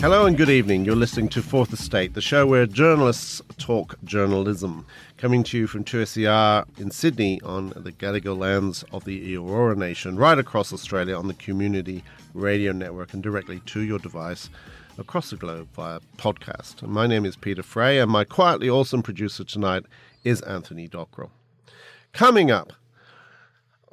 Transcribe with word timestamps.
Hello 0.00 0.24
and 0.24 0.34
good 0.34 0.48
evening. 0.48 0.86
You're 0.86 0.96
listening 0.96 1.28
to 1.28 1.42
Fourth 1.42 1.74
Estate, 1.74 2.14
the 2.14 2.22
show 2.22 2.46
where 2.46 2.64
journalists 2.64 3.42
talk 3.58 4.02
journalism. 4.02 4.86
Coming 5.18 5.42
to 5.42 5.58
you 5.58 5.66
from 5.66 5.84
2SER 5.84 6.64
in 6.78 6.90
Sydney 6.90 7.38
on 7.42 7.74
the 7.76 7.92
Gadigal 7.92 8.38
lands 8.38 8.82
of 8.92 9.04
the 9.04 9.34
Eora 9.34 9.76
Nation, 9.76 10.16
right 10.16 10.38
across 10.38 10.72
Australia 10.72 11.14
on 11.14 11.28
the 11.28 11.34
Community 11.34 12.02
Radio 12.32 12.72
Network 12.72 13.12
and 13.12 13.22
directly 13.22 13.60
to 13.66 13.80
your 13.82 13.98
device 13.98 14.48
across 14.96 15.28
the 15.28 15.36
globe 15.36 15.68
via 15.74 16.00
podcast. 16.16 16.80
My 16.80 17.06
name 17.06 17.26
is 17.26 17.36
Peter 17.36 17.62
Fray, 17.62 17.98
and 17.98 18.10
my 18.10 18.24
quietly 18.24 18.70
awesome 18.70 19.02
producer 19.02 19.44
tonight 19.44 19.84
is 20.24 20.40
Anthony 20.40 20.88
Dockrell. 20.88 21.28
Coming 22.14 22.50
up, 22.50 22.72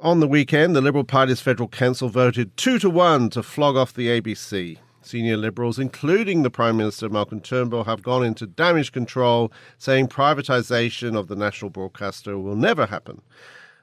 on 0.00 0.20
the 0.20 0.28
weekend, 0.28 0.74
the 0.74 0.80
Liberal 0.80 1.04
Party's 1.04 1.42
federal 1.42 1.68
council 1.68 2.08
voted 2.08 2.56
two 2.56 2.78
to 2.78 2.88
one 2.88 3.28
to 3.28 3.42
flog 3.42 3.76
off 3.76 3.92
the 3.92 4.08
ABC. 4.08 4.78
Senior 5.08 5.38
Liberals, 5.38 5.78
including 5.78 6.42
the 6.42 6.50
Prime 6.50 6.76
Minister 6.76 7.08
Malcolm 7.08 7.40
Turnbull, 7.40 7.84
have 7.84 8.02
gone 8.02 8.22
into 8.22 8.46
damage 8.46 8.92
control, 8.92 9.50
saying 9.78 10.08
privatisation 10.08 11.16
of 11.16 11.28
the 11.28 11.34
national 11.34 11.70
broadcaster 11.70 12.38
will 12.38 12.56
never 12.56 12.84
happen. 12.84 13.22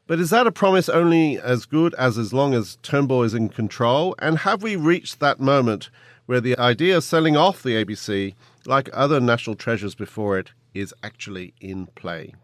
But 0.06 0.20
is 0.20 0.30
that 0.30 0.46
a 0.46 0.52
promise 0.52 0.88
only 0.88 1.40
as 1.40 1.66
good 1.66 1.96
as 1.96 2.20
as 2.20 2.32
long 2.32 2.54
as 2.54 2.78
Turnbull 2.84 3.24
is 3.24 3.34
in 3.34 3.50
control? 3.50 4.16
And 4.20 4.38
have 4.40 4.62
we 4.62 4.76
reached 4.76 5.20
that 5.20 5.40
moment 5.40 5.90
where 6.28 6.42
the 6.42 6.56
idea 6.60 6.98
of 6.98 7.04
selling 7.04 7.36
off 7.36 7.64
the 7.64 7.84
ABC, 7.84 8.36
like 8.68 8.88
other 8.94 9.20
national 9.20 9.56
treasures 9.56 9.96
before 9.96 10.38
it, 10.38 10.52
is 10.76 10.94
actually 11.02 11.56
in 11.60 11.88
play? 11.88 12.36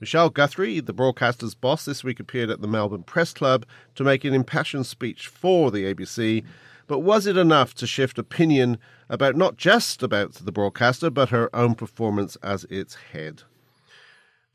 Michelle 0.00 0.28
Guthrie, 0.28 0.80
the 0.80 0.92
broadcaster's 0.92 1.54
boss, 1.54 1.86
this 1.86 2.04
week 2.04 2.20
appeared 2.20 2.50
at 2.50 2.60
the 2.60 2.68
Melbourne 2.68 3.04
Press 3.04 3.32
Club 3.32 3.64
to 3.94 4.04
make 4.04 4.24
an 4.24 4.34
impassioned 4.34 4.84
speech 4.84 5.28
for 5.28 5.70
the 5.70 5.94
ABC 5.94 6.44
but 6.92 6.98
was 6.98 7.26
it 7.26 7.38
enough 7.38 7.72
to 7.72 7.86
shift 7.86 8.18
opinion 8.18 8.76
about 9.08 9.34
not 9.34 9.56
just 9.56 10.02
about 10.02 10.34
the 10.34 10.52
broadcaster, 10.52 11.08
but 11.08 11.30
her 11.30 11.48
own 11.56 11.74
performance 11.74 12.36
as 12.42 12.64
its 12.64 12.96
head? 13.14 13.44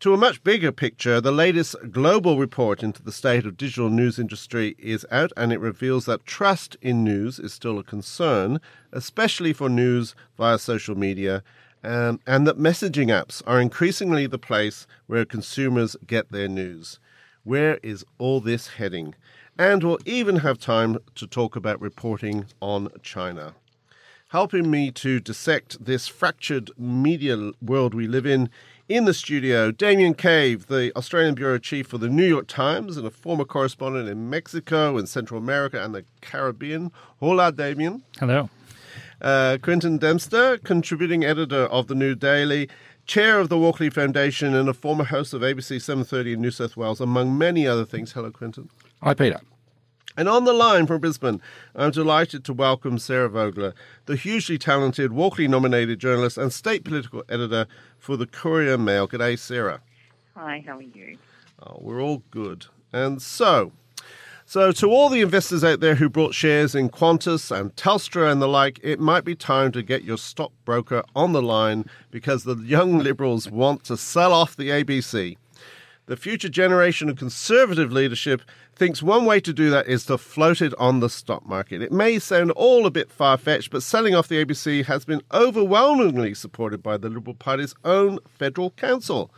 To 0.01 0.13
a 0.13 0.17
much 0.17 0.43
bigger 0.43 0.71
picture, 0.71 1.19
the 1.19 1.31
latest 1.31 1.75
global 1.89 2.37
report 2.37 2.83
into 2.83 3.01
the 3.01 3.11
state 3.11 3.47
of 3.47 3.57
digital 3.57 3.89
news 3.89 4.19
industry 4.19 4.75
is 4.77 5.03
out 5.09 5.31
and 5.35 5.51
it 5.51 5.59
reveals 5.59 6.05
that 6.05 6.27
trust 6.27 6.77
in 6.79 7.03
news 7.03 7.39
is 7.39 7.53
still 7.53 7.79
a 7.79 7.83
concern, 7.83 8.61
especially 8.91 9.51
for 9.51 9.67
news 9.67 10.13
via 10.37 10.59
social 10.59 10.93
media, 10.93 11.41
and, 11.81 12.19
and 12.27 12.45
that 12.45 12.59
messaging 12.59 13.07
apps 13.07 13.41
are 13.47 13.59
increasingly 13.59 14.27
the 14.27 14.37
place 14.37 14.85
where 15.07 15.25
consumers 15.25 15.95
get 16.05 16.31
their 16.31 16.47
news. 16.47 16.99
Where 17.43 17.79
is 17.81 18.05
all 18.19 18.41
this 18.41 18.67
heading? 18.75 19.15
And 19.59 19.83
we'll 19.83 19.97
even 20.05 20.37
have 20.37 20.59
time 20.59 20.99
to 21.15 21.25
talk 21.25 21.55
about 21.55 21.81
reporting 21.81 22.45
on 22.61 22.89
China. 23.01 23.55
Helping 24.29 24.69
me 24.69 24.91
to 24.91 25.19
dissect 25.19 25.83
this 25.83 26.07
fractured 26.07 26.69
media 26.77 27.53
world 27.59 27.95
we 27.95 28.07
live 28.07 28.27
in, 28.27 28.51
in 28.87 29.05
the 29.05 29.15
studio, 29.15 29.71
Damien 29.71 30.13
Cave, 30.13 30.67
the 30.67 30.95
Australian 30.95 31.33
bureau 31.33 31.57
chief 31.57 31.87
for 31.87 31.97
the 31.97 32.07
New 32.07 32.25
York 32.25 32.45
Times 32.45 32.97
and 32.97 33.07
a 33.07 33.09
former 33.09 33.45
correspondent 33.45 34.07
in 34.07 34.29
Mexico 34.29 34.95
and 34.95 35.09
Central 35.09 35.39
America 35.39 35.83
and 35.83 35.95
the 35.95 36.05
Caribbean. 36.21 36.91
Hola, 37.19 37.51
Damien. 37.51 38.03
Hello. 38.19 38.51
Uh, 39.19 39.57
Quentin 39.59 39.97
Dempster, 39.97 40.59
contributing 40.59 41.25
editor 41.25 41.65
of 41.65 41.87
the 41.87 41.95
New 41.95 42.13
Daily, 42.13 42.69
chair 43.07 43.39
of 43.39 43.49
the 43.49 43.57
Walkley 43.57 43.89
Foundation, 43.89 44.53
and 44.53 44.69
a 44.69 44.73
former 44.73 45.05
host 45.05 45.33
of 45.33 45.41
ABC 45.41 45.77
7:30 45.79 46.33
in 46.33 46.41
New 46.41 46.51
South 46.51 46.77
Wales, 46.77 47.01
among 47.01 47.35
many 47.35 47.65
other 47.65 47.85
things. 47.85 48.11
Hello, 48.11 48.29
Quentin. 48.29 48.69
Hi, 49.03 49.13
Peter. 49.13 49.39
And 50.17 50.27
on 50.27 50.45
the 50.45 50.53
line 50.53 50.87
from 50.87 51.01
Brisbane, 51.01 51.39
I'm 51.75 51.91
delighted 51.91 52.43
to 52.45 52.53
welcome 52.53 52.97
Sarah 52.97 53.29
Vogler, 53.29 53.75
the 54.07 54.15
hugely 54.15 54.57
talented 54.57 55.13
Walkley 55.13 55.47
nominated 55.47 55.99
journalist 55.99 56.39
and 56.39 56.51
state 56.51 56.83
political 56.83 57.23
editor 57.29 57.67
for 57.99 58.17
the 58.17 58.25
Courier 58.25 58.79
Mail. 58.79 59.07
G'day, 59.07 59.37
Sarah. 59.37 59.81
Hi, 60.35 60.63
how 60.65 60.77
are 60.77 60.81
you? 60.81 61.19
Oh, 61.61 61.77
we're 61.79 62.01
all 62.01 62.23
good. 62.31 62.65
And 62.91 63.21
so, 63.21 63.71
so 64.47 64.71
to 64.71 64.89
all 64.89 65.09
the 65.09 65.21
investors 65.21 65.63
out 65.63 65.79
there 65.79 65.95
who 65.95 66.09
brought 66.09 66.33
shares 66.33 66.73
in 66.73 66.89
Qantas 66.89 67.55
and 67.55 67.75
Telstra 67.75 68.31
and 68.31 68.41
the 68.41 68.47
like, 68.47 68.79
it 68.81 68.99
might 68.99 69.25
be 69.25 69.35
time 69.35 69.71
to 69.73 69.83
get 69.83 70.03
your 70.03 70.17
stockbroker 70.17 71.03
on 71.15 71.33
the 71.33 71.41
line 71.43 71.85
because 72.09 72.45
the 72.45 72.55
young 72.55 72.97
liberals 72.97 73.47
want 73.47 73.83
to 73.83 73.95
sell 73.95 74.33
off 74.33 74.55
the 74.55 74.69
ABC. 74.69 75.37
The 76.07 76.15
future 76.15 76.47
generation 76.47 77.09
of 77.09 77.17
conservative 77.17 77.91
leadership 77.91 78.41
thinks 78.73 79.03
one 79.03 79.25
way 79.25 79.41
to 79.41 79.51
do 79.51 79.69
that 79.71 79.87
is 79.87 80.05
to 80.05 80.17
float 80.17 80.61
it 80.61 80.73
on 80.79 81.01
the 81.01 81.09
stock 81.09 81.45
market. 81.45 81.81
It 81.81 81.91
may 81.91 82.17
sound 82.17 82.51
all 82.51 82.85
a 82.85 82.91
bit 82.91 83.11
far 83.11 83.37
fetched, 83.37 83.71
but 83.71 83.83
selling 83.83 84.15
off 84.15 84.29
the 84.29 84.43
ABC 84.45 84.85
has 84.85 85.03
been 85.03 85.21
overwhelmingly 85.33 86.33
supported 86.33 86.81
by 86.81 86.95
the 86.95 87.09
Liberal 87.09 87.35
Party's 87.35 87.75
own 87.83 88.19
federal 88.25 88.71
council. 88.71 89.33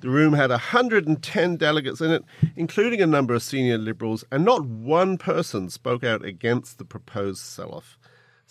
The 0.00 0.08
room 0.08 0.32
had 0.32 0.48
110 0.48 1.56
delegates 1.56 2.00
in 2.00 2.10
it, 2.10 2.24
including 2.56 3.02
a 3.02 3.06
number 3.06 3.34
of 3.34 3.42
senior 3.42 3.76
Liberals, 3.76 4.24
and 4.32 4.46
not 4.46 4.64
one 4.64 5.18
person 5.18 5.68
spoke 5.68 6.04
out 6.04 6.24
against 6.24 6.78
the 6.78 6.86
proposed 6.86 7.40
sell 7.40 7.70
off. 7.70 7.98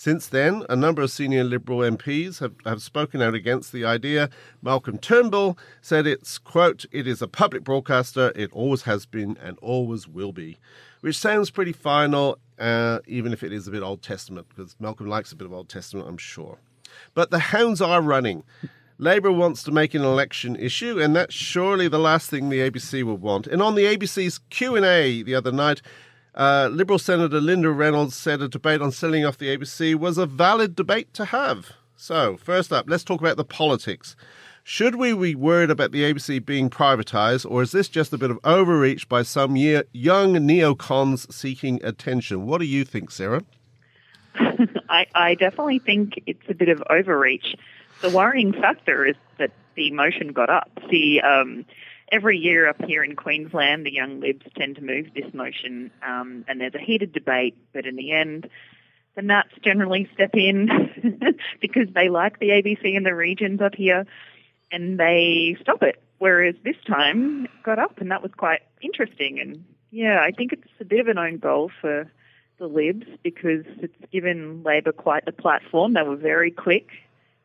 Since 0.03 0.27
then, 0.27 0.65
a 0.67 0.75
number 0.75 1.01
of 1.01 1.11
senior 1.11 1.45
Liberal 1.45 1.79
MPs 1.79 2.39
have, 2.39 2.55
have 2.65 2.81
spoken 2.81 3.21
out 3.21 3.35
against 3.35 3.71
the 3.71 3.85
idea. 3.85 4.29
Malcolm 4.61 4.97
Turnbull 4.97 5.57
said 5.81 6.05
it's, 6.05 6.37
quote, 6.37 6.85
it 6.91 7.07
is 7.07 7.21
a 7.21 7.27
public 7.29 7.63
broadcaster, 7.63 8.33
it 8.35 8.51
always 8.51 8.81
has 8.81 9.05
been 9.05 9.37
and 9.41 9.57
always 9.59 10.05
will 10.05 10.33
be, 10.33 10.57
which 10.99 11.17
sounds 11.17 11.51
pretty 11.51 11.71
final, 11.71 12.37
uh, 12.59 12.99
even 13.07 13.31
if 13.31 13.43
it 13.43 13.53
is 13.53 13.65
a 13.65 13.71
bit 13.71 13.81
Old 13.81 14.01
Testament, 14.01 14.49
because 14.49 14.75
Malcolm 14.77 15.07
likes 15.07 15.31
a 15.31 15.37
bit 15.37 15.45
of 15.45 15.53
Old 15.53 15.69
Testament, 15.69 16.05
I'm 16.09 16.17
sure. 16.17 16.57
But 17.13 17.31
the 17.31 17.39
hounds 17.39 17.81
are 17.81 18.01
running. 18.01 18.43
Labor 18.97 19.31
wants 19.31 19.63
to 19.63 19.71
make 19.71 19.93
an 19.93 20.03
election 20.03 20.57
issue, 20.57 20.99
and 20.99 21.15
that's 21.15 21.33
surely 21.33 21.87
the 21.87 21.97
last 21.97 22.29
thing 22.29 22.49
the 22.49 22.59
ABC 22.59 23.05
would 23.05 23.21
want. 23.21 23.47
And 23.47 23.61
on 23.61 23.75
the 23.75 23.85
ABC's 23.85 24.39
Q&A 24.49 25.23
the 25.23 25.33
other 25.33 25.53
night, 25.53 25.81
uh, 26.35 26.69
Liberal 26.71 26.99
Senator 26.99 27.39
Linda 27.39 27.71
Reynolds 27.71 28.15
said 28.15 28.41
a 28.41 28.47
debate 28.47 28.81
on 28.81 28.91
selling 28.91 29.25
off 29.25 29.37
the 29.37 29.55
ABC 29.55 29.95
was 29.95 30.17
a 30.17 30.25
valid 30.25 30.75
debate 30.75 31.13
to 31.13 31.25
have. 31.25 31.71
So, 31.95 32.37
first 32.37 32.73
up, 32.73 32.85
let's 32.87 33.03
talk 33.03 33.21
about 33.21 33.37
the 33.37 33.45
politics. 33.45 34.15
Should 34.65 34.95
we 34.95 35.13
be 35.13 35.35
worried 35.35 35.69
about 35.69 35.91
the 35.91 36.03
ABC 36.03 36.43
being 36.43 36.69
privatised, 36.69 37.49
or 37.49 37.61
is 37.61 37.71
this 37.71 37.89
just 37.89 38.13
a 38.13 38.17
bit 38.17 38.31
of 38.31 38.39
overreach 38.43 39.09
by 39.09 39.21
some 39.21 39.55
year, 39.55 39.83
young 39.91 40.33
neocons 40.35 41.31
seeking 41.31 41.83
attention? 41.83 42.45
What 42.45 42.59
do 42.59 42.65
you 42.65 42.85
think, 42.85 43.11
Sarah? 43.11 43.43
I, 44.89 45.05
I 45.13 45.35
definitely 45.35 45.79
think 45.79 46.23
it's 46.25 46.49
a 46.49 46.53
bit 46.53 46.69
of 46.69 46.81
overreach. 46.89 47.55
The 48.01 48.09
worrying 48.09 48.53
factor 48.53 49.05
is 49.05 49.15
that 49.37 49.51
the 49.75 49.91
motion 49.91 50.29
got 50.29 50.49
up. 50.49 50.71
The 50.89 51.21
um, 51.21 51.65
every 52.11 52.37
year 52.37 52.67
up 52.67 52.83
here 52.83 53.03
in 53.03 53.15
Queensland, 53.15 53.85
the 53.85 53.93
young 53.93 54.19
Libs 54.19 54.45
tend 54.55 54.75
to 54.75 54.81
move 54.81 55.07
this 55.15 55.33
motion, 55.33 55.91
um, 56.05 56.45
and 56.47 56.59
there's 56.59 56.75
a 56.75 56.79
heated 56.79 57.13
debate. 57.13 57.57
But 57.73 57.85
in 57.85 57.95
the 57.95 58.11
end, 58.11 58.49
the 59.15 59.21
Nats 59.21 59.53
generally 59.61 60.09
step 60.13 60.31
in 60.33 61.35
because 61.61 61.87
they 61.93 62.09
like 62.09 62.39
the 62.39 62.49
ABC 62.49 62.95
in 62.95 63.03
the 63.03 63.15
regions 63.15 63.61
up 63.61 63.75
here, 63.75 64.05
and 64.71 64.99
they 64.99 65.57
stop 65.61 65.83
it. 65.83 66.01
Whereas 66.19 66.55
this 66.63 66.77
time, 66.87 67.45
it 67.45 67.63
got 67.63 67.79
up, 67.79 67.99
and 67.99 68.11
that 68.11 68.21
was 68.21 68.31
quite 68.35 68.61
interesting. 68.81 69.39
And 69.39 69.65
yeah, 69.91 70.19
I 70.21 70.31
think 70.31 70.53
it's 70.53 70.63
a 70.79 70.85
bit 70.85 70.99
of 70.99 71.07
an 71.07 71.17
own 71.17 71.37
goal 71.37 71.71
for 71.81 72.11
the 72.59 72.67
Libs 72.67 73.07
because 73.23 73.65
it's 73.79 74.11
given 74.11 74.63
Labor 74.63 74.91
quite 74.91 75.25
the 75.25 75.31
platform. 75.31 75.93
They 75.93 76.03
were 76.03 76.15
very 76.15 76.51
quick 76.51 76.89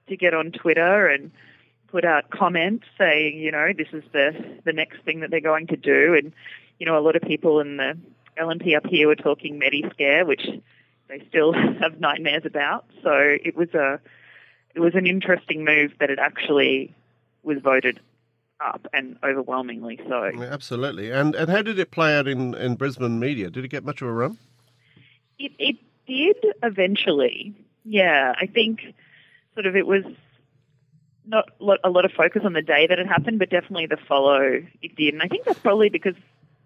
to 0.09 0.17
get 0.17 0.35
on 0.35 0.53
Twitter 0.53 1.07
and 1.07 1.31
put 1.91 2.05
out 2.05 2.31
comments 2.31 2.87
saying, 2.97 3.39
you 3.39 3.51
know, 3.51 3.73
this 3.77 3.89
is 3.93 4.05
the 4.13 4.61
the 4.65 4.73
next 4.73 5.03
thing 5.05 5.21
that 5.21 5.31
they're 5.31 5.41
going 5.41 5.67
to 5.69 5.77
do, 5.77 6.15
and 6.15 6.33
you 6.79 6.87
know, 6.87 6.99
a 6.99 7.01
lot 7.01 7.17
of 7.17 7.23
people 7.23 7.61
in 7.61 7.77
the 7.77 7.99
LNP 8.39 8.77
up 8.77 8.87
here 8.87 9.09
were 9.09 9.17
talking 9.17 9.61
Mediscare, 9.61 10.27
which 10.27 10.47
they 11.09 11.23
still 11.29 11.53
have 11.81 12.01
nightmares 12.01 12.45
about. 12.45 12.85
So 13.03 13.13
it 13.13 13.57
was 13.57 13.75
a 13.75 14.01
it 14.75 14.81
was 14.81 14.95
an 14.95 15.07
interesting 15.07 15.65
move 15.65 15.93
that 16.01 16.11
it 16.11 16.19
actually 16.19 16.95
was 17.43 17.59
voted 17.61 18.01
up 18.61 18.87
and 18.93 19.17
overwhelmingly 19.23 20.01
so. 20.09 20.31
Yeah, 20.35 20.45
absolutely. 20.45 21.11
And 21.11 21.35
and 21.35 21.51
how 21.51 21.63
did 21.63 21.79
it 21.79 21.91
play 21.91 22.17
out 22.17 22.29
in, 22.29 22.55
in 22.55 22.77
Brisbane 22.77 23.19
media? 23.19 23.51
Did 23.51 23.65
it 23.65 23.69
get 23.69 23.85
much 23.85 24.03
of 24.03 24.09
a 24.09 24.13
run? 24.13 24.39
It 25.39 25.53
it 25.59 25.77
did 26.07 26.37
eventually. 26.63 27.55
Yeah, 27.85 28.35
I 28.39 28.47
think 28.47 28.95
sort 29.55 29.67
of 29.67 29.77
it 29.77 29.87
was 29.87 30.05
not 31.29 31.79
a 31.85 31.91
lot 31.91 32.05
of 32.05 32.13
focus 32.13 32.43
on 32.45 32.53
the 32.53 32.63
day 32.63 32.87
that 32.87 32.99
it 32.99 33.07
happened, 33.07 33.39
but 33.39 33.51
definitely 33.51 33.87
the 33.87 33.99
follow 34.09 34.63
it 34.83 34.97
did. 34.97 35.15
And 35.15 35.23
I 35.23 35.29
think 35.29 35.45
that's 35.45 35.59
probably 35.59 35.89
because 35.89 36.15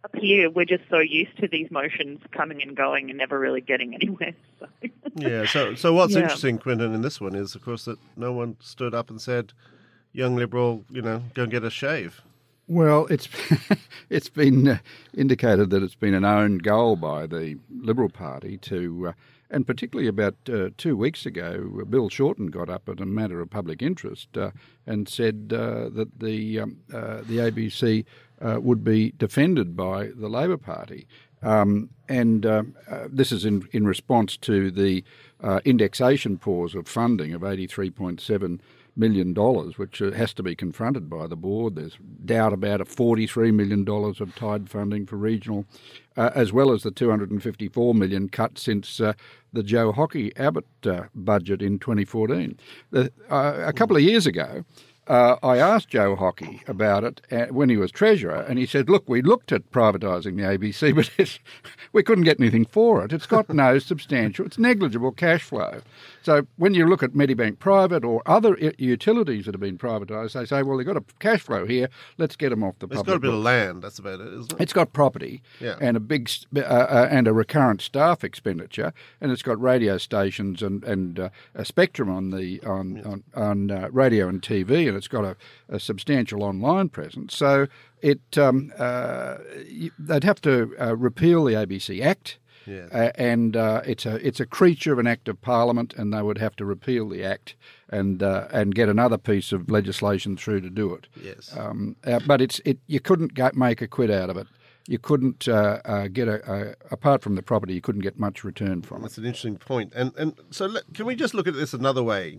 up 0.05 0.15
here 0.17 0.51
we're 0.51 0.65
just 0.65 0.85
so 0.91 0.99
used 0.99 1.37
to 1.39 1.49
these 1.49 1.71
motions 1.71 2.21
coming 2.33 2.63
and 2.63 2.77
going 2.77 3.09
and 3.09 3.19
never 3.19 3.39
really 3.39 3.61
getting 3.61 3.95
anywhere. 4.01 4.35
So. 4.61 4.67
yeah. 5.17 5.45
So 5.47 5.75
so 5.75 5.93
what's 5.93 6.15
yeah. 6.15 6.23
interesting, 6.23 6.59
Quentin, 6.59 6.95
in 6.95 7.03
this 7.03 7.21
one 7.21 7.35
is, 7.35 7.55
of 7.55 7.65
course, 7.65 7.85
that 7.85 7.99
no 8.17 8.33
one 8.33 8.57
stood 8.61 8.95
up 8.95 9.11
and 9.11 9.21
said, 9.21 9.53
"Young 10.13 10.37
liberal, 10.37 10.85
you 10.91 11.03
know, 11.03 11.23
go 11.35 11.43
and 11.43 11.53
get 11.53 11.65
a 11.65 11.71
shave." 11.71 12.23
Well, 12.69 13.07
it's 13.11 13.29
it's 14.11 14.29
been 14.29 14.69
uh, 14.69 14.79
indicated 15.15 15.71
that 15.71 15.83
it's 15.83 15.95
been 15.95 16.15
an 16.15 16.25
own 16.25 16.59
goal 16.59 16.97
by 16.97 17.27
the 17.27 17.59
Liberal 17.71 18.09
Party 18.09 18.57
to, 18.59 19.09
uh, 19.09 19.13
and 19.53 19.67
particularly 19.67 20.09
about 20.09 20.35
uh, 20.49 20.71
two 20.79 20.97
weeks 20.97 21.27
ago, 21.27 21.85
Bill 21.89 22.09
Shorten 22.09 22.47
got 22.47 22.71
up 22.71 22.89
at 22.89 23.01
a 23.01 23.07
matter 23.07 23.41
of 23.41 23.51
public 23.51 23.83
interest 23.83 24.37
uh, 24.37 24.51
and 24.87 25.09
said 25.09 25.53
uh, 25.55 25.91
that 25.91 26.19
the 26.19 26.61
um, 26.61 26.79
uh, 26.93 27.19
the 27.19 27.37
ABC 27.37 28.05
would 28.41 28.83
be 28.83 29.13
defended 29.19 29.77
by 29.77 30.09
the 30.17 30.29
Labor 30.29 30.57
Party. 30.57 31.07
Um, 31.43 31.91
and 32.09 32.43
this 33.09 33.31
is 33.31 33.45
in, 33.45 33.69
in 33.73 33.87
response 33.87 34.37
to 34.39 34.71
the 34.73 35.05
indexation 35.65 36.39
pause 36.39 36.75
of 36.75 36.89
funding 36.89 37.35
of 37.35 37.43
83.7 37.43 38.59
million 38.97 39.33
dollars, 39.33 39.79
which 39.79 40.03
uh, 40.03 40.11
has 40.13 40.35
to 40.35 40.43
be 40.43 40.55
confronted 40.55 41.09
by 41.09 41.27
the 41.27 41.37
board. 41.37 41.77
There's 41.77 41.97
doubt 42.25 42.53
about 42.53 42.81
a 42.81 42.85
$43 42.85 43.53
million 43.53 43.89
of 43.89 44.35
tied 44.35 44.69
funding 44.69 45.07
for 45.07 45.17
regional, 45.17 45.65
uh, 46.17 46.31
as 46.35 46.53
well 46.53 46.73
as 46.73 46.83
the 46.83 46.91
254 46.91 47.95
million 47.95 48.29
cut 48.29 48.59
since 48.59 49.01
uh, 49.01 49.13
the 49.53 49.63
Joe 49.63 49.93
Hockey 49.93 50.35
Abbott 50.37 50.67
uh, 50.85 51.05
budget 51.15 51.63
in 51.63 51.79
2014. 51.79 52.59
Uh, 52.95 53.09
a 53.31 53.73
couple 53.73 53.97
of 53.97 54.03
years 54.03 54.27
ago, 54.27 54.65
uh, 55.09 55.37
I 55.43 55.59
asked 55.59 55.89
Joe 55.89 56.15
Hockey 56.15 56.63
about 56.67 57.05
it 57.05 57.21
uh, 57.31 57.47
when 57.47 57.69
he 57.69 57.77
was 57.77 57.91
treasurer, 57.91 58.41
and 58.49 58.59
he 58.59 58.67
said, 58.67 58.89
"Look, 58.89 59.09
we 59.09 59.21
looked 59.21 59.53
at 59.53 59.71
privatising 59.73 60.37
the 60.37 60.43
ABC, 60.43 60.95
but 61.19 61.39
we 61.93 62.03
couldn't 62.03 62.25
get 62.25 62.41
anything 62.41 62.65
for 62.65 63.05
it. 63.05 63.13
It's 63.13 63.27
got 63.27 63.49
no 63.49 63.79
substantial, 63.79 64.47
it's 64.47 64.59
negligible 64.59 65.13
cash 65.13 65.43
flow. 65.43 65.83
So 66.23 66.47
when 66.57 66.75
you 66.75 66.87
look 66.87 67.03
at 67.03 67.13
Medibank 67.13 67.59
Private 67.59 68.05
or 68.05 68.23
other 68.27 68.57
utilities 68.79 69.47
that 69.47 69.55
have 69.55 69.61
been 69.61 69.79
privatised, 69.79 70.35
they 70.35 70.47
say, 70.47 70.63
well, 70.63 70.77
they've 70.77 70.87
got 70.87 70.97
a 70.97 71.05
cash 71.19 71.41
flow 71.41 71.67
here. 71.67 71.89
Let's 72.17 72.37
get 72.37 72.51
them 72.51 72.63
off 72.63 72.79
the. 72.79 72.87
It's 72.87 73.03
got 73.03 73.17
a 73.17 73.19
bit 73.19 73.33
of 73.33 73.41
land. 73.41 73.83
That's 73.83 73.99
about 73.99 74.21
it, 74.21 74.29
isn't 74.29 74.53
it? 74.53 74.61
It's 74.61 74.73
got 74.73 74.93
property 74.93 75.43
yeah. 75.61 75.77
and 75.81 75.97
a 75.97 76.01
big 76.01 76.31
uh, 76.57 76.61
uh, 76.61 77.09
and 77.11 77.27
a 77.27 77.33
recurrent 77.33 77.83
staff 77.83 78.23
expenditure, 78.23 78.93
and 79.21 79.33
it's 79.33 79.43
got 79.43 79.61
radio 79.61 79.99
stations 79.99 80.63
and 80.63 80.85
and 80.85 81.19
uh, 81.19 81.29
a 81.55 81.65
spectrum 81.65 82.09
on 82.09 82.31
the 82.31 82.63
on 82.63 82.97
yes. 82.97 83.07
on, 83.07 83.25
on 83.35 83.71
uh, 83.71 83.89
radio 83.91 84.29
and 84.29 84.43
TV, 84.43 84.92
and 84.93 84.99
it's 84.99 85.09
got 85.09 85.25
a, 85.25 85.37
a 85.69 85.81
substantial 85.81 86.43
online 86.43 86.89
presence. 86.89 87.35
So 87.37 87.67
it 88.01 88.21
um, 88.39 88.73
uh, 88.79 89.39
they'd 89.99 90.25
have 90.25 90.41
to 90.43 90.75
uh, 90.81 90.97
repeal 90.97 91.45
the 91.45 91.55
ABC 91.55 92.05
Act. 92.05 92.39
Yeah. 92.67 92.87
Uh, 92.93 93.11
and 93.17 93.57
uh, 93.57 93.83
it's 93.85 94.07
a 94.07 94.25
it's 94.27 94.39
a 94.39 94.47
creature 94.47 94.93
of 94.93 95.01
an 95.01 95.07
act 95.07 95.29
of 95.29 95.41
parliament, 95.41 95.95
and 95.97 96.13
they 96.13 96.23
would 96.23 96.39
have 96.39 96.55
to 96.57 96.65
repeal 96.65 97.09
the 97.09 97.25
act 97.25 97.57
and 97.89 98.23
uh, 98.23 98.47
and 98.53 98.75
get 98.75 98.89
another 98.89 99.19
piece 99.19 99.51
of 99.51 99.69
legislation 99.71 100.37
through 100.37 100.61
to 100.61 100.71
do 100.71 100.95
it. 100.95 101.09
Yes. 101.21 101.57
Um, 101.57 101.97
uh, 102.05 102.21
but 102.27 102.41
it's 102.41 102.61
it 102.65 102.79
you 102.87 103.01
couldn't 103.01 103.35
get, 103.35 103.57
make 103.57 103.83
a 103.83 103.89
quid 103.89 104.13
out 104.13 104.31
of 104.31 104.37
it. 104.37 104.47
You 104.89 104.99
couldn't 104.99 105.49
uh, 105.49 105.81
uh, 105.85 106.09
get 106.09 106.27
a, 106.29 106.53
a, 106.53 106.75
apart 106.91 107.23
from 107.23 107.37
the 107.37 107.43
property. 107.43 107.75
You 107.75 107.81
couldn't 107.81 108.01
get 108.01 108.19
much 108.19 108.43
return 108.43 108.83
from 108.83 109.03
That's 109.03 109.17
it. 109.17 109.23
That's 109.23 109.43
an 109.43 109.51
interesting 109.51 109.57
point. 109.57 109.93
And 109.95 110.13
and 110.17 110.35
so 110.51 110.67
let, 110.67 110.85
can 110.95 111.07
we 111.07 111.15
just 111.15 111.35
look 111.35 111.47
at 111.47 111.55
this 111.55 111.73
another 111.73 112.03
way, 112.03 112.39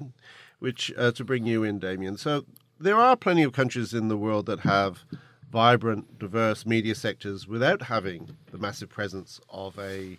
which 0.63 0.93
uh, 0.97 1.11
to 1.11 1.25
bring 1.25 1.45
you 1.45 1.61
in, 1.61 1.77
Damien. 1.77 2.15
So 2.15 2.45
there 2.79 2.95
are 2.95 3.17
plenty 3.17 3.43
of 3.43 3.51
countries 3.51 3.93
in 3.93 4.07
the 4.07 4.15
world 4.15 4.45
that 4.45 4.61
have 4.61 5.03
vibrant, 5.51 6.17
diverse 6.17 6.65
media 6.65 6.95
sectors 6.95 7.45
without 7.45 7.81
having 7.81 8.37
the 8.49 8.57
massive 8.57 8.87
presence 8.87 9.41
of 9.49 9.77
a 9.77 10.17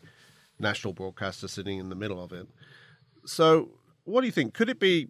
national 0.59 0.93
broadcaster 0.93 1.49
sitting 1.49 1.79
in 1.79 1.89
the 1.89 1.95
middle 1.95 2.23
of 2.23 2.31
it. 2.31 2.47
So, 3.25 3.71
what 4.05 4.21
do 4.21 4.27
you 4.27 4.33
think? 4.33 4.53
Could 4.53 4.69
it 4.69 4.79
be 4.79 5.09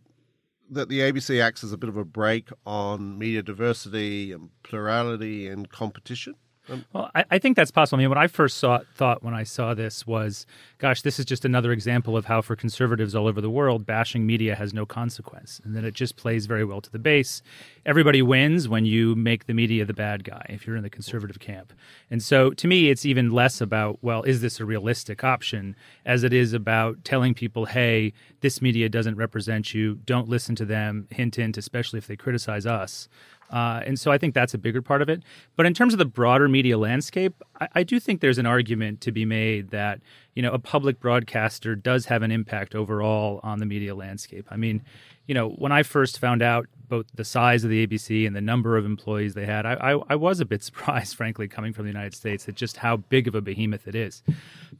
that 0.70 0.88
the 0.88 1.00
ABC 1.00 1.42
acts 1.42 1.64
as 1.64 1.72
a 1.72 1.76
bit 1.76 1.88
of 1.88 1.96
a 1.96 2.04
break 2.04 2.50
on 2.64 3.18
media 3.18 3.42
diversity 3.42 4.30
and 4.30 4.50
plurality 4.62 5.48
and 5.48 5.68
competition? 5.68 6.36
Um, 6.68 6.84
well, 6.92 7.10
I, 7.14 7.24
I, 7.32 7.38
think 7.38 7.56
that's 7.56 7.70
possible. 7.70 7.98
I 7.98 8.02
mean, 8.02 8.08
what 8.08 8.18
I 8.18 8.26
first 8.26 8.56
saw, 8.56 8.80
thought 8.94 9.22
when 9.22 9.34
I 9.34 9.42
saw 9.42 9.74
this 9.74 10.06
was, 10.06 10.46
gosh, 10.78 11.02
this 11.02 11.18
is 11.18 11.26
just 11.26 11.44
another 11.44 11.72
example 11.72 12.16
of 12.16 12.24
how, 12.24 12.40
for 12.40 12.56
conservatives 12.56 13.14
all 13.14 13.26
over 13.26 13.40
the 13.40 13.50
world, 13.50 13.84
bashing 13.84 14.26
media 14.26 14.54
has 14.54 14.72
no 14.72 14.86
consequence, 14.86 15.60
and 15.64 15.76
that 15.76 15.84
it 15.84 15.92
just 15.92 16.16
plays 16.16 16.46
very 16.46 16.64
well 16.64 16.80
to 16.80 16.90
the 16.90 16.98
base. 16.98 17.42
Everybody 17.84 18.22
wins 18.22 18.66
when 18.66 18.86
you 18.86 19.14
make 19.14 19.44
the 19.44 19.52
media 19.52 19.84
the 19.84 19.92
bad 19.92 20.24
guy 20.24 20.46
if 20.48 20.66
you're 20.66 20.76
in 20.76 20.82
the 20.82 20.90
conservative 20.90 21.38
camp. 21.38 21.72
And 22.10 22.22
so, 22.22 22.50
to 22.50 22.66
me, 22.66 22.88
it's 22.88 23.04
even 23.04 23.30
less 23.30 23.60
about, 23.60 23.98
well, 24.00 24.22
is 24.22 24.40
this 24.40 24.58
a 24.58 24.64
realistic 24.64 25.22
option, 25.22 25.76
as 26.06 26.24
it 26.24 26.32
is 26.32 26.54
about 26.54 27.04
telling 27.04 27.34
people, 27.34 27.66
hey, 27.66 28.14
this 28.40 28.62
media 28.62 28.88
doesn't 28.88 29.16
represent 29.16 29.74
you. 29.74 29.96
Don't 30.06 30.28
listen 30.28 30.54
to 30.56 30.64
them. 30.64 31.08
Hint, 31.10 31.36
hint, 31.36 31.58
especially 31.58 31.98
if 31.98 32.06
they 32.06 32.16
criticize 32.16 32.64
us. 32.64 33.08
Uh, 33.50 33.82
and 33.84 33.98
so 33.98 34.10
I 34.10 34.18
think 34.18 34.34
that's 34.34 34.54
a 34.54 34.58
bigger 34.58 34.82
part 34.82 35.02
of 35.02 35.08
it. 35.08 35.22
But 35.56 35.66
in 35.66 35.74
terms 35.74 35.94
of 35.94 35.98
the 35.98 36.04
broader 36.04 36.48
media 36.48 36.78
landscape, 36.78 37.42
I, 37.60 37.68
I, 37.76 37.82
do 37.82 38.00
think 38.00 38.20
there's 38.20 38.38
an 38.38 38.46
argument 38.46 39.00
to 39.02 39.12
be 39.12 39.24
made 39.24 39.70
that 39.70 40.00
you 40.34 40.42
know 40.42 40.50
a 40.52 40.58
public 40.58 40.98
broadcaster 40.98 41.76
does 41.76 42.06
have 42.06 42.22
an 42.22 42.30
impact 42.30 42.74
overall 42.74 43.40
on 43.42 43.60
the 43.60 43.66
media 43.66 43.94
landscape. 43.94 44.46
I 44.50 44.56
mean, 44.56 44.82
you 45.26 45.34
know, 45.34 45.50
when 45.50 45.72
I 45.72 45.82
first 45.82 46.18
found 46.18 46.42
out 46.42 46.66
both 46.88 47.06
the 47.14 47.24
size 47.24 47.64
of 47.64 47.70
the 47.70 47.86
ABC 47.86 48.26
and 48.26 48.36
the 48.36 48.40
number 48.40 48.76
of 48.76 48.84
employees 48.84 49.34
they 49.34 49.46
had, 49.46 49.64
I, 49.66 49.74
I, 49.74 50.00
I 50.10 50.16
was 50.16 50.40
a 50.40 50.44
bit 50.44 50.62
surprised, 50.64 51.16
frankly, 51.16 51.48
coming 51.48 51.72
from 51.72 51.84
the 51.84 51.90
United 51.90 52.14
States, 52.14 52.48
at 52.48 52.54
just 52.54 52.78
how 52.78 52.96
big 52.96 53.28
of 53.28 53.34
a 53.34 53.40
behemoth 53.40 53.88
it 53.88 53.94
is. 53.94 54.22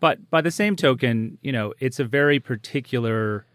But 0.00 0.30
by 0.30 0.40
the 0.40 0.50
same 0.50 0.76
token, 0.76 1.38
you 1.42 1.52
know, 1.52 1.72
it's 1.78 1.98
a 1.98 2.04
very 2.04 2.40
particular 2.40 3.46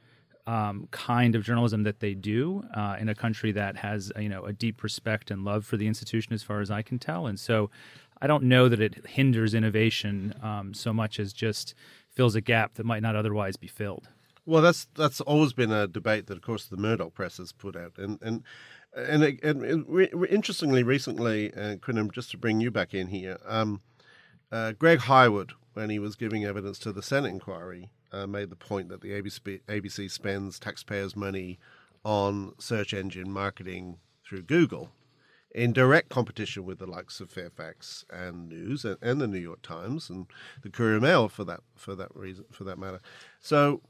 um, 0.49 0.87
kind 0.89 1.35
of 1.35 1.43
journalism 1.43 1.83
that 1.83 1.99
they 1.99 2.15
do 2.15 2.63
uh, 2.75 2.95
in 2.99 3.07
a 3.07 3.13
country 3.13 3.51
that 3.51 3.77
has 3.77 4.11
you 4.19 4.27
know 4.27 4.45
a 4.45 4.53
deep 4.53 4.81
respect 4.81 5.29
and 5.29 5.45
love 5.45 5.63
for 5.63 5.77
the 5.77 5.85
institution, 5.85 6.33
as 6.33 6.41
far 6.41 6.59
as 6.59 6.71
I 6.71 6.81
can 6.81 6.97
tell. 6.97 7.27
And 7.27 7.39
so, 7.39 7.69
I 8.19 8.25
don't 8.25 8.45
know 8.45 8.67
that 8.67 8.81
it 8.81 9.05
hinders 9.05 9.53
innovation 9.53 10.33
um, 10.41 10.73
so 10.73 10.91
much 10.91 11.19
as 11.19 11.33
just 11.33 11.75
fills 12.09 12.33
a 12.33 12.41
gap 12.41 12.73
that 12.75 12.85
might 12.85 13.03
not 13.03 13.15
otherwise 13.15 13.57
be 13.57 13.67
filled. 13.67 14.09
Well, 14.43 14.63
that's 14.63 14.87
that's 14.95 15.21
always 15.21 15.53
been 15.53 15.71
a 15.71 15.87
debate 15.87 16.25
that, 16.27 16.37
of 16.37 16.41
course, 16.41 16.65
the 16.65 16.77
Murdoch 16.77 17.13
press 17.13 17.37
has 17.37 17.51
put 17.51 17.75
out, 17.75 17.93
and 17.99 18.19
and 18.23 18.43
and, 18.95 19.23
and, 19.23 19.85
re- 19.87 20.09
interestingly, 20.31 20.81
recently, 20.81 21.53
uh, 21.53 21.75
just 22.11 22.31
to 22.31 22.39
bring 22.39 22.59
you 22.59 22.71
back 22.71 22.95
in 22.95 23.07
here, 23.07 23.37
um, 23.45 23.81
uh, 24.51 24.71
Greg 24.71 24.97
Hywood, 25.01 25.51
when 25.73 25.89
he 25.89 25.99
was 25.99 26.15
giving 26.15 26.45
evidence 26.45 26.79
to 26.79 26.91
the 26.91 27.03
Senate 27.03 27.29
inquiry, 27.29 27.89
uh, 28.11 28.27
made 28.27 28.49
the 28.49 28.55
point 28.55 28.89
that 28.89 29.01
the 29.01 29.11
ABC, 29.11 29.61
ABC 29.67 30.09
spends 30.09 30.59
taxpayers' 30.59 31.15
money 31.15 31.59
on 32.03 32.53
search 32.59 32.93
engine 32.93 33.31
marketing 33.31 33.97
through 34.25 34.43
Google 34.43 34.89
in 35.51 35.73
direct 35.73 36.09
competition 36.09 36.63
with 36.63 36.79
the 36.79 36.85
likes 36.85 37.19
of 37.19 37.31
Fairfax 37.31 38.05
and 38.09 38.49
News 38.49 38.85
and, 38.85 38.97
and, 39.01 39.19
the 39.19 39.27
New 39.27 39.39
York 39.39 39.61
Times 39.61 40.09
and 40.09 40.27
the 40.61 40.69
Courier 40.69 40.99
Mail 40.99 41.27
for 41.27 41.43
that 41.43 41.61
for 41.75 41.95
that 41.95 42.15
reason 42.15 42.45
for 42.51 42.63
that 42.65 42.77
matter. 42.77 42.99
So 43.39 43.81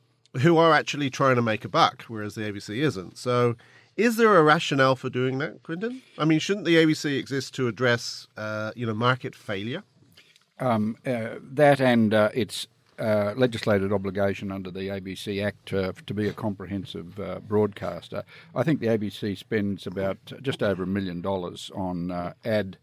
who 0.41 0.57
are 0.57 0.74
actually 0.74 1.09
trying 1.09 1.36
to 1.36 1.41
make 1.41 1.65
a 1.65 1.69
buck, 1.69 2.03
whereas 2.03 2.36
the 2.36 2.41
ABC 2.41 2.77
isn't. 2.77 3.17
So 3.17 3.55
is 3.98 4.15
there 4.15 4.38
a 4.38 4.43
rationale 4.43 4.95
for 4.95 5.09
doing 5.09 5.39
that, 5.39 5.63
Quentin? 5.63 6.01
I 6.17 6.25
mean, 6.25 6.39
shouldn't 6.39 6.65
the 6.65 6.75
ABC 6.75 7.17
exist 7.17 7.53
to 7.55 7.67
address 7.67 8.27
uh, 8.38 8.71
you 8.75 8.86
know 8.86 8.93
market 8.93 9.36
failure? 9.36 9.83
Um, 10.60 10.98
uh, 11.06 11.36
that 11.42 11.80
and 11.80 12.13
uh, 12.13 12.30
its 12.34 12.68
uh, 13.00 13.34
legislated 13.36 13.94
obligation 13.94 14.51
under 14.51 14.70
the 14.70 14.89
ABC 14.89 15.44
Act 15.44 15.74
uh, 15.74 15.94
to 16.06 16.13
be 16.13 16.28
a 16.28 16.34
comprehensive 16.34 17.20
uh, 17.20 17.39
broadcaster. 17.39 18.24
I 18.54 18.63
think 18.63 18.80
the 18.80 18.88
ABC 18.88 19.38
spends 19.38 19.88
about 19.88 20.18
just 20.42 20.62
over 20.62 20.84
a 20.84 20.88
million 20.88 21.22
dollars 21.22 21.72
on 21.74 22.12
uh, 22.12 22.34
ad 22.44 22.78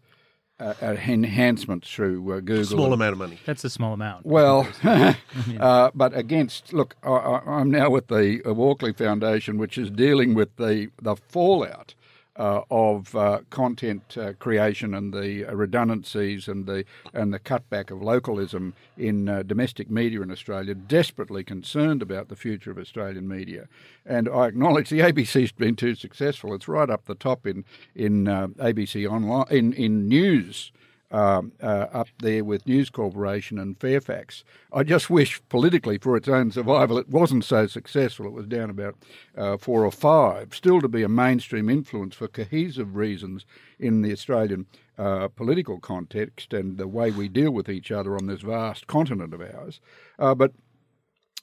uh, 0.58 0.72
enhancements 0.82 1.92
through 1.92 2.32
uh, 2.32 2.40
Google. 2.40 2.64
Small 2.64 2.94
amount 2.94 3.12
of 3.12 3.18
money. 3.18 3.38
That's 3.44 3.62
a 3.64 3.68
small 3.68 3.92
amount. 3.92 4.24
Well, 4.24 4.66
but 4.82 6.16
against 6.16 6.72
look, 6.72 6.96
I, 7.02 7.42
am 7.46 7.70
now 7.70 7.90
with 7.90 8.08
the 8.08 8.40
Walkley 8.46 8.94
Foundation, 8.94 9.58
which 9.58 9.76
is 9.76 9.90
dealing 9.90 10.32
with 10.32 10.56
the 10.56 10.88
the 11.02 11.16
fallout 11.16 11.94
uh, 12.38 12.62
of 12.70 13.14
uh, 13.14 13.40
content 13.50 14.16
uh, 14.18 14.32
creation 14.34 14.94
and 14.94 15.12
the 15.12 15.44
redundancies 15.44 16.48
and 16.48 16.66
the 16.66 16.84
and 17.12 17.32
the 17.32 17.38
cutback 17.38 17.90
of 17.90 18.02
localism 18.02 18.74
in 18.96 19.28
uh, 19.28 19.42
domestic 19.42 19.90
media 19.90 20.20
in 20.20 20.30
Australia. 20.30 20.74
Desperately 20.74 21.42
concerned 21.44 22.02
about 22.02 22.28
the 22.28 22.36
future 22.36 22.70
of 22.70 22.78
Australian 22.78 23.28
media, 23.28 23.68
and 24.04 24.28
I 24.28 24.46
acknowledge 24.46 24.90
the 24.90 25.00
ABC's 25.08 25.52
been 25.52 25.76
too 25.76 25.94
successful. 25.94 26.54
It's 26.54 26.68
right 26.68 26.90
up 26.90 27.06
the 27.06 27.14
top 27.14 27.46
in 27.46 27.64
in 27.94 28.28
uh, 28.28 28.48
ABC 28.58 29.08
online 29.10 29.46
in 29.50 29.72
in 29.72 30.08
news 30.08 30.72
um, 31.10 31.52
uh, 31.62 31.86
up 31.92 32.08
there 32.18 32.44
with 32.44 32.66
News 32.66 32.90
Corporation 32.90 33.58
and 33.58 33.78
Fairfax. 33.78 34.44
I 34.72 34.82
just 34.82 35.08
wish 35.08 35.40
politically 35.48 35.98
for 35.98 36.16
its 36.16 36.28
own 36.28 36.50
survival 36.50 36.98
it 36.98 37.08
wasn't 37.08 37.44
so 37.44 37.66
successful. 37.66 38.26
It 38.26 38.32
was 38.32 38.46
down 38.46 38.70
about 38.70 38.96
uh, 39.36 39.56
four 39.56 39.84
or 39.84 39.92
five, 39.92 40.54
still 40.54 40.80
to 40.80 40.88
be 40.88 41.02
a 41.02 41.08
mainstream 41.08 41.68
influence 41.68 42.16
for 42.16 42.28
cohesive 42.28 42.96
reasons 42.96 43.46
in 43.78 44.02
the 44.02 44.12
Australian 44.12 44.66
uh, 44.98 45.28
political 45.28 45.78
context 45.78 46.52
and 46.52 46.78
the 46.78 46.88
way 46.88 47.10
we 47.10 47.28
deal 47.28 47.50
with 47.50 47.68
each 47.68 47.90
other 47.90 48.16
on 48.16 48.26
this 48.26 48.40
vast 48.40 48.86
continent 48.86 49.34
of 49.34 49.40
ours. 49.40 49.80
Uh, 50.18 50.34
but 50.34 50.52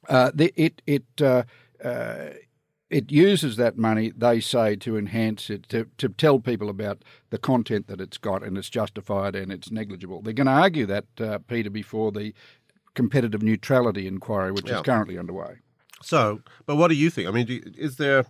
uh, 0.09 0.31
the, 0.33 0.51
it 0.55 0.81
it 0.85 1.05
uh, 1.21 1.43
it 2.93 3.11
uses 3.11 3.55
that 3.57 3.77
money, 3.77 4.11
they 4.15 4.39
say, 4.39 4.75
to 4.77 4.97
enhance 4.97 5.49
it, 5.49 5.67
to, 5.69 5.87
to 5.97 6.09
tell 6.09 6.39
people 6.39 6.69
about 6.69 7.03
the 7.31 7.37
content 7.37 7.87
that 7.87 7.99
it's 7.99 8.17
got 8.17 8.43
and 8.43 8.57
it's 8.57 8.69
justified 8.69 9.35
and 9.35 9.51
it's 9.51 9.71
negligible. 9.71 10.21
They're 10.21 10.33
going 10.33 10.47
to 10.47 10.53
argue 10.53 10.85
that, 10.85 11.05
uh, 11.19 11.39
Peter, 11.39 11.69
before 11.69 12.11
the 12.11 12.33
competitive 12.93 13.41
neutrality 13.41 14.07
inquiry, 14.07 14.51
which 14.51 14.69
Yeah. 14.69 14.77
is 14.77 14.81
currently 14.83 15.17
underway. 15.17 15.55
So, 16.01 16.41
but 16.65 16.75
what 16.75 16.89
do 16.89 16.95
you 16.95 17.09
think? 17.09 17.27
I 17.27 17.31
mean, 17.31 17.47
you- 17.47 17.63
is 17.77 17.97
there? 17.97 18.25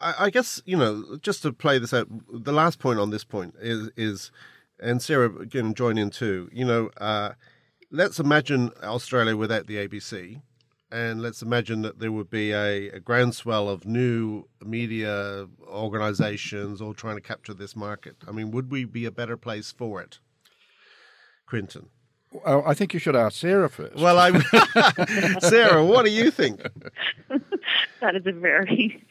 I, 0.00 0.14
I 0.26 0.30
guess 0.30 0.60
you 0.66 0.76
know, 0.76 1.18
just 1.22 1.42
to 1.42 1.52
play 1.52 1.78
this 1.78 1.94
out. 1.94 2.08
The 2.30 2.52
last 2.52 2.78
point 2.78 2.98
on 2.98 3.10
this 3.10 3.24
point 3.24 3.54
is 3.60 3.90
is, 3.96 4.30
and 4.80 5.00
Sarah 5.00 5.46
can 5.46 5.74
join 5.74 5.96
in 5.98 6.10
too. 6.10 6.48
You 6.52 6.64
know, 6.64 6.90
uh, 6.98 7.30
let's 7.90 8.18
imagine 8.18 8.70
Australia 8.82 9.36
without 9.36 9.66
the 9.68 9.76
ABC, 9.76 10.40
and 10.90 11.20
let's 11.20 11.42
imagine 11.42 11.82
that 11.82 11.98
there 11.98 12.12
would 12.12 12.30
be 12.30 12.52
a, 12.52 12.88
a 12.90 13.00
groundswell 13.00 13.68
of 13.68 13.86
new 13.86 14.44
media 14.64 15.46
organisations 15.66 16.80
all 16.80 16.94
trying 16.94 17.16
to 17.16 17.20
capture 17.20 17.54
this 17.54 17.74
market. 17.74 18.16
I 18.26 18.32
mean, 18.32 18.50
would 18.52 18.70
we 18.70 18.84
be 18.84 19.04
a 19.04 19.10
better 19.10 19.36
place 19.36 19.72
for 19.72 20.00
it, 20.00 20.20
Quentin? 21.46 21.88
Well, 22.32 22.62
I 22.66 22.74
think 22.74 22.92
you 22.92 23.00
should 23.00 23.16
ask 23.16 23.36
Sarah 23.38 23.70
first. 23.70 23.96
Well, 23.96 24.18
I, 24.18 24.38
Sarah, 25.40 25.84
what 25.84 26.04
do 26.04 26.10
you 26.10 26.30
think? 26.30 26.66
That 28.00 28.14
is 28.14 28.26
a 28.26 28.32
very 28.32 29.02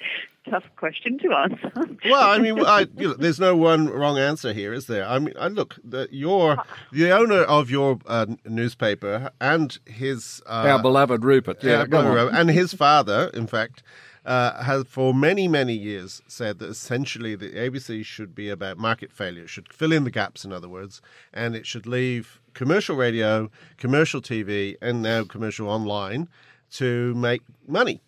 tough 0.50 0.64
question 0.78 1.18
to 1.20 1.34
answer. 1.34 1.72
Well, 2.06 2.30
I 2.30 2.38
mean, 2.38 2.60
I, 2.64 2.88
you 2.98 3.10
know, 3.10 3.14
there's 3.16 3.40
no 3.40 3.56
one 3.56 3.88
wrong 3.88 4.18
answer 4.18 4.54
here, 4.54 4.74
is 4.74 4.86
there? 4.88 5.08
I 5.08 5.18
mean, 5.20 5.34
I 5.40 5.48
look, 5.48 5.76
the, 5.84 6.08
you're 6.12 6.58
the 6.92 7.12
owner 7.12 7.42
of 7.42 7.70
your 7.70 8.00
uh, 8.06 8.28
newspaper 8.46 9.32
and 9.42 9.78
his 9.86 10.42
uh, 10.46 10.68
Our 10.70 10.82
beloved 10.82 11.24
Rupert. 11.24 11.64
Yeah, 11.64 11.82
uh, 11.82 11.86
go 11.86 12.28
on. 12.28 12.36
and 12.36 12.50
his 12.50 12.74
father, 12.74 13.32
in 13.34 13.48
fact, 13.48 13.82
uh, 14.26 14.64
has 14.64 14.86
for 14.88 15.14
many 15.14 15.48
many 15.48 15.74
years 15.74 16.22
said 16.28 16.60
that 16.60 16.70
essentially 16.70 17.36
the 17.36 17.52
ABC 17.52 18.04
should 18.04 18.34
be 18.34 18.50
about 18.50 18.78
market 18.78 19.12
failure. 19.12 19.44
It 19.44 19.50
should 19.50 19.72
fill 19.72 19.92
in 19.92 20.04
the 20.04 20.12
gaps, 20.12 20.44
in 20.44 20.52
other 20.52 20.70
words, 20.70 21.02
and 21.34 21.56
it 21.56 21.66
should 21.66 21.86
leave 21.88 22.40
commercial 22.54 22.96
radio, 22.96 23.50
commercial 23.78 24.22
TV, 24.22 24.76
and 24.82 25.02
now 25.02 25.24
commercial 25.24 25.70
online 25.70 26.28
to 26.72 27.14
make 27.16 27.42
money. 27.68 28.02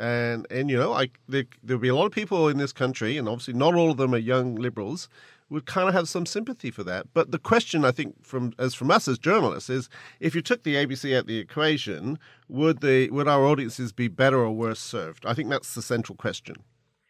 And 0.00 0.46
and 0.50 0.70
you 0.70 0.78
know, 0.78 1.04
there, 1.28 1.44
there'll 1.62 1.80
be 1.80 1.88
a 1.88 1.94
lot 1.94 2.06
of 2.06 2.12
people 2.12 2.48
in 2.48 2.56
this 2.56 2.72
country, 2.72 3.18
and 3.18 3.28
obviously 3.28 3.54
not 3.54 3.74
all 3.74 3.90
of 3.90 3.98
them 3.98 4.14
are 4.14 4.18
young 4.18 4.54
liberals, 4.54 5.08
would 5.50 5.66
kind 5.66 5.88
of 5.88 5.94
have 5.94 6.08
some 6.08 6.24
sympathy 6.24 6.70
for 6.70 6.82
that. 6.84 7.12
But 7.12 7.32
the 7.32 7.38
question 7.38 7.84
I 7.84 7.90
think 7.90 8.24
from 8.24 8.54
as 8.58 8.74
from 8.74 8.90
us 8.90 9.08
as 9.08 9.18
journalists 9.18 9.68
is 9.68 9.90
if 10.18 10.34
you 10.34 10.40
took 10.40 10.62
the 10.62 10.76
ABC 10.76 11.14
out 11.14 11.26
the 11.26 11.38
equation, 11.38 12.18
would 12.48 12.80
the 12.80 13.10
would 13.10 13.28
our 13.28 13.44
audiences 13.44 13.92
be 13.92 14.08
better 14.08 14.38
or 14.38 14.52
worse 14.52 14.80
served? 14.80 15.26
I 15.26 15.34
think 15.34 15.50
that's 15.50 15.74
the 15.74 15.82
central 15.82 16.16
question. 16.16 16.56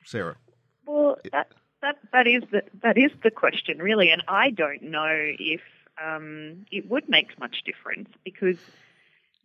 Sarah. 0.05 0.37
Well, 0.85 1.17
that 1.31 1.53
that 1.83 1.99
that 2.13 2.27
is 2.27 2.43
the 2.51 2.65
that 2.83 2.99
is 2.99 3.13
the 3.23 3.31
question 3.31 3.79
really, 3.79 4.11
and 4.11 4.23
I 4.27 4.51
don't 4.51 4.83
know 4.83 5.15
if 5.39 5.61
um, 6.05 6.67
it 6.73 6.91
would 6.91 7.09
make 7.09 7.39
much 7.39 7.63
difference 7.65 8.09
because 8.25 8.59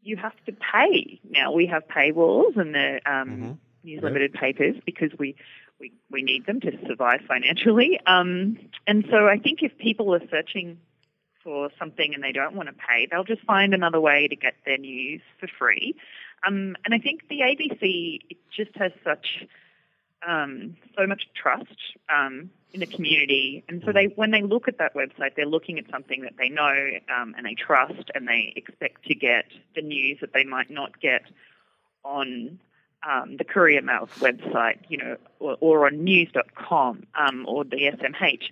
you 0.06 0.16
have 0.18 0.34
to 0.46 0.54
pay 0.54 1.20
now. 1.30 1.52
We 1.52 1.66
have 1.66 1.84
paywalls 1.88 2.56
and 2.56 2.74
the 2.74 3.02
um, 3.06 3.60
news 3.84 4.02
limited 4.02 4.34
papers 4.34 4.76
because 4.86 5.12
we. 5.18 5.36
We, 5.78 5.92
we 6.10 6.22
need 6.22 6.46
them 6.46 6.62
to 6.62 6.72
survive 6.88 7.20
financially. 7.28 8.00
Um, 8.08 8.58
and 8.88 9.06
so 9.12 9.28
I 9.28 9.38
think 9.38 9.62
if 9.62 9.78
people 9.78 10.16
are 10.16 10.22
searching 10.32 10.78
for 11.44 11.70
something 11.78 12.14
and 12.14 12.24
they 12.24 12.32
don't 12.32 12.56
want 12.56 12.70
to 12.70 12.74
pay, 12.74 13.10
they'll 13.12 13.26
just 13.26 13.44
find 13.44 13.74
another 13.74 14.00
way 14.00 14.30
to 14.30 14.38
get 14.38 14.54
their 14.66 14.78
news 14.78 15.20
for 15.38 15.50
free. 15.60 15.94
Um, 16.48 16.78
and 16.86 16.94
I 16.94 16.98
think 16.98 17.28
the 17.28 17.42
ABC 17.42 18.22
it 18.30 18.38
just 18.56 18.76
has 18.78 18.94
such 19.04 19.46
um, 20.28 20.76
so 20.98 21.06
much 21.08 21.28
trust 21.36 21.76
um, 22.14 22.50
in 22.74 22.80
the 22.80 22.86
community, 22.86 23.64
and 23.70 23.82
so 23.86 23.92
they 23.92 24.06
when 24.16 24.32
they 24.32 24.42
look 24.42 24.68
at 24.68 24.78
that 24.80 24.94
website, 24.96 25.36
they're 25.36 25.46
looking 25.46 25.80
at 25.80 25.86
something 25.90 26.22
that 26.24 26.34
they 26.38 26.50
know 26.50 26.90
um, 27.16 27.34
and 27.38 27.46
they 27.46 27.56
trust, 27.56 28.12
and 28.14 28.28
they 28.28 28.54
expect 28.56 29.06
to 29.06 29.16
get 29.16 29.46
the 29.76 29.82
news 29.82 30.20
that 30.22 30.34
they 30.34 30.44
might 30.44 30.70
not 30.70 31.00
get 31.00 31.24
on 32.04 32.60
um, 33.08 33.38
the 33.38 33.44
Courier 33.44 33.82
Mail's 33.82 34.10
website, 34.20 34.78
you 34.90 34.98
know, 34.98 35.18
or, 35.40 35.58
or 35.60 35.86
on 35.88 36.04
news.com 36.04 37.04
um, 37.16 37.46
or 37.48 37.64
the 37.64 37.78
SMH. 37.78 38.52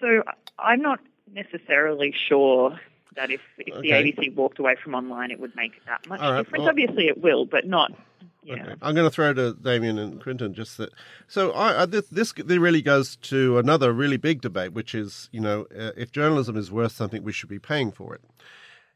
So 0.00 0.22
I'm 0.58 0.80
not 0.80 1.00
necessarily 1.32 2.12
sure 2.16 2.78
that 3.16 3.30
if, 3.30 3.40
if 3.58 3.80
the 3.82 3.90
ABC 3.90 4.34
walked 4.34 4.58
away 4.58 4.76
from 4.82 4.94
online, 4.94 5.30
it 5.30 5.40
would 5.40 5.54
make 5.56 5.72
that 5.86 6.06
much 6.08 6.20
right, 6.20 6.38
difference. 6.38 6.60
well- 6.60 6.68
Obviously, 6.68 7.08
it 7.08 7.20
will, 7.20 7.44
but 7.44 7.66
not. 7.66 7.92
Yeah. 8.42 8.54
Okay. 8.54 8.74
I'm 8.80 8.94
going 8.94 9.08
to 9.08 9.14
throw 9.14 9.32
to 9.34 9.54
Damien 9.54 9.98
and 9.98 10.22
Quentin 10.22 10.54
just 10.54 10.78
that. 10.78 10.90
So 11.28 11.52
I, 11.52 11.82
I, 11.82 11.86
this, 11.86 12.06
this 12.08 12.36
really 12.38 12.82
goes 12.82 13.16
to 13.16 13.58
another 13.58 13.92
really 13.92 14.16
big 14.16 14.40
debate, 14.40 14.72
which 14.72 14.94
is 14.94 15.28
you 15.32 15.40
know 15.40 15.66
uh, 15.76 15.92
if 15.96 16.10
journalism 16.10 16.56
is 16.56 16.70
worth 16.72 16.92
something, 16.92 17.22
we 17.22 17.32
should 17.32 17.50
be 17.50 17.58
paying 17.58 17.92
for 17.92 18.14
it, 18.14 18.22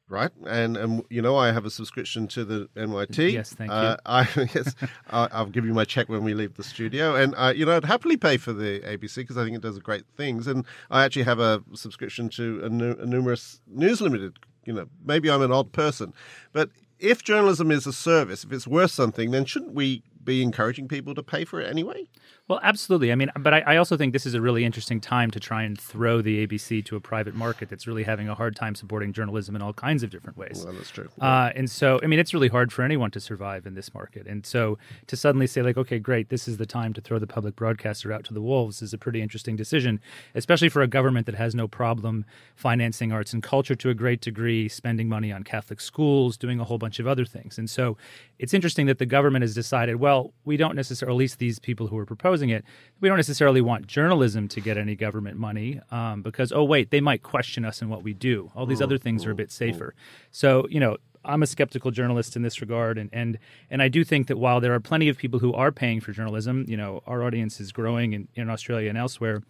right? 0.09 0.31
And 0.47 0.77
and 0.77 1.03
you 1.11 1.21
know 1.21 1.37
I 1.37 1.53
have 1.53 1.67
a 1.67 1.71
subscription 1.71 2.27
to 2.29 2.45
the 2.45 2.69
NYT. 2.75 3.33
Yes, 3.33 3.53
thank 3.53 3.71
you. 3.71 3.77
uh, 3.77 3.97
I 4.07 4.29
yes, 4.55 4.75
I, 5.11 5.29
I'll 5.33 5.47
give 5.47 5.67
you 5.67 5.75
my 5.75 5.85
check 5.85 6.09
when 6.09 6.25
we 6.25 6.33
leave 6.33 6.55
the 6.55 6.65
studio, 6.65 7.15
and 7.15 7.35
uh, 7.37 7.53
you 7.55 7.67
know 7.67 7.77
I'd 7.77 7.85
happily 7.85 8.17
pay 8.17 8.39
for 8.39 8.53
the 8.55 8.81
ABC 8.81 9.17
because 9.17 9.37
I 9.37 9.45
think 9.45 9.57
it 9.57 9.63
does 9.63 9.79
great 9.79 10.05
things, 10.17 10.47
and 10.47 10.65
I 10.91 11.05
actually 11.05 11.25
have 11.25 11.39
a 11.39 11.63
subscription 11.75 12.31
to 12.31 12.63
a, 12.65 12.69
nu- 12.71 12.97
a 12.99 13.07
numerous 13.07 13.61
news 13.67 14.01
limited. 14.01 14.39
You 14.65 14.73
know, 14.73 14.87
maybe 15.05 15.31
I'm 15.31 15.43
an 15.43 15.53
odd 15.53 15.73
person, 15.73 16.15
but 16.55 16.71
if 17.05 17.23
journalism 17.23 17.71
is 17.71 17.87
a 17.87 17.93
service, 17.93 18.45
if 18.45 18.53
it's 18.53 18.67
worth 18.67 18.91
something, 18.91 19.31
then 19.31 19.45
shouldn't 19.45 19.75
we 19.75 20.03
be 20.25 20.43
encouraging 20.43 20.89
people 20.89 21.15
to 21.15 21.23
pay 21.23 21.45
for 21.45 21.61
it 21.61 21.69
anyway? 21.69 22.07
Well, 22.47 22.61
absolutely. 22.63 23.11
I 23.11 23.15
mean, 23.15 23.31
but 23.39 23.55
I, 23.55 23.61
I 23.61 23.77
also 23.77 23.97
think 23.97 24.13
this 24.13 24.27
is 24.27 24.35
a 24.35 24.41
really 24.41 24.65
interesting 24.65 25.01
time 25.01 25.31
to 25.31 25.41
try 25.41 25.63
and 25.63 25.81
throw 25.81 26.21
the 26.21 26.47
ABC 26.47 26.85
to 26.85 26.97
a 26.97 27.01
private 27.01 27.35
market 27.35 27.71
that's 27.71 27.87
really 27.87 28.03
having 28.03 28.29
a 28.29 28.35
hard 28.35 28.55
time 28.55 28.75
supporting 28.75 29.15
journalism 29.15 29.57
in 29.57 29.63
all 29.63 29.73
kinds 29.73 30.03
of 30.03 30.11
different 30.11 30.37
ways. 30.37 30.63
Well, 30.63 30.75
that's 30.75 30.91
true. 30.91 31.09
Uh, 31.21 31.51
and 31.57 31.71
so, 31.71 32.01
I 32.03 32.07
mean, 32.07 32.19
it's 32.19 32.35
really 32.35 32.49
hard 32.49 32.71
for 32.71 32.83
anyone 32.83 33.11
to 33.13 33.21
survive 33.21 33.65
in 33.65 33.75
this 33.75 33.95
market. 33.95 34.27
And 34.27 34.45
so, 34.45 34.77
to 35.07 35.17
suddenly 35.17 35.47
say, 35.47 35.63
like, 35.63 35.79
okay, 35.79 35.99
great, 35.99 36.29
this 36.29 36.47
is 36.47 36.59
the 36.59 36.67
time 36.67 36.93
to 36.95 37.01
throw 37.01 37.19
the 37.19 37.27
public 37.27 37.57
broadcaster 37.57 38.13
out 38.13 38.25
to 38.25 38.35
the 38.35 38.43
wolves 38.43 38.83
is 38.83 38.93
a 38.93 38.99
pretty 38.99 39.23
interesting 39.23 39.57
decision, 39.57 40.01
especially 40.35 40.69
for 40.69 40.83
a 40.83 40.87
government 40.87 41.25
that 41.25 41.35
has 41.35 41.55
no 41.55 41.67
problem 41.67 42.27
financing 42.57 43.11
arts 43.11 43.33
and 43.33 43.43
culture 43.43 43.75
to 43.75 43.89
a 43.89 43.95
great 43.95 44.21
degree, 44.21 44.69
spending 44.69 45.09
money 45.09 45.33
on 45.33 45.45
Catholic 45.45 45.81
schools, 45.81 46.37
doing 46.37 46.61
a 46.61 46.65
whole 46.65 46.79
bunch 46.79 46.99
of 46.99 47.07
other 47.07 47.25
things. 47.25 47.57
And 47.57 47.71
so, 47.71 47.97
it's 48.39 48.53
interesting 48.53 48.85
that 48.85 48.99
the 48.99 49.07
government 49.07 49.43
has 49.43 49.55
decided, 49.55 49.97
well, 49.97 50.14
we 50.45 50.57
don't 50.57 50.75
necessarily, 50.75 51.15
at 51.15 51.19
least 51.19 51.39
these 51.39 51.59
people 51.59 51.87
who 51.89 51.99
are 51.99 52.07
proposing 52.07 52.51
it, 52.51 52.65
we 53.01 53.09
don't 53.09 53.19
necessarily 53.19 53.61
want 53.61 53.87
journalism 53.87 54.49
to 54.49 54.61
get 54.61 54.77
any 54.77 54.95
government 54.95 55.37
money 55.37 55.81
um, 55.91 56.23
because, 56.23 56.53
oh, 56.53 56.65
wait, 56.65 56.91
they 56.91 57.01
might 57.01 57.23
question 57.23 57.65
us 57.65 57.83
in 57.83 57.89
what 57.89 58.03
we 58.03 58.13
do. 58.13 58.51
All 58.55 58.67
these 58.67 58.83
other 58.83 58.99
things 58.99 59.25
are 59.27 59.31
a 59.31 59.35
mm, 59.35 59.39
bit 59.39 59.49
mm, 59.49 59.53
safer. 59.53 59.95
Mm. 59.97 60.27
So, 60.31 60.67
you 60.71 60.81
know, 60.81 60.97
I'm 61.25 61.43
a 61.43 61.47
skeptical 61.47 61.91
journalist 61.91 62.37
in 62.37 62.43
this 62.43 62.61
regard, 62.61 62.99
and, 62.99 63.09
and 63.13 63.39
and 63.71 63.81
I 63.83 63.89
do 63.89 64.05
think 64.05 64.27
that 64.27 64.37
while 64.37 64.61
there 64.61 64.75
are 64.75 64.81
plenty 64.81 65.09
of 65.09 65.17
people 65.17 65.41
who 65.41 65.53
are 65.55 65.73
paying 65.73 66.01
for 66.01 66.13
journalism, 66.13 66.65
you 66.69 66.77
know, 66.77 67.03
our 67.07 67.23
audience 67.23 67.61
is 67.61 67.73
growing 67.73 68.13
in, 68.13 68.29
in 68.35 68.51
Australia 68.51 68.89
and 68.91 68.99
elsewhere. 68.99 69.43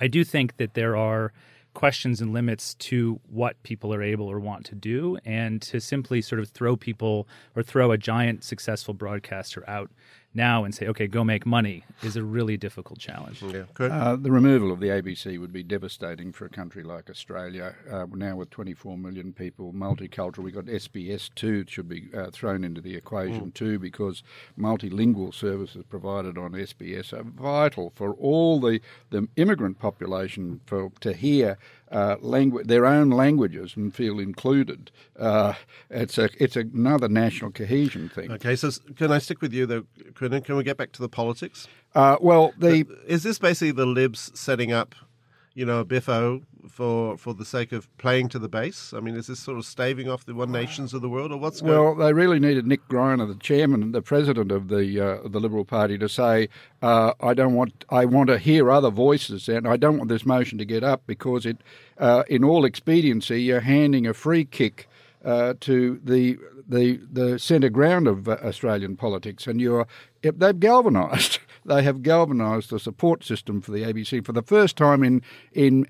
I 0.00 0.08
do 0.08 0.24
think 0.24 0.56
that 0.56 0.74
there 0.74 0.96
are 0.96 1.32
questions 1.74 2.20
and 2.20 2.32
limits 2.32 2.74
to 2.74 3.20
what 3.30 3.62
people 3.62 3.94
are 3.94 4.02
able 4.02 4.26
or 4.30 4.38
want 4.38 4.64
to 4.66 4.74
do, 4.74 5.18
and 5.24 5.60
to 5.62 5.80
simply 5.80 6.20
sort 6.20 6.40
of 6.40 6.48
throw 6.48 6.76
people 6.76 7.26
or 7.56 7.62
throw 7.62 7.92
a 7.92 7.98
giant 7.98 8.44
successful 8.44 8.94
broadcaster 8.94 9.68
out 9.68 9.90
now 10.34 10.64
and 10.64 10.74
say, 10.74 10.86
okay, 10.86 11.06
go 11.06 11.24
make 11.24 11.44
money 11.44 11.84
is 12.02 12.16
a 12.16 12.22
really 12.22 12.56
difficult 12.56 12.98
challenge. 12.98 13.42
Yeah. 13.42 13.64
Uh, 13.78 14.16
the 14.16 14.30
removal 14.30 14.72
of 14.72 14.80
the 14.80 14.88
ABC 14.88 15.38
would 15.38 15.52
be 15.52 15.62
devastating 15.62 16.32
for 16.32 16.46
a 16.46 16.48
country 16.48 16.82
like 16.82 17.10
Australia. 17.10 17.74
Uh, 17.90 18.06
now 18.14 18.36
with 18.36 18.50
24 18.50 18.96
million 18.96 19.32
people, 19.32 19.72
multicultural, 19.72 20.38
we've 20.38 20.54
got 20.54 20.64
SBS 20.64 21.30
too, 21.34 21.60
it 21.66 21.70
should 21.70 21.88
be 21.88 22.08
uh, 22.14 22.30
thrown 22.30 22.64
into 22.64 22.80
the 22.80 22.96
equation 22.96 23.52
too, 23.52 23.78
because 23.78 24.22
multilingual 24.58 25.34
services 25.34 25.84
provided 25.88 26.38
on 26.38 26.52
SBS 26.52 27.12
are 27.12 27.24
vital 27.24 27.92
for 27.94 28.14
all 28.14 28.60
the, 28.60 28.80
the 29.10 29.28
immigrant 29.36 29.78
population 29.78 30.60
for 30.66 30.90
to 31.00 31.12
hear 31.12 31.58
uh, 31.92 32.16
langu- 32.16 32.64
their 32.66 32.86
own 32.86 33.10
languages 33.10 33.76
and 33.76 33.94
feel 33.94 34.18
included. 34.18 34.90
Uh, 35.18 35.52
it's 35.90 36.18
a 36.18 36.28
it's 36.42 36.56
another 36.56 37.08
national 37.08 37.50
cohesion 37.50 38.08
thing. 38.08 38.32
okay, 38.32 38.56
so 38.56 38.70
can 38.96 39.12
I 39.12 39.18
stick 39.18 39.40
with 39.42 39.52
you 39.52 39.66
though, 39.66 39.84
Quentin? 40.14 40.42
Can 40.42 40.56
we 40.56 40.64
get 40.64 40.76
back 40.76 40.92
to 40.92 41.02
the 41.02 41.08
politics? 41.08 41.68
Uh, 41.94 42.16
well, 42.20 42.52
the 42.58 42.86
Is 43.06 43.22
this 43.22 43.38
basically 43.38 43.72
the 43.72 43.86
Libs 43.86 44.32
setting 44.34 44.72
up, 44.72 44.94
you 45.54 45.66
know, 45.66 45.84
biffo 45.84 46.42
for 46.68 47.16
for 47.18 47.34
the 47.34 47.44
sake 47.44 47.72
of 47.72 47.94
playing 47.98 48.28
to 48.30 48.38
the 48.38 48.48
base? 48.48 48.92
I 48.94 49.00
mean, 49.00 49.14
is 49.16 49.26
this 49.26 49.40
sort 49.40 49.58
of 49.58 49.64
staving 49.64 50.08
off 50.08 50.24
the 50.24 50.34
one 50.34 50.50
nations 50.50 50.94
of 50.94 51.02
the 51.02 51.08
world, 51.08 51.32
or 51.32 51.38
what's 51.38 51.60
going? 51.60 51.74
On? 51.74 51.84
Well, 51.84 51.94
they 51.94 52.12
really 52.12 52.38
needed 52.38 52.66
Nick 52.66 52.86
Greiner, 52.88 53.26
the 53.26 53.38
chairman, 53.38 53.82
and 53.82 53.94
the 53.94 54.02
president 54.02 54.50
of 54.50 54.68
the 54.68 55.00
uh, 55.00 55.28
the 55.28 55.40
Liberal 55.40 55.64
Party, 55.64 55.98
to 55.98 56.08
say, 56.08 56.48
uh, 56.82 57.12
"I 57.20 57.34
don't 57.34 57.54
want. 57.54 57.84
I 57.90 58.04
want 58.04 58.28
to 58.28 58.38
hear 58.38 58.70
other 58.70 58.90
voices, 58.90 59.48
and 59.48 59.66
I 59.66 59.76
don't 59.76 59.98
want 59.98 60.08
this 60.08 60.26
motion 60.26 60.58
to 60.58 60.64
get 60.64 60.82
up 60.82 61.02
because 61.06 61.46
it, 61.46 61.58
uh, 61.98 62.22
in 62.28 62.44
all 62.44 62.64
expediency, 62.64 63.42
you're 63.42 63.60
handing 63.60 64.06
a 64.06 64.14
free 64.14 64.44
kick." 64.44 64.88
Uh, 65.24 65.54
to 65.60 66.00
the 66.02 66.36
the 66.68 66.98
the 67.10 67.38
centre 67.38 67.68
ground 67.68 68.08
of 68.08 68.28
uh, 68.28 68.36
Australian 68.42 68.96
politics, 68.96 69.46
and 69.46 69.60
you're 69.60 69.86
they've 70.22 70.58
galvanised. 70.58 71.38
They 71.64 71.84
have 71.84 72.02
galvanised 72.02 72.70
the 72.70 72.80
support 72.80 73.22
system 73.22 73.60
for 73.60 73.70
the 73.70 73.84
ABC 73.84 74.26
for 74.26 74.32
the 74.32 74.42
first 74.42 74.76
time 74.76 75.04
in 75.04 75.22
in 75.52 75.86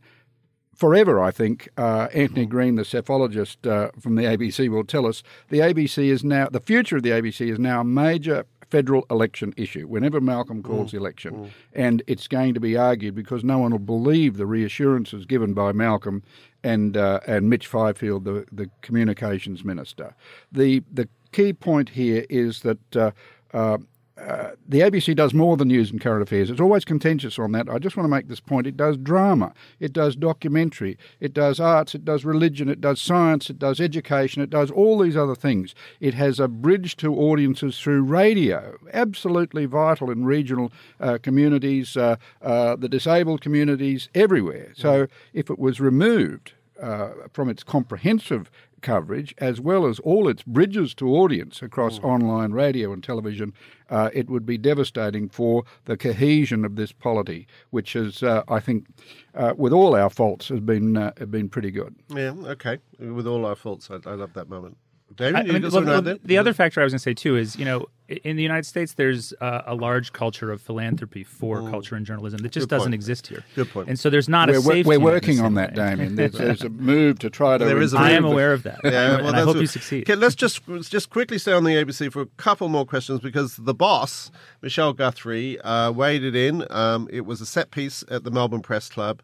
forever, 0.74 1.18
I 1.18 1.30
think. 1.30 1.70
Uh, 1.78 2.08
Anthony 2.12 2.44
Green, 2.44 2.74
the 2.74 2.82
psephologist 2.82 3.66
uh, 3.66 3.90
from 3.98 4.16
the 4.16 4.24
ABC, 4.24 4.68
will 4.68 4.84
tell 4.84 5.06
us 5.06 5.22
the 5.48 5.60
ABC 5.60 6.10
is 6.10 6.22
now 6.22 6.48
the 6.50 6.60
future 6.60 6.98
of 6.98 7.02
the 7.02 7.10
ABC 7.10 7.50
is 7.50 7.58
now 7.58 7.80
a 7.80 7.84
major 7.84 8.44
federal 8.72 9.04
election 9.10 9.52
issue. 9.58 9.86
Whenever 9.86 10.18
Malcolm 10.18 10.62
calls 10.62 10.88
mm. 10.88 10.90
the 10.92 10.96
election, 10.96 11.34
mm. 11.34 11.50
and 11.74 12.02
it's 12.06 12.26
going 12.26 12.54
to 12.54 12.60
be 12.60 12.74
argued 12.74 13.14
because 13.14 13.44
no 13.44 13.58
one 13.58 13.70
will 13.70 13.78
believe 13.78 14.38
the 14.38 14.46
reassurances 14.46 15.26
given 15.26 15.52
by 15.52 15.72
Malcolm 15.72 16.22
and 16.64 16.96
uh, 16.96 17.20
and 17.26 17.50
Mitch 17.50 17.66
Fifield, 17.66 18.24
the 18.24 18.46
the 18.50 18.70
communications 18.80 19.62
minister. 19.62 20.14
The 20.50 20.82
the 20.90 21.06
key 21.32 21.52
point 21.52 21.90
here 21.90 22.24
is 22.30 22.62
that. 22.62 22.96
Uh, 22.96 23.10
uh, 23.54 23.76
uh, 24.18 24.50
the 24.68 24.80
ABC 24.80 25.16
does 25.16 25.32
more 25.32 25.56
than 25.56 25.68
news 25.68 25.90
and 25.90 26.00
current 26.00 26.22
affairs. 26.22 26.50
It's 26.50 26.60
always 26.60 26.84
contentious 26.84 27.38
on 27.38 27.52
that. 27.52 27.68
I 27.68 27.78
just 27.78 27.96
want 27.96 28.04
to 28.04 28.10
make 28.10 28.28
this 28.28 28.40
point. 28.40 28.66
It 28.66 28.76
does 28.76 28.98
drama, 28.98 29.54
it 29.80 29.92
does 29.92 30.16
documentary, 30.16 30.98
it 31.18 31.32
does 31.32 31.58
arts, 31.58 31.94
it 31.94 32.04
does 32.04 32.24
religion, 32.24 32.68
it 32.68 32.80
does 32.80 33.00
science, 33.00 33.48
it 33.48 33.58
does 33.58 33.80
education, 33.80 34.42
it 34.42 34.50
does 34.50 34.70
all 34.70 34.98
these 34.98 35.16
other 35.16 35.34
things. 35.34 35.74
It 35.98 36.14
has 36.14 36.38
a 36.38 36.48
bridge 36.48 36.96
to 36.96 37.14
audiences 37.14 37.78
through 37.78 38.02
radio, 38.02 38.76
absolutely 38.92 39.64
vital 39.64 40.10
in 40.10 40.24
regional 40.26 40.72
uh, 41.00 41.18
communities, 41.22 41.96
uh, 41.96 42.16
uh 42.42 42.76
the 42.76 42.88
disabled 42.88 43.40
communities, 43.40 44.10
everywhere. 44.14 44.72
So 44.74 45.06
if 45.32 45.48
it 45.48 45.58
was 45.58 45.80
removed, 45.80 46.52
uh, 46.82 47.10
from 47.32 47.48
its 47.48 47.62
comprehensive 47.62 48.50
coverage, 48.82 49.34
as 49.38 49.60
well 49.60 49.86
as 49.86 49.98
all 50.00 50.28
its 50.28 50.42
bridges 50.42 50.94
to 50.96 51.08
audience 51.08 51.62
across 51.62 51.98
mm. 51.98 52.04
online 52.04 52.52
radio 52.52 52.92
and 52.92 53.02
television, 53.02 53.52
uh, 53.90 54.10
it 54.12 54.28
would 54.28 54.44
be 54.44 54.58
devastating 54.58 55.28
for 55.28 55.64
the 55.84 55.96
cohesion 55.96 56.64
of 56.64 56.76
this 56.76 56.92
polity, 56.92 57.46
which 57.70 57.96
is, 57.96 58.22
uh, 58.22 58.42
I 58.48 58.60
think, 58.60 58.86
uh, 59.34 59.54
with 59.56 59.72
all 59.72 59.94
our 59.94 60.10
faults, 60.10 60.48
has 60.48 60.60
been 60.60 60.96
uh, 60.96 61.12
been 61.30 61.48
pretty 61.48 61.70
good. 61.70 61.94
Yeah, 62.08 62.34
okay. 62.44 62.78
With 62.98 63.26
all 63.26 63.46
our 63.46 63.56
faults, 63.56 63.90
I, 63.90 63.98
I 64.08 64.14
love 64.14 64.32
that 64.34 64.48
moment. 64.48 64.76
David, 65.16 65.36
I, 65.36 65.42
mean, 65.42 65.62
well, 65.70 66.02
well, 66.02 66.18
the 66.24 66.38
other 66.38 66.52
factor 66.52 66.80
I 66.80 66.84
was 66.84 66.92
going 66.92 66.98
to 66.98 67.02
say 67.02 67.14
too 67.14 67.36
is, 67.36 67.56
you 67.56 67.64
know, 67.64 67.86
in 68.08 68.36
the 68.36 68.42
United 68.42 68.66
States, 68.66 68.94
there's 68.94 69.32
uh, 69.40 69.62
a 69.66 69.74
large 69.74 70.12
culture 70.12 70.50
of 70.50 70.60
philanthropy 70.60 71.24
for 71.24 71.60
mm. 71.60 71.70
culture 71.70 71.94
and 71.94 72.04
journalism 72.04 72.40
that 72.42 72.52
just 72.52 72.68
Good 72.68 72.74
doesn't 72.74 72.86
point. 72.86 72.94
exist 72.94 73.26
here. 73.28 73.44
Good 73.54 73.70
point. 73.70 73.88
And 73.88 73.98
so 73.98 74.10
there's 74.10 74.28
not 74.28 74.48
we're, 74.48 74.58
a 74.58 74.60
safety. 74.60 74.88
We're 74.88 75.00
working 75.00 75.40
on 75.40 75.54
that, 75.54 75.74
Damien. 75.74 76.16
There's, 76.22 76.32
there's, 76.32 76.62
a 76.62 76.68
move 76.68 77.18
to 77.20 77.30
try 77.30 77.58
to. 77.58 77.64
There 77.64 77.80
is. 77.80 77.94
I 77.94 78.10
am 78.10 78.24
aware 78.24 78.52
of 78.52 78.64
that. 78.64 78.80
Yeah, 78.84 79.16
well, 79.16 79.28
and 79.28 79.36
I 79.36 79.40
hope 79.40 79.56
you 79.56 79.66
succeed. 79.66 80.02
Okay, 80.02 80.14
let's 80.14 80.34
just 80.34 80.60
just 80.82 81.10
quickly 81.10 81.38
stay 81.38 81.52
on 81.52 81.64
the 81.64 81.72
ABC 81.72 82.12
for 82.12 82.22
a 82.22 82.26
couple 82.36 82.68
more 82.68 82.84
questions 82.84 83.20
because 83.20 83.56
the 83.56 83.74
boss, 83.74 84.30
Michelle 84.60 84.92
Guthrie, 84.92 85.60
uh, 85.60 85.90
waded 85.90 86.36
in. 86.36 86.66
Um, 86.70 87.08
it 87.10 87.22
was 87.22 87.40
a 87.40 87.46
set 87.46 87.70
piece 87.70 88.04
at 88.10 88.24
the 88.24 88.30
Melbourne 88.30 88.62
Press 88.62 88.88
Club 88.88 89.22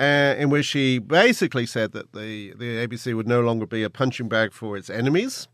uh, 0.00 0.34
in 0.38 0.48
which 0.48 0.64
she 0.64 0.98
basically 0.98 1.66
said 1.66 1.92
that 1.92 2.12
the, 2.12 2.54
the 2.54 2.86
ABC 2.86 3.14
would 3.14 3.28
no 3.28 3.42
longer 3.42 3.66
be 3.66 3.82
a 3.82 3.90
punching 3.90 4.28
bag 4.28 4.52
for 4.52 4.76
its 4.76 4.88
enemies. 4.90 5.46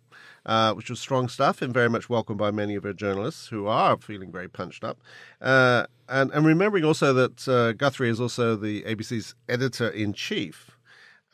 Uh, 0.44 0.72
which 0.74 0.88
was 0.88 1.00
strong 1.00 1.28
stuff 1.28 1.60
and 1.60 1.74
very 1.74 1.90
much 1.90 2.08
welcomed 2.08 2.38
by 2.38 2.52
many 2.52 2.76
of 2.76 2.84
our 2.84 2.92
journalists 2.92 3.48
who 3.48 3.66
are 3.66 3.96
feeling 3.96 4.30
very 4.30 4.46
punched 4.46 4.84
up. 4.84 4.96
Uh, 5.40 5.84
and, 6.08 6.30
and 6.30 6.46
remembering 6.46 6.84
also 6.84 7.12
that 7.12 7.48
uh, 7.48 7.72
Guthrie 7.72 8.08
is 8.08 8.20
also 8.20 8.54
the 8.54 8.82
ABC's 8.82 9.34
editor 9.48 9.88
in 9.88 10.12
chief. 10.12 10.76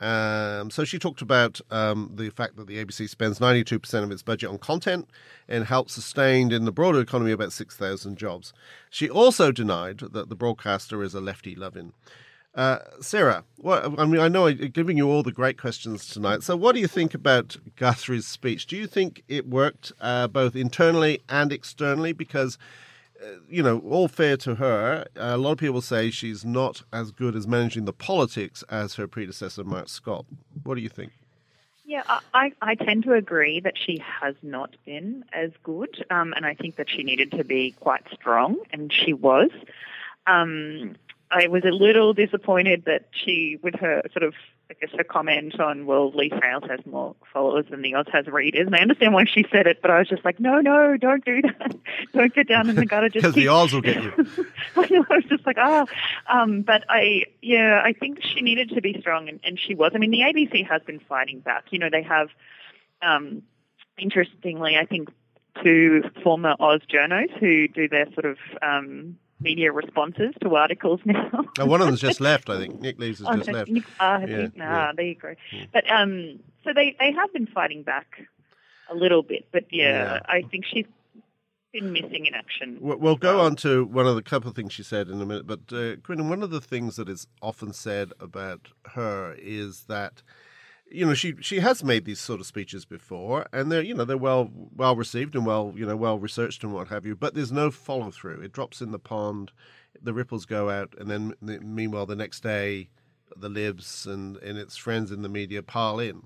Um, 0.01 0.71
so 0.71 0.85
she 0.85 0.99
talked 0.99 1.21
about 1.21 1.61
um, 1.71 2.13
the 2.15 2.31
fact 2.31 2.57
that 2.57 2.67
the 2.67 2.83
ABC 2.83 3.07
spends 3.07 3.39
92% 3.39 4.03
of 4.03 4.11
its 4.11 4.23
budget 4.23 4.49
on 4.49 4.57
content 4.57 5.11
and 5.47 5.67
helps 5.67 5.93
sustain 5.93 6.51
in 6.51 6.65
the 6.65 6.73
broader 6.73 7.01
economy 7.01 7.33
about 7.33 7.53
6,000 7.53 8.17
jobs. 8.17 8.55
She 8.89 9.11
also 9.11 9.53
denied 9.53 9.99
that 9.99 10.31
the 10.31 10.35
broadcaster 10.35 11.03
is 11.03 11.13
a 11.13 11.21
lefty 11.21 11.55
loving. 11.55 11.93
Uh, 12.55 12.79
Sarah, 13.01 13.45
what, 13.57 13.99
I 13.99 14.05
mean, 14.05 14.21
I 14.21 14.29
know 14.29 14.47
I'm 14.47 14.57
giving 14.57 14.99
you 14.99 15.09
all 15.09 15.23
the 15.23 15.33
great 15.33 15.59
questions 15.59 16.07
tonight. 16.07 16.43
So, 16.43 16.55
what 16.55 16.75
do 16.75 16.81
you 16.81 16.87
think 16.87 17.15
about 17.15 17.57
Guthrie's 17.77 18.27
speech? 18.27 18.67
Do 18.67 18.77
you 18.77 18.87
think 18.87 19.23
it 19.27 19.49
worked 19.49 19.93
uh, 20.01 20.29
both 20.29 20.55
internally 20.55 21.23
and 21.31 21.51
externally? 21.51 22.13
Because, 22.13 22.59
uh, 23.23 23.37
you 23.49 23.63
know, 23.63 23.79
all 23.79 24.07
fair 24.07 24.37
to 24.39 24.57
her, 24.57 25.07
a 25.17 25.39
lot 25.39 25.53
of 25.53 25.59
people 25.59 25.81
say 25.81 26.11
she's 26.11 26.45
not 26.45 26.83
as 26.93 27.11
good 27.11 27.35
as 27.35 27.47
managing 27.47 27.87
the 27.87 27.93
politics 27.93 28.63
as 28.69 28.97
her 28.97 29.09
predecessor, 29.09 29.65
Mark 29.65 29.89
Scott. 29.89 30.27
What 30.63 30.75
do 30.75 30.83
you 30.83 30.91
think? 30.91 31.13
Yeah, 31.87 32.03
I, 32.35 32.53
I 32.61 32.75
tend 32.75 33.05
to 33.05 33.15
agree 33.15 33.61
that 33.61 33.75
she 33.77 34.03
has 34.21 34.35
not 34.43 34.77
been 34.85 35.25
as 35.33 35.51
good, 35.63 36.05
um, 36.11 36.33
and 36.35 36.47
I 36.47 36.55
think 36.55 36.77
that 36.77 36.89
she 36.89 37.03
needed 37.03 37.33
to 37.33 37.45
be 37.45 37.73
quite 37.81 38.05
strong, 38.13 38.59
and 38.73 38.93
she 38.93 39.15
was. 39.15 39.51
Um, 40.27 40.97
I 41.33 41.49
was 41.49 41.65
a 41.65 41.71
little 41.71 42.13
disappointed 42.13 42.85
that 42.85 43.07
she, 43.11 43.59
with 43.63 43.75
her 43.77 44.03
sort 44.13 44.23
of, 44.23 44.35
I 44.71 44.75
guess, 44.75 44.91
her 44.97 45.03
comment 45.03 45.59
on, 45.59 45.87
well, 45.87 46.13
Leigh 46.13 46.29
Sales 46.29 46.65
has 46.69 46.85
more 46.85 47.17
followers 47.33 47.65
than 47.71 47.81
the 47.81 47.95
Oz 47.95 48.05
has 48.13 48.27
readers. 48.27 48.67
And 48.67 48.77
I 48.77 48.81
understand 48.81 49.15
why 49.15 49.25
she 49.25 49.47
said 49.51 49.67
it, 49.67 49.81
but 49.81 49.91
I 49.91 49.99
was 49.99 50.09
just 50.09 50.27
like, 50.27 50.39
no, 50.39 50.61
no, 50.61 50.99
don't 50.99 51.25
do 51.25 51.41
that. 51.41 51.75
don't 52.13 52.35
get 52.35 52.49
down 52.49 52.69
in 52.69 52.77
the 52.77 52.85
gutter. 52.85 53.09
Because 53.09 53.35
the 53.35 53.49
Oz 53.49 53.73
will 53.73 53.81
get 53.81 54.03
you. 54.03 54.13
I 54.77 55.05
was 55.09 55.25
just 55.27 55.47
like, 55.47 55.57
ah. 55.59 55.87
Um, 56.29 56.61
but 56.61 56.85
I, 56.91 57.25
yeah, 57.41 57.81
I 57.83 57.95
think 57.95 58.23
she 58.23 58.43
needed 58.43 58.69
to 58.71 58.83
be 58.83 59.01
strong, 59.01 59.31
and, 59.31 59.41
and 59.43 59.59
she 59.59 59.75
was. 59.75 59.93
I 59.95 59.99
mean, 59.99 60.11
the 60.11 60.21
ABC 60.21 60.69
has 60.69 60.83
been 60.83 61.01
fighting 61.01 61.41
back. 61.41 61.65
You 61.71 61.79
know, 61.79 61.89
they 61.91 62.03
have, 62.03 62.29
um, 63.01 63.43
interestingly, 63.97 64.77
I 64.77 64.85
think, 64.85 65.09
two 65.63 66.03
former 66.23 66.57
Oz 66.61 66.81
journos 66.93 67.31
who 67.39 67.69
do 67.69 67.89
their 67.89 68.07
sort 68.13 68.27
of 68.27 68.37
um, 68.61 69.17
media 69.43 69.73
responses 69.73 70.35
to 70.43 70.55
articles 70.57 71.01
now. 71.05 71.31
oh, 71.59 71.67
one 71.67 71.81
of 71.81 71.87
them's 71.87 72.01
just 72.01 72.21
left, 72.21 72.49
I 72.49 72.59
think. 72.59 72.81
Nick 72.81 72.99
Leys 72.99 73.19
has 73.19 73.29
oh, 73.29 73.37
just 73.37 73.53
left. 73.53 73.71
Nick, 73.71 73.85
uh, 74.01 74.21
yeah, 74.27 74.47
nah, 74.55 74.65
yeah. 74.65 74.93
there 74.97 75.07
you 75.07 75.15
go. 75.15 75.35
Yeah. 75.53 75.65
But 75.73 75.91
um, 75.91 76.41
so 76.65 76.73
they, 76.75 76.97
they 76.99 77.13
have 77.13 77.33
been 77.33 77.47
fighting 77.47 77.83
back 77.83 78.27
a 78.91 78.95
little 78.95 79.23
bit, 79.23 79.49
but 79.53 79.65
yeah, 79.71 80.15
yeah. 80.15 80.21
I 80.27 80.43
think 80.43 80.65
she's 80.67 80.87
been 81.73 81.93
missing 81.93 82.27
in 82.27 82.35
action. 82.35 82.79
We'll, 82.81 82.99
we'll 82.99 83.17
go 83.17 83.41
on 83.41 83.57
to 83.57 83.85
one 83.85 84.07
of 84.07 84.15
the 84.15 84.23
couple 84.23 84.51
of 84.51 84.57
things 84.57 84.73
she 84.73 84.83
said 84.83 85.09
in 85.09 85.21
a 85.21 85.27
minute, 85.27 85.47
but 85.47 85.61
uh, 85.73 85.97
Quinn, 86.03 86.29
one 86.29 86.43
of 86.43 86.51
the 86.51 86.61
things 86.61 86.97
that 86.97 87.09
is 87.09 87.27
often 87.41 87.73
said 87.73 88.13
about 88.21 88.69
her 88.93 89.35
is 89.39 89.85
that 89.85 90.23
you 90.93 91.07
know 91.07 91.15
she 91.15 91.35
she 91.41 91.61
has 91.61 91.83
made 91.83 92.05
these 92.05 92.21
sort 92.21 92.41
of 92.41 92.47
speeches 92.47 92.85
before 92.85 93.47
and 93.53 93.73
they're 93.73 93.83
you 93.83 93.95
know 93.95 94.05
they're 94.05 94.17
well 94.17 94.51
well 94.77 94.95
received 94.95 95.35
and 95.35 95.47
well 95.47 95.73
you 95.77 95.87
know 95.87 95.97
well 95.97 96.19
researched 96.19 96.63
and 96.63 96.73
what 96.73 96.89
have 96.89 97.07
you 97.07 97.17
but 97.17 97.35
there's 97.35 97.53
no 97.53 97.71
follow 97.71 98.11
through 98.11 98.41
it 98.41 98.53
drops 98.53 98.81
in 98.81 98.91
the 98.91 98.99
pond 98.99 99.53
the 100.03 100.13
ripples 100.13 100.47
go 100.47 100.71
out 100.71 100.95
and 100.99 101.11
then 101.11 101.35
meanwhile 101.41 102.07
the 102.07 102.17
next 102.17 102.43
day 102.43 102.89
the 103.37 103.49
libs 103.49 104.07
and 104.07 104.37
and 104.39 104.59
its 104.59 104.77
friends 104.77 105.11
in 105.11 105.23
the 105.23 105.29
media 105.29 105.63
pile 105.63 105.99
in. 105.99 106.23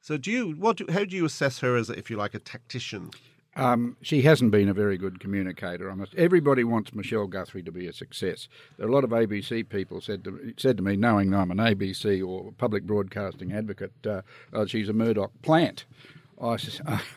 So 0.00 0.16
do 0.16 0.30
you 0.30 0.50
what 0.52 0.78
do, 0.78 0.86
how 0.90 1.04
do 1.04 1.16
you 1.16 1.24
assess 1.24 1.60
her 1.60 1.76
as 1.76 1.90
if 1.90 2.10
you 2.10 2.16
like 2.16 2.34
a 2.34 2.38
tactician 2.38 3.10
um, 3.56 3.96
she 4.02 4.22
hasn't 4.22 4.50
been 4.50 4.68
a 4.68 4.74
very 4.74 4.96
good 4.96 5.20
communicator. 5.20 5.90
I 5.90 5.94
must, 5.94 6.14
everybody 6.14 6.64
wants 6.64 6.94
Michelle 6.94 7.26
Guthrie 7.26 7.62
to 7.62 7.72
be 7.72 7.86
a 7.86 7.92
success. 7.92 8.48
There 8.76 8.86
are 8.86 8.90
a 8.90 8.92
lot 8.92 9.04
of 9.04 9.10
ABC 9.10 9.68
people 9.68 10.00
said 10.00 10.24
to, 10.24 10.54
said 10.56 10.76
to 10.78 10.82
me, 10.82 10.96
knowing 10.96 11.34
I'm 11.34 11.50
an 11.50 11.58
ABC 11.58 12.26
or 12.26 12.52
public 12.52 12.84
broadcasting 12.84 13.52
advocate, 13.52 13.92
uh, 14.06 14.22
oh, 14.52 14.66
she's 14.66 14.88
a 14.88 14.92
Murdoch 14.92 15.32
plant. 15.42 15.84
I, 16.40 16.58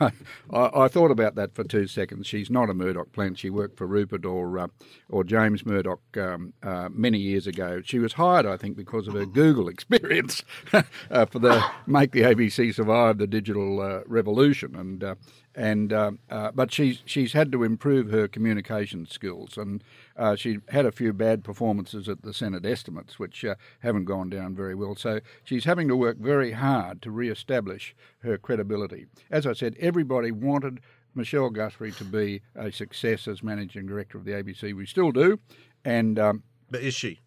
I, 0.00 0.10
I, 0.50 0.88
thought 0.88 1.10
about 1.10 1.34
that 1.34 1.54
for 1.54 1.64
two 1.64 1.86
seconds. 1.86 2.26
She's 2.26 2.50
not 2.50 2.70
a 2.70 2.74
Murdoch 2.74 3.12
plant. 3.12 3.38
She 3.38 3.50
worked 3.50 3.76
for 3.76 3.86
Rupert 3.86 4.24
or 4.24 4.58
uh, 4.58 4.68
or 5.08 5.24
James 5.24 5.66
Murdoch 5.66 6.00
um, 6.16 6.52
uh, 6.62 6.88
many 6.92 7.18
years 7.18 7.46
ago. 7.46 7.82
She 7.84 7.98
was 7.98 8.14
hired, 8.14 8.46
I 8.46 8.56
think, 8.56 8.76
because 8.76 9.08
of 9.08 9.14
her 9.14 9.26
Google 9.26 9.68
experience 9.78 10.42
uh, 11.10 11.26
for 11.26 11.38
the 11.38 11.64
make 11.86 12.12
the 12.12 12.22
ABC 12.22 12.74
survive 12.74 13.18
the 13.18 13.26
digital 13.26 13.80
uh, 13.80 14.00
revolution. 14.06 14.76
And 14.76 15.02
uh, 15.02 15.14
and 15.58 15.92
uh, 15.92 16.12
uh, 16.30 16.52
but 16.54 16.72
she's 16.72 17.02
she's 17.04 17.32
had 17.32 17.50
to 17.50 17.64
improve 17.64 18.10
her 18.10 18.28
communication 18.28 19.06
skills, 19.06 19.58
and 19.58 19.82
uh, 20.16 20.36
she 20.36 20.58
had 20.68 20.86
a 20.86 20.92
few 20.92 21.12
bad 21.12 21.42
performances 21.42 22.08
at 22.08 22.22
the 22.22 22.32
Senate 22.32 22.64
estimates, 22.64 23.18
which 23.18 23.44
uh, 23.44 23.56
haven't 23.80 24.04
gone 24.04 24.30
down 24.30 24.54
very 24.54 24.76
well. 24.76 24.94
So 24.94 25.18
she's 25.42 25.64
having 25.64 25.88
to 25.88 25.96
work 25.96 26.18
very 26.18 26.52
hard 26.52 27.02
to 27.02 27.10
re-establish 27.10 27.96
her 28.20 28.38
credibility. 28.38 29.06
As 29.32 29.46
I 29.46 29.52
said, 29.52 29.74
everybody 29.80 30.30
wanted 30.30 30.78
Michelle 31.16 31.50
Guthrie 31.50 31.90
to 31.92 32.04
be 32.04 32.40
a 32.54 32.70
success 32.70 33.26
as 33.26 33.42
managing 33.42 33.86
director 33.86 34.16
of 34.16 34.24
the 34.24 34.32
ABC. 34.32 34.76
We 34.76 34.86
still 34.86 35.10
do, 35.10 35.40
and 35.84 36.20
um, 36.20 36.44
but 36.70 36.82
is 36.82 36.94
she? 36.94 37.18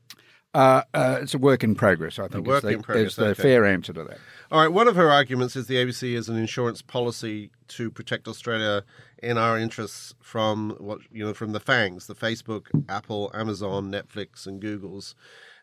Uh, 0.54 0.84
uh, 0.94 1.20
it's 1.22 1.34
a 1.34 1.38
work 1.38 1.64
in 1.64 1.76
progress, 1.76 2.20
I 2.20 2.28
think. 2.28 2.46
A 2.46 2.50
work 2.50 2.64
the, 2.64 2.70
in 2.70 2.82
progress. 2.82 3.12
Is 3.12 3.16
the 3.16 3.28
okay. 3.28 3.42
fair 3.42 3.66
answer 3.66 3.94
to 3.94 4.04
that. 4.04 4.18
All 4.52 4.62
right. 4.62 4.72
One 4.72 4.88
of 4.88 4.96
her 4.98 5.10
arguments 5.10 5.56
is 5.56 5.68
the 5.68 5.76
ABC 5.76 6.14
is 6.14 6.28
an 6.28 6.38
insurance 6.38 6.82
policy 6.82 7.52
to 7.70 7.90
protect 7.90 8.28
Australia 8.28 8.84
in 9.24 9.38
our 9.38 9.58
interests 9.58 10.14
from 10.20 10.76
what 10.80 11.00
you 11.12 11.24
know 11.24 11.34
from 11.34 11.54
the 11.54 11.60
fangs, 11.60 12.08
the 12.08 12.16
Facebook, 12.16 12.68
Apple, 12.90 13.32
Amazon, 13.34 13.92
Netflix, 13.92 14.46
and 14.46 14.60
Google's. 14.60 15.16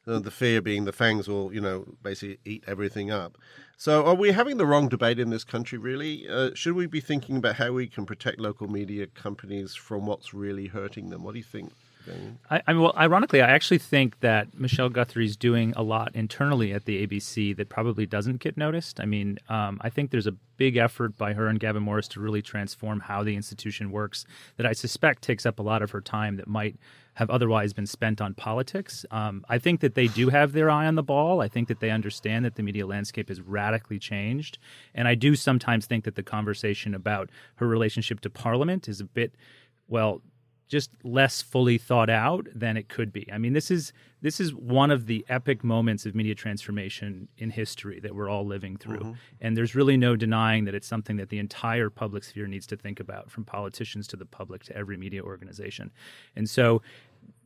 The, 0.05 0.19
the 0.21 0.31
fear 0.31 0.63
being 0.63 0.87
the 0.87 0.93
fangs 0.93 1.29
will, 1.29 1.53
you 1.53 1.61
know, 1.61 1.85
basically 2.03 2.39
eat 2.47 2.65
everything 2.67 3.11
up. 3.11 3.37
So, 3.77 4.07
are 4.07 4.15
we 4.15 4.33
having 4.33 4.57
the 4.57 4.65
wrong 4.65 4.89
debate 4.89 5.19
in 5.19 5.29
this 5.29 5.45
country, 5.45 5.77
really? 5.77 6.27
Uh, 6.27 6.51
should 6.55 6.75
we 6.75 6.87
be 6.87 7.01
thinking 7.01 7.37
about 7.37 7.57
how 7.57 7.73
we 7.73 7.89
can 7.89 8.07
protect 8.07 8.41
local 8.41 8.69
media 8.69 9.07
companies 9.07 9.75
from 9.75 10.07
what's 10.07 10.33
really 10.33 10.69
hurting 10.69 11.11
them? 11.11 11.25
What 11.25 11.33
do 11.33 11.39
you 11.39 11.45
think? 11.45 11.73
I, 12.51 12.63
I 12.67 12.73
mean, 12.73 12.83
well, 12.83 12.95
ironically, 12.97 13.43
I 13.43 13.49
actually 13.49 13.79
think 13.79 14.21
that 14.21 14.59
Michelle 14.59 14.89
Guthrie's 14.89 15.37
doing 15.37 15.73
a 15.77 15.83
lot 15.83 16.15
internally 16.15 16.73
at 16.73 16.85
the 16.85 17.07
ABC 17.07 17.57
that 17.57 17.69
probably 17.69 18.07
doesn't 18.07 18.41
get 18.41 18.57
noticed. 18.57 19.01
I 19.01 19.05
mean, 19.05 19.39
um, 19.49 19.79
I 19.83 19.91
think 19.91 20.11
there's 20.11 20.27
a 20.27 20.35
big 20.57 20.77
effort 20.77 21.17
by 21.17 21.33
her 21.33 21.47
and 21.47 21.61
Gavin 21.61 21.83
Morris 21.83 22.09
to 22.09 22.21
really 22.21 22.43
transform 22.43 23.01
how 23.01 23.23
the 23.23 23.37
institution 23.37 23.91
works 23.91 24.27
that 24.57 24.67
I 24.67 24.73
suspect 24.73 25.23
takes 25.23 25.47
up 25.47 25.59
a 25.59 25.63
lot 25.63 25.83
of 25.83 25.91
her 25.93 26.01
time 26.01 26.37
that 26.37 26.49
might 26.49 26.77
have 27.15 27.31
otherwise 27.31 27.73
been 27.73 27.87
spent 27.87 28.21
on 28.21 28.33
politics. 28.33 29.05
Um, 29.11 29.45
I 29.49 29.59
think 29.59 29.81
that 29.81 29.97
they 29.97 30.07
do 30.07 30.29
have 30.29 30.53
their 30.53 30.71
eye 30.71 30.87
on 30.87 30.95
the 30.95 31.03
ball. 31.03 31.41
I 31.41 31.49
think 31.49 31.67
that 31.67 31.81
they 31.81 31.91
understand 31.91 32.45
that 32.45 32.55
the 32.55 32.63
media 32.63 32.87
landscape 32.87 33.29
has 33.29 33.41
radically 33.41 33.99
changed. 33.99 34.59
And 34.95 35.09
I 35.09 35.17
do 35.17 35.35
sometimes 35.35 35.87
think 35.87 36.05
that 36.05 36.15
the 36.15 36.23
conversation 36.23 36.95
about 36.95 37.31
her 37.57 37.67
relationship 37.67 38.21
to 38.21 38.31
Parliament 38.31 38.89
is 38.89 39.01
a 39.01 39.05
bit, 39.05 39.35
well, 39.89 40.23
just 40.69 40.91
less 41.03 41.43
fully 41.43 41.79
thought 41.79 42.11
out 42.11 42.47
than 42.55 42.77
it 42.77 42.89
could 42.89 43.13
be. 43.13 43.27
I 43.33 43.39
mean, 43.39 43.55
this 43.55 43.71
is 43.71 43.93
this 44.21 44.41
is 44.41 44.55
one 44.55 44.91
of 44.91 45.07
the 45.07 45.25
epic 45.29 45.63
moments 45.63 46.05
of 46.05 46.15
media 46.15 46.35
transformation 46.35 47.29
in 47.39 47.51
history 47.51 48.01
that 48.01 48.15
we're 48.15 48.29
all 48.29 48.45
living 48.45 48.77
through. 48.77 48.99
Mm-hmm. 48.99 49.13
And 49.41 49.57
there's 49.57 49.75
really 49.75 49.97
no 49.97 50.17
denying 50.17 50.65
that 50.65 50.75
it's 50.75 50.89
something 50.89 51.17
that 51.17 51.29
the 51.29 51.39
entire 51.39 51.89
public 51.89 52.25
sphere 52.25 52.49
needs 52.49 52.67
to 52.69 52.77
think 52.77 52.99
about 52.99 53.31
from 53.31 53.45
politicians 53.45 54.09
to 54.09 54.17
the 54.17 54.27
public 54.27 54.65
to 54.65 54.77
every 54.77 54.97
media 54.97 55.23
organization. 55.23 55.93
And 56.35 56.51
so 56.51 56.83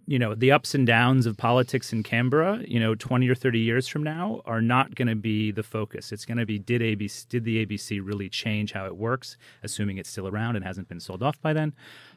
you 0.06 0.18
know 0.18 0.34
the 0.34 0.50
ups 0.50 0.74
and 0.74 0.86
downs 0.86 1.26
of 1.26 1.36
politics 1.36 1.92
in 1.92 2.02
Canberra, 2.02 2.62
you 2.66 2.80
know, 2.80 2.94
20 2.94 3.28
or 3.28 3.34
30 3.34 3.60
years 3.60 3.86
from 3.86 4.02
now 4.02 4.42
are 4.46 4.60
not 4.60 4.94
going 4.94 5.08
to 5.08 5.14
be 5.14 5.52
the 5.52 5.62
focus. 5.62 6.12
It's 6.12 6.24
going 6.24 6.38
to 6.38 6.46
be 6.46 6.58
did 6.58 6.82
ABC 6.82 7.28
did 7.28 7.44
the 7.44 7.64
ABC 7.64 8.00
really 8.04 8.28
change 8.28 8.72
how 8.72 8.86
it 8.86 8.96
works, 8.96 9.36
assuming 9.62 9.98
it's 9.98 10.10
still 10.10 10.28
around 10.28 10.56
and 10.56 10.64
hasn't 10.64 10.88
been 10.88 11.00
sold 11.00 11.22
off 11.22 11.40
by 11.40 11.52
then. 11.52 11.72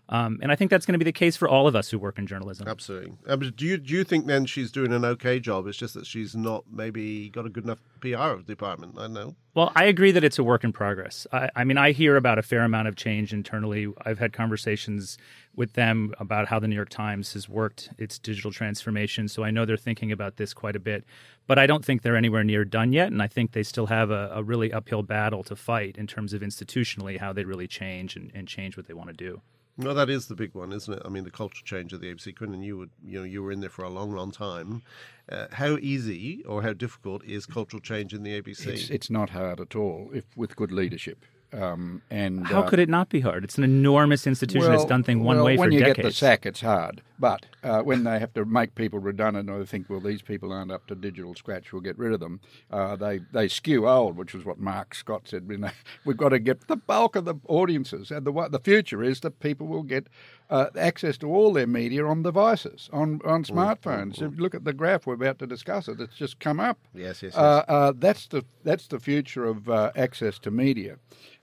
Um, 0.09 0.39
and 0.41 0.51
I 0.51 0.55
think 0.55 0.69
that's 0.69 0.85
going 0.85 0.93
to 0.93 0.99
be 0.99 1.05
the 1.05 1.11
case 1.11 1.35
for 1.35 1.49
all 1.49 1.67
of 1.67 1.75
us 1.75 1.89
who 1.89 1.97
work 1.97 2.19
in 2.19 2.27
journalism. 2.27 2.67
Absolutely. 2.67 3.13
Uh, 3.27 3.37
do 3.37 3.65
you 3.65 3.77
do 3.77 3.93
you 3.93 4.03
think 4.03 4.27
then 4.27 4.45
she's 4.45 4.71
doing 4.71 4.93
an 4.93 5.03
okay 5.03 5.39
job? 5.39 5.65
It's 5.65 5.77
just 5.77 5.95
that 5.95 6.05
she's 6.05 6.35
not 6.35 6.63
maybe 6.71 7.29
got 7.29 7.45
a 7.45 7.49
good 7.49 7.63
enough 7.63 7.79
PR 8.01 8.41
department. 8.45 8.95
I 8.99 9.07
know. 9.07 9.35
Well, 9.55 9.71
I 9.73 9.85
agree 9.85 10.11
that 10.11 10.23
it's 10.23 10.37
a 10.37 10.43
work 10.43 10.63
in 10.63 10.73
progress. 10.73 11.25
I, 11.31 11.49
I 11.55 11.63
mean, 11.63 11.77
I 11.77 11.91
hear 11.91 12.17
about 12.17 12.37
a 12.37 12.43
fair 12.43 12.63
amount 12.63 12.87
of 12.87 12.97
change 12.97 13.33
internally. 13.33 13.87
I've 14.05 14.19
had 14.19 14.33
conversations 14.33 15.17
with 15.55 15.73
them 15.73 16.13
about 16.19 16.47
how 16.47 16.59
the 16.59 16.67
New 16.67 16.75
York 16.75 16.89
Times 16.89 17.33
has 17.33 17.47
worked 17.47 17.89
its 17.97 18.19
digital 18.19 18.51
transformation. 18.51 19.27
So 19.29 19.43
I 19.43 19.51
know 19.51 19.65
they're 19.65 19.77
thinking 19.77 20.11
about 20.11 20.35
this 20.35 20.53
quite 20.53 20.75
a 20.75 20.79
bit. 20.79 21.05
But 21.47 21.57
I 21.57 21.67
don't 21.67 21.85
think 21.85 22.01
they're 22.01 22.17
anywhere 22.17 22.43
near 22.43 22.65
done 22.65 22.91
yet. 22.91 23.11
And 23.11 23.21
I 23.21 23.27
think 23.27 23.53
they 23.53 23.63
still 23.63 23.85
have 23.85 24.11
a, 24.11 24.31
a 24.33 24.43
really 24.43 24.73
uphill 24.73 25.03
battle 25.03 25.43
to 25.43 25.55
fight 25.55 25.97
in 25.97 26.05
terms 26.05 26.33
of 26.33 26.41
institutionally 26.41 27.19
how 27.19 27.31
they 27.31 27.45
really 27.45 27.67
change 27.67 28.15
and, 28.15 28.31
and 28.35 28.47
change 28.47 28.75
what 28.75 28.87
they 28.87 28.93
want 28.93 29.09
to 29.09 29.15
do. 29.15 29.41
No, 29.77 29.93
that 29.93 30.09
is 30.09 30.27
the 30.27 30.35
big 30.35 30.53
one, 30.53 30.71
isn't 30.71 30.93
it? 30.93 31.01
I 31.03 31.09
mean, 31.09 31.25
the 31.25 31.31
culture 31.31 31.63
change 31.63 31.91
of 31.91 31.99
the 31.99 32.13
ABC. 32.13 32.37
Quinn, 32.37 32.53
and 32.53 32.63
you 32.63 32.77
would, 32.77 32.91
you 33.03 33.19
know, 33.19 33.25
you 33.25 33.43
were 33.43 33.51
in 33.51 33.59
there 33.59 33.69
for 33.69 33.83
a 33.83 33.89
long, 33.89 34.11
long 34.13 34.31
time. 34.31 34.83
Uh, 35.29 35.47
how 35.51 35.77
easy 35.77 36.43
or 36.45 36.61
how 36.61 36.71
difficult 36.71 37.25
is 37.25 37.45
cultural 37.45 37.81
change 37.81 38.13
in 38.13 38.23
the 38.23 38.41
ABC? 38.41 38.67
It's, 38.67 38.89
it's 38.89 39.09
not 39.09 39.31
hard 39.31 39.59
at 39.59 39.75
all, 39.75 40.11
if 40.13 40.25
with 40.37 40.55
good 40.55 40.71
leadership. 40.71 41.25
Um, 41.55 42.01
and 42.09 42.45
how 42.45 42.61
uh, 42.61 42.69
could 42.69 42.79
it 42.79 42.89
not 42.89 43.09
be 43.09 43.21
hard? 43.21 43.43
It's 43.43 43.57
an 43.57 43.63
enormous 43.63 44.27
institution 44.27 44.67
well, 44.67 44.77
that's 44.77 44.89
done 44.89 45.03
things 45.03 45.23
one 45.23 45.37
well, 45.37 45.45
way 45.45 45.55
for 45.55 45.69
decades. 45.69 45.81
When 45.81 45.87
you 45.87 45.93
get 45.93 46.03
the 46.03 46.11
sack, 46.11 46.45
it's 46.45 46.61
hard. 46.61 47.01
But 47.17 47.45
uh, 47.63 47.81
when 47.81 48.03
they 48.03 48.19
have 48.19 48.33
to 48.33 48.43
make 48.43 48.75
people 48.75 48.99
redundant, 48.99 49.49
or 49.49 49.59
they 49.59 49.65
think, 49.65 49.89
well, 49.89 50.01
these 50.01 50.21
people 50.21 50.51
aren't 50.51 50.71
up 50.71 50.85
to 50.87 50.95
digital 50.95 51.33
scratch, 51.33 51.71
we'll 51.71 51.81
get 51.81 51.97
rid 51.97 52.11
of 52.11 52.19
them. 52.19 52.41
Uh, 52.69 52.97
they 52.97 53.21
they 53.31 53.47
skew 53.47 53.87
old, 53.87 54.17
which 54.17 54.35
is 54.35 54.43
what 54.43 54.59
Mark 54.59 54.93
Scott 54.93 55.23
said. 55.25 55.45
You 55.49 55.57
know, 55.57 55.69
we've 56.05 56.17
got 56.17 56.29
to 56.29 56.39
get 56.39 56.67
the 56.67 56.75
bulk 56.75 57.15
of 57.15 57.23
the 57.23 57.35
audiences, 57.47 58.11
and 58.11 58.25
the 58.25 58.49
the 58.49 58.59
future 58.59 59.01
is 59.01 59.21
that 59.21 59.39
people 59.39 59.67
will 59.67 59.83
get 59.83 60.07
uh, 60.49 60.67
access 60.77 61.17
to 61.17 61.27
all 61.27 61.53
their 61.53 61.67
media 61.67 62.05
on 62.05 62.23
devices, 62.23 62.89
on 62.93 63.19
on 63.25 63.43
smartphones. 63.43 64.19
You 64.19 64.29
look 64.37 64.55
at 64.55 64.63
the 64.63 64.73
graph 64.73 65.05
we're 65.05 65.15
about 65.15 65.39
to 65.39 65.47
discuss 65.47 65.87
it, 65.87 65.99
it's 65.99 66.15
just 66.15 66.39
come 66.39 66.59
up. 66.59 66.77
Yes, 66.93 67.23
yes, 67.23 67.35
uh, 67.35 67.63
yes. 67.67 67.75
Uh, 67.75 67.93
that's 67.97 68.27
the 68.27 68.45
that's 68.63 68.87
the 68.87 68.99
future 68.99 69.45
of 69.45 69.69
uh, 69.69 69.91
access 69.95 70.39
to 70.39 70.51
media. 70.51 70.97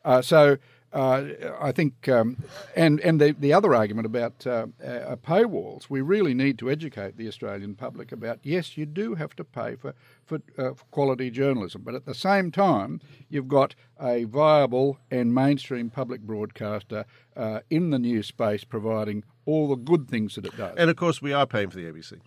Uh, 0.04 0.22
so 0.22 0.58
uh, 0.92 1.24
I 1.60 1.72
think, 1.72 2.08
um, 2.08 2.36
and 2.76 3.00
and 3.00 3.20
the 3.20 3.34
the 3.38 3.52
other 3.52 3.74
argument 3.74 4.06
about 4.06 4.46
uh, 4.46 4.66
uh, 4.84 5.16
paywalls, 5.16 5.88
we 5.88 6.00
really 6.00 6.34
need 6.34 6.58
to 6.58 6.70
educate 6.70 7.16
the 7.16 7.28
Australian 7.28 7.74
public 7.74 8.12
about. 8.12 8.40
Yes, 8.42 8.76
you 8.76 8.86
do 8.86 9.14
have 9.14 9.34
to 9.36 9.44
pay 9.44 9.76
for 9.76 9.94
for, 10.24 10.40
uh, 10.58 10.74
for 10.74 10.84
quality 10.90 11.30
journalism, 11.30 11.82
but 11.82 11.94
at 11.94 12.04
the 12.04 12.14
same 12.14 12.50
time, 12.50 13.00
you've 13.28 13.48
got 13.48 13.74
a 14.00 14.24
viable 14.24 14.98
and 15.10 15.34
mainstream 15.34 15.90
public 15.90 16.20
broadcaster 16.20 17.04
uh, 17.36 17.60
in 17.70 17.90
the 17.90 17.98
news 17.98 18.26
space 18.26 18.64
providing 18.64 19.24
all 19.46 19.68
the 19.68 19.76
good 19.76 20.08
things 20.08 20.34
that 20.34 20.46
it 20.46 20.56
does. 20.56 20.74
And 20.76 20.90
of 20.90 20.96
course, 20.96 21.20
we 21.20 21.32
are 21.32 21.46
paying 21.46 21.70
for 21.70 21.76
the 21.76 21.84
ABC 21.84 22.20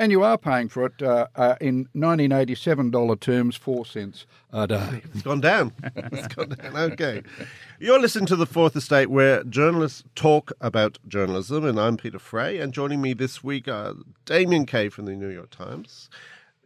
and 0.00 0.10
you 0.10 0.22
are 0.22 0.38
paying 0.38 0.70
for 0.70 0.86
it 0.86 1.02
uh, 1.02 1.26
uh, 1.36 1.56
in 1.60 1.86
$1987 1.94 3.20
terms, 3.20 3.54
four 3.54 3.84
cents 3.84 4.24
a 4.50 4.66
day. 4.66 5.02
It's 5.12 5.20
gone 5.20 5.42
down. 5.42 5.74
it's 5.94 6.34
gone 6.34 6.48
down. 6.48 6.74
Okay. 6.74 7.22
You're 7.78 8.00
listening 8.00 8.24
to 8.26 8.36
The 8.36 8.46
Fourth 8.46 8.74
Estate, 8.74 9.10
where 9.10 9.44
journalists 9.44 10.02
talk 10.14 10.52
about 10.62 10.98
journalism, 11.06 11.66
and 11.66 11.78
I'm 11.78 11.98
Peter 11.98 12.18
Fray. 12.18 12.58
And 12.58 12.72
joining 12.72 13.02
me 13.02 13.12
this 13.12 13.44
week 13.44 13.68
are 13.68 13.92
Damien 14.24 14.64
Cave 14.64 14.94
from 14.94 15.04
the 15.04 15.14
New 15.14 15.28
York 15.28 15.50
Times. 15.50 16.08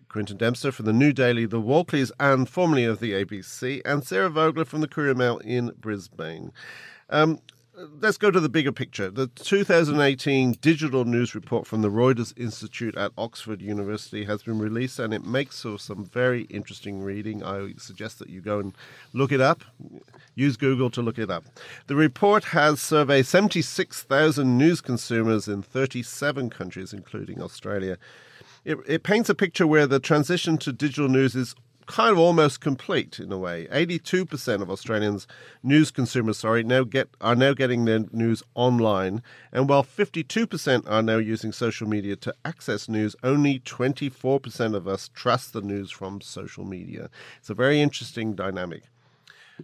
Quentin 0.08 0.36
Dempster 0.36 0.70
from 0.70 0.86
the 0.86 0.92
New 0.92 1.12
Daily, 1.12 1.44
the 1.44 1.60
Walkleys, 1.60 2.12
and 2.20 2.48
formerly 2.48 2.84
of 2.84 3.00
the 3.00 3.12
ABC, 3.14 3.82
and 3.84 4.04
Sarah 4.04 4.30
Vogler 4.30 4.64
from 4.64 4.80
the 4.80 4.86
Courier 4.86 5.16
Mail 5.16 5.38
in 5.38 5.72
Brisbane. 5.76 6.52
Um, 7.10 7.40
let's 7.76 8.16
go 8.16 8.30
to 8.30 8.40
the 8.40 8.48
bigger 8.48 8.72
picture. 8.72 9.10
The 9.10 9.26
2018 9.26 10.52
digital 10.60 11.04
news 11.04 11.34
report 11.34 11.66
from 11.66 11.82
the 11.82 11.90
Reuters 11.90 12.32
Institute 12.36 12.96
at 12.96 13.12
Oxford 13.18 13.60
University 13.60 14.24
has 14.24 14.42
been 14.42 14.58
released 14.58 14.98
and 14.98 15.12
it 15.12 15.24
makes 15.24 15.62
for 15.62 15.78
some 15.78 16.04
very 16.04 16.42
interesting 16.42 17.02
reading. 17.02 17.42
I 17.42 17.74
suggest 17.78 18.18
that 18.20 18.30
you 18.30 18.40
go 18.40 18.60
and 18.60 18.74
look 19.12 19.32
it 19.32 19.40
up. 19.40 19.64
Use 20.34 20.56
Google 20.56 20.90
to 20.90 21.02
look 21.02 21.18
it 21.18 21.30
up. 21.30 21.44
The 21.86 21.96
report 21.96 22.44
has 22.44 22.80
surveyed 22.80 23.26
76,000 23.26 24.58
news 24.58 24.80
consumers 24.80 25.48
in 25.48 25.62
37 25.62 26.50
countries, 26.50 26.92
including 26.92 27.42
Australia. 27.42 27.98
It, 28.64 28.78
it 28.86 29.02
paints 29.02 29.28
a 29.28 29.34
picture 29.34 29.66
where 29.66 29.86
the 29.86 30.00
transition 30.00 30.58
to 30.58 30.72
digital 30.72 31.08
news 31.08 31.34
is 31.34 31.54
kind 31.86 32.12
of 32.12 32.18
almost 32.18 32.60
complete 32.60 33.18
in 33.18 33.32
a 33.32 33.38
way. 33.38 33.66
82% 33.72 34.62
of 34.62 34.70
Australians 34.70 35.26
news 35.62 35.90
consumers, 35.90 36.38
sorry, 36.38 36.62
now 36.62 36.84
get 36.84 37.08
are 37.20 37.36
now 37.36 37.54
getting 37.54 37.84
their 37.84 38.04
news 38.12 38.42
online, 38.54 39.22
and 39.52 39.68
while 39.68 39.84
52% 39.84 40.90
are 40.90 41.02
now 41.02 41.18
using 41.18 41.52
social 41.52 41.88
media 41.88 42.16
to 42.16 42.34
access 42.44 42.88
news, 42.88 43.16
only 43.22 43.60
24% 43.60 44.74
of 44.74 44.88
us 44.88 45.10
trust 45.14 45.52
the 45.52 45.62
news 45.62 45.90
from 45.90 46.20
social 46.20 46.64
media. 46.64 47.10
It's 47.38 47.50
a 47.50 47.54
very 47.54 47.80
interesting 47.80 48.34
dynamic. 48.34 48.84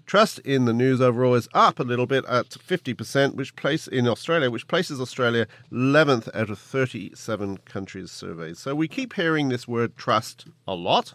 Trust 0.06 0.38
in 0.40 0.66
the 0.66 0.72
news 0.72 1.00
overall 1.00 1.34
is 1.34 1.48
up 1.52 1.80
a 1.80 1.84
little 1.84 2.06
bit 2.06 2.24
at 2.26 2.50
50%, 2.50 3.34
which 3.34 3.56
place 3.56 3.88
in 3.88 4.06
Australia, 4.06 4.50
which 4.50 4.68
places 4.68 5.00
Australia 5.00 5.48
11th 5.72 6.28
out 6.34 6.48
of 6.48 6.58
37 6.60 7.58
countries 7.58 8.12
surveyed. 8.12 8.56
So 8.56 8.74
we 8.74 8.86
keep 8.86 9.14
hearing 9.14 9.48
this 9.48 9.66
word 9.66 9.96
trust 9.96 10.46
a 10.68 10.74
lot. 10.74 11.14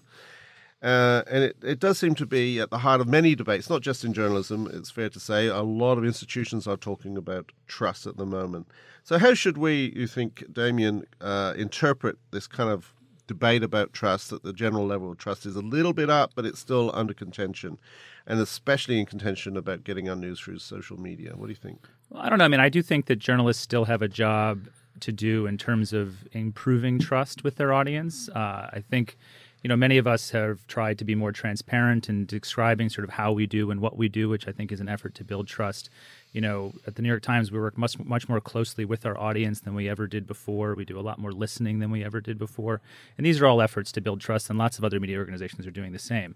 Uh, 0.86 1.24
and 1.32 1.44
it, 1.44 1.58
it 1.64 1.80
does 1.80 1.98
seem 1.98 2.14
to 2.14 2.28
be 2.28 2.60
at 2.60 2.70
the 2.70 2.78
heart 2.78 3.02
of 3.02 3.08
many 3.08 3.34
debates, 3.34 3.72
not 3.72 3.82
just 3.82 4.06
in 4.06 4.14
journalism, 4.14 4.70
it's 4.72 4.92
fair 4.92 5.10
to 5.10 5.20
say. 5.20 5.48
A 5.48 5.64
lot 5.64 5.98
of 5.98 6.06
institutions 6.06 6.68
are 6.68 6.78
talking 6.78 7.18
about 7.18 7.52
trust 7.66 8.06
at 8.06 8.18
the 8.18 8.26
moment. 8.26 8.68
So, 9.04 9.18
how 9.18 9.34
should 9.34 9.58
we, 9.58 9.92
you 9.96 10.06
think, 10.06 10.44
Damien, 10.54 11.06
uh, 11.20 11.56
interpret 11.58 12.20
this 12.30 12.46
kind 12.46 12.70
of 12.70 12.94
debate 13.26 13.64
about 13.64 13.94
trust 13.94 14.30
that 14.30 14.44
the 14.44 14.54
general 14.54 14.86
level 14.86 15.12
of 15.12 15.18
trust 15.18 15.48
is 15.48 15.56
a 15.56 15.62
little 15.62 15.94
bit 15.94 16.12
up, 16.12 16.34
but 16.36 16.46
it's 16.46 16.60
still 16.60 16.92
under 16.94 17.16
contention, 17.16 17.80
and 18.28 18.40
especially 18.40 19.00
in 19.00 19.08
contention 19.08 19.58
about 19.58 19.84
getting 19.84 20.08
our 20.08 20.16
news 20.16 20.40
through 20.40 20.60
social 20.60 21.00
media? 21.00 21.32
What 21.36 21.48
do 21.48 21.52
you 21.52 21.56
think? 21.56 21.88
Well, 22.12 22.22
I 22.22 22.30
don't 22.30 22.38
know. 22.38 22.46
I 22.46 22.50
mean, 22.50 22.60
I 22.60 22.70
do 22.70 22.84
think 22.84 23.08
that 23.08 23.16
journalists 23.16 23.64
still 23.64 23.86
have 23.86 24.04
a 24.04 24.08
job 24.08 24.68
to 25.00 25.12
do 25.12 25.48
in 25.48 25.58
terms 25.58 25.94
of 25.94 26.28
improving 26.32 27.00
trust 27.00 27.44
with 27.44 27.56
their 27.56 27.74
audience. 27.74 28.30
Uh, 28.30 28.70
I 28.72 28.84
think 28.88 29.18
you 29.66 29.70
know, 29.70 29.76
many 29.76 29.98
of 29.98 30.06
us 30.06 30.30
have 30.30 30.68
tried 30.68 31.00
to 31.00 31.04
be 31.04 31.16
more 31.16 31.32
transparent 31.32 32.08
in 32.08 32.28
describing 32.28 32.88
sort 32.88 33.04
of 33.04 33.10
how 33.10 33.32
we 33.32 33.48
do 33.48 33.72
and 33.72 33.82
what 33.82 33.98
we 33.98 34.08
do, 34.08 34.30
which 34.30 34.48
I 34.48 34.52
think 34.52 34.72
is 34.72 34.80
an 34.80 34.88
effort 34.88 35.16
to 35.16 35.24
build 35.24 35.48
trust. 35.48 35.90
You 36.34 36.42
know, 36.42 36.74
at 36.86 36.94
the 36.94 37.02
New 37.02 37.10
York 37.10 37.24
Times, 37.24 37.52
we 37.52 37.58
work 37.58 37.76
much 37.76 37.98
much 37.98 38.30
more 38.30 38.40
closely 38.40 38.86
with 38.86 39.08
our 39.08 39.18
audience 39.18 39.62
than 39.62 39.74
we 39.74 39.90
ever 39.90 40.06
did 40.06 40.28
before. 40.28 40.76
We 40.76 40.86
do 40.86 41.00
a 41.00 41.02
lot 41.02 41.18
more 41.18 41.32
listening 41.32 41.80
than 41.80 41.90
we 41.90 42.04
ever 42.04 42.22
did 42.22 42.38
before, 42.38 42.80
and 43.18 43.26
these 43.26 43.42
are 43.42 43.48
all 43.48 43.60
efforts 43.60 43.92
to 43.94 44.02
build 44.02 44.22
trust. 44.22 44.52
And 44.52 44.60
lots 44.60 44.78
of 44.78 44.84
other 44.84 45.00
media 45.00 45.18
organizations 45.18 45.66
are 45.66 45.72
doing 45.72 45.94
the 45.94 45.98
same. 45.98 46.36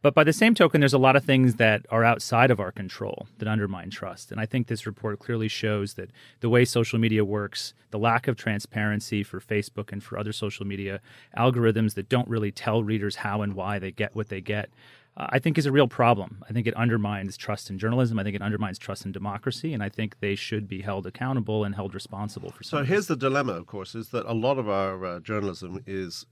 But 0.00 0.14
by 0.14 0.22
the 0.22 0.32
same 0.32 0.54
token, 0.54 0.80
there's 0.80 0.92
a 0.92 0.98
lot 0.98 1.16
of 1.16 1.24
things 1.24 1.56
that 1.56 1.84
are 1.90 2.04
outside 2.04 2.52
of 2.52 2.60
our 2.60 2.70
control 2.70 3.26
that 3.38 3.48
undermine 3.48 3.90
trust. 3.90 4.30
And 4.30 4.40
I 4.40 4.46
think 4.46 4.68
this 4.68 4.86
report 4.86 5.18
clearly 5.18 5.48
shows 5.48 5.94
that 5.94 6.10
the 6.38 6.48
way 6.48 6.64
social 6.64 7.00
media 7.00 7.24
works, 7.24 7.74
the 7.90 7.98
lack 7.98 8.28
of 8.28 8.36
transparency 8.36 9.24
for 9.24 9.40
Facebook 9.40 9.90
and 9.90 10.02
for 10.02 10.16
other 10.16 10.32
social 10.32 10.64
media 10.64 11.00
algorithms 11.36 11.94
that 11.94 12.08
don't 12.08 12.28
really 12.28 12.52
tell 12.52 12.84
readers 12.84 13.16
how 13.16 13.42
and 13.42 13.54
why 13.54 13.80
they 13.80 13.90
get 13.90 14.14
what 14.14 14.28
they 14.28 14.40
get, 14.40 14.70
uh, 15.16 15.26
I 15.30 15.40
think 15.40 15.58
is 15.58 15.66
a 15.66 15.72
real 15.72 15.88
problem. 15.88 16.44
I 16.48 16.52
think 16.52 16.68
it 16.68 16.74
undermines 16.74 17.36
trust 17.36 17.68
in 17.68 17.76
journalism. 17.76 18.20
I 18.20 18.22
think 18.22 18.36
it 18.36 18.42
undermines 18.42 18.78
trust 18.78 19.04
in 19.04 19.10
democracy. 19.10 19.74
And 19.74 19.82
I 19.82 19.88
think 19.88 20.20
they 20.20 20.36
should 20.36 20.68
be 20.68 20.82
held 20.82 21.08
accountable 21.08 21.64
and 21.64 21.74
held 21.74 21.92
responsible 21.92 22.50
for 22.50 22.62
So 22.62 22.84
here's 22.84 23.08
the 23.08 23.16
dilemma, 23.16 23.54
of 23.54 23.66
course, 23.66 23.96
is 23.96 24.10
that 24.10 24.26
a 24.26 24.32
lot 24.32 24.58
of 24.58 24.68
our 24.68 25.04
uh, 25.04 25.18
journalism 25.18 25.82
is 25.88 26.24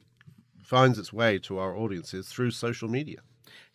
finds 0.67 0.99
its 0.99 1.13
way 1.13 1.39
to 1.39 1.59
our 1.59 1.77
audiences 1.77 2.29
through 2.29 2.51
social 2.51 2.89
media. 2.89 3.19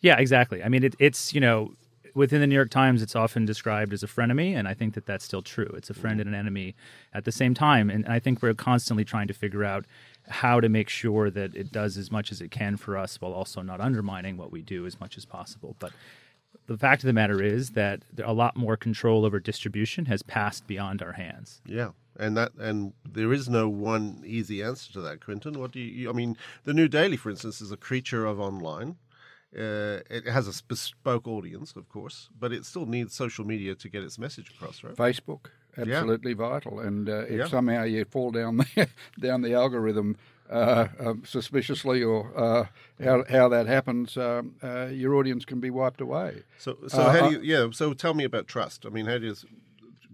Yeah, 0.00 0.18
exactly. 0.18 0.62
I 0.62 0.68
mean, 0.68 0.84
it, 0.84 0.94
it's 0.98 1.32
you 1.32 1.40
know 1.40 1.72
within 2.14 2.40
the 2.40 2.46
New 2.46 2.54
York 2.54 2.70
Times, 2.70 3.02
it's 3.02 3.16
often 3.16 3.44
described 3.44 3.92
as 3.92 4.02
a 4.02 4.06
frenemy, 4.06 4.54
and 4.54 4.68
I 4.68 4.74
think 4.74 4.94
that 4.94 5.06
that's 5.06 5.24
still 5.24 5.42
true. 5.42 5.70
It's 5.76 5.90
a 5.90 5.94
friend 5.94 6.18
mm-hmm. 6.20 6.28
and 6.28 6.34
an 6.34 6.40
enemy 6.40 6.74
at 7.14 7.24
the 7.24 7.32
same 7.32 7.54
time, 7.54 7.90
and 7.90 8.06
I 8.06 8.18
think 8.18 8.42
we're 8.42 8.54
constantly 8.54 9.04
trying 9.04 9.28
to 9.28 9.34
figure 9.34 9.64
out 9.64 9.86
how 10.28 10.60
to 10.60 10.68
make 10.68 10.88
sure 10.88 11.30
that 11.30 11.54
it 11.56 11.72
does 11.72 11.96
as 11.96 12.10
much 12.10 12.30
as 12.30 12.40
it 12.40 12.50
can 12.50 12.76
for 12.76 12.96
us, 12.96 13.20
while 13.20 13.32
also 13.32 13.62
not 13.62 13.80
undermining 13.80 14.36
what 14.36 14.52
we 14.52 14.62
do 14.62 14.86
as 14.86 15.00
much 15.00 15.16
as 15.16 15.24
possible. 15.24 15.76
But 15.78 15.92
the 16.66 16.78
fact 16.78 17.02
of 17.02 17.06
the 17.06 17.12
matter 17.12 17.42
is 17.42 17.70
that 17.70 18.02
a 18.22 18.32
lot 18.32 18.56
more 18.56 18.76
control 18.76 19.24
over 19.24 19.40
distribution 19.40 20.06
has 20.06 20.22
passed 20.22 20.66
beyond 20.66 21.02
our 21.02 21.12
hands. 21.12 21.60
Yeah. 21.66 21.90
And 22.18 22.36
that, 22.36 22.52
and 22.58 22.92
there 23.10 23.32
is 23.32 23.48
no 23.48 23.68
one 23.68 24.22
easy 24.26 24.62
answer 24.62 24.92
to 24.92 25.00
that, 25.02 25.24
Quentin. 25.24 25.58
What 25.58 25.72
do 25.72 25.80
you? 25.80 26.10
I 26.10 26.12
mean, 26.12 26.36
the 26.64 26.74
New 26.74 26.88
Daily, 26.88 27.16
for 27.16 27.30
instance, 27.30 27.60
is 27.60 27.72
a 27.72 27.76
creature 27.76 28.26
of 28.26 28.38
online. 28.38 28.96
Uh, 29.56 30.00
it 30.10 30.26
has 30.26 30.48
a 30.48 30.62
bespoke 30.64 31.28
audience, 31.28 31.74
of 31.76 31.88
course, 31.88 32.28
but 32.38 32.52
it 32.52 32.64
still 32.64 32.86
needs 32.86 33.14
social 33.14 33.44
media 33.46 33.74
to 33.74 33.88
get 33.88 34.02
its 34.02 34.18
message 34.18 34.50
across, 34.50 34.82
right? 34.82 34.94
Facebook, 34.96 35.46
absolutely 35.76 36.30
yeah. 36.32 36.36
vital. 36.36 36.80
And 36.80 37.08
uh, 37.08 37.24
if 37.28 37.38
Yeah. 37.38 37.46
somehow 37.48 37.82
you 37.84 38.04
fall 38.06 38.30
down 38.30 38.56
the 38.76 38.88
down 39.20 39.42
the 39.42 39.52
algorithm 39.54 40.16
uh, 40.50 40.88
um, 40.98 41.22
suspiciously, 41.26 42.02
or 42.02 42.30
uh, 42.36 42.64
how 43.02 43.24
how 43.28 43.48
that 43.48 43.66
happens, 43.66 44.16
um, 44.16 44.54
uh, 44.62 44.86
your 44.86 45.14
audience 45.14 45.44
can 45.44 45.60
be 45.60 45.70
wiped 45.70 46.00
away. 46.00 46.44
So, 46.58 46.76
so 46.88 47.02
Uh, 47.02 47.12
how 47.12 47.28
do 47.28 47.34
you? 47.34 47.40
Yeah. 47.42 47.70
So, 47.72 47.92
tell 47.94 48.14
me 48.14 48.24
about 48.24 48.48
trust. 48.48 48.86
I 48.86 48.88
mean, 48.90 49.06
how 49.06 49.18
do 49.18 49.26
you? 49.26 49.34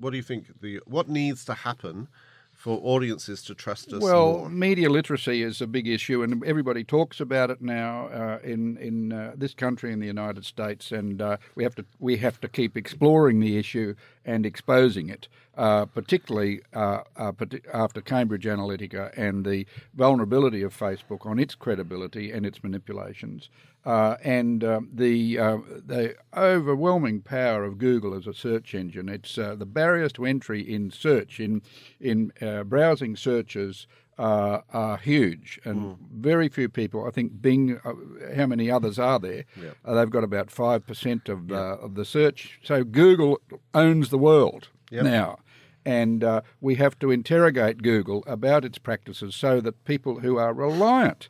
What 0.01 0.11
do 0.11 0.17
you 0.17 0.23
think? 0.23 0.47
The 0.61 0.81
what 0.87 1.09
needs 1.09 1.45
to 1.47 1.55
happen 1.55 2.09
for 2.53 2.81
audiences 2.83 3.41
to 3.45 3.55
trust 3.55 3.93
us 3.93 4.03
Well, 4.03 4.39
more? 4.39 4.49
media 4.51 4.91
literacy 4.91 5.45
is 5.45 5.61
a 5.61 5.67
big 5.67 5.87
issue, 5.87 6.25
and 6.25 6.45
everybody 6.45 6.83
talks 6.83 7.21
about 7.21 7.51
it 7.51 7.63
now 7.63 8.09
uh, 8.09 8.39
in 8.43 8.77
in 8.79 9.13
uh, 9.13 9.33
this 9.37 9.55
country 9.55 9.93
in 9.93 10.01
the 10.01 10.07
United 10.09 10.45
States, 10.45 10.91
and 10.91 11.23
uh, 11.23 11.37
we 11.55 11.63
have 11.63 11.77
to 11.77 11.85
we 12.01 12.17
have 12.17 12.41
to 12.41 12.49
keep 12.49 12.77
exploring 12.77 13.39
the 13.39 13.57
issue 13.59 13.95
and 14.29 14.45
exposing 14.45 15.09
it, 15.09 15.27
uh, 15.57 15.87
particularly 15.87 16.61
uh, 16.75 17.01
uh, 17.17 17.33
after 17.73 18.03
Cambridge 18.03 18.45
Analytica 18.45 19.11
and 19.17 19.47
the 19.47 19.67
vulnerability 19.95 20.63
of 20.63 20.77
Facebook 20.77 21.25
on 21.25 21.39
its 21.39 21.55
credibility 21.55 22.31
and 22.31 22.45
its 22.45 22.63
manipulations. 22.63 23.49
Uh, 23.87 24.17
and 24.23 24.63
um, 24.65 24.91
the 24.93 25.39
uh, 25.39 25.57
the 25.87 26.15
overwhelming 26.37 27.23
power 27.23 27.65
of 27.65 27.79
Google 27.79 28.13
as 28.13 28.27
a 28.27 28.35
search 28.35 28.75
engine. 28.75 29.09
It's 29.09 29.37
the 29.37 29.65
barriers 29.67 30.13
to 30.13 30.27
entry 30.27 30.61
in 30.61 30.91
search 30.91 31.41
in 31.41 31.63
in 31.99 32.31
browsing 32.67 33.17
searches 33.17 33.87
uh, 34.19 34.61
are 34.73 34.97
huge, 34.97 35.61
and 35.65 35.97
very 36.13 36.49
few 36.49 36.69
people. 36.69 37.07
I 37.07 37.11
think 37.11 37.41
Bing. 37.41 37.81
Uh, 37.85 37.93
how 38.37 38.47
many 38.47 38.71
others 38.71 38.99
are 38.99 39.19
there? 39.19 39.45
Uh, 39.85 39.95
they've 39.95 40.11
got 40.11 40.25
about 40.25 40.51
five 40.51 40.87
percent 40.87 41.29
of 41.29 41.53
uh, 41.53 41.77
of 41.81 41.95
the 41.95 42.05
search. 42.05 42.59
So 42.63 42.85
Google 42.85 43.41
owns 43.75 44.11
the 44.11 44.19
world 44.19 44.69
Yep. 44.91 45.05
now. 45.05 45.39
And 45.85 46.23
uh, 46.25 46.41
we 46.61 46.75
have 46.75 46.99
to 46.99 47.11
interrogate 47.11 47.83
Google 47.83 48.23
about 48.27 48.65
its 48.65 48.79
practices 48.79 49.35
so 49.35 49.61
that 49.63 49.85
people 49.85 50.21
who 50.21 50.37
are 50.37 50.53
reliant 50.53 51.29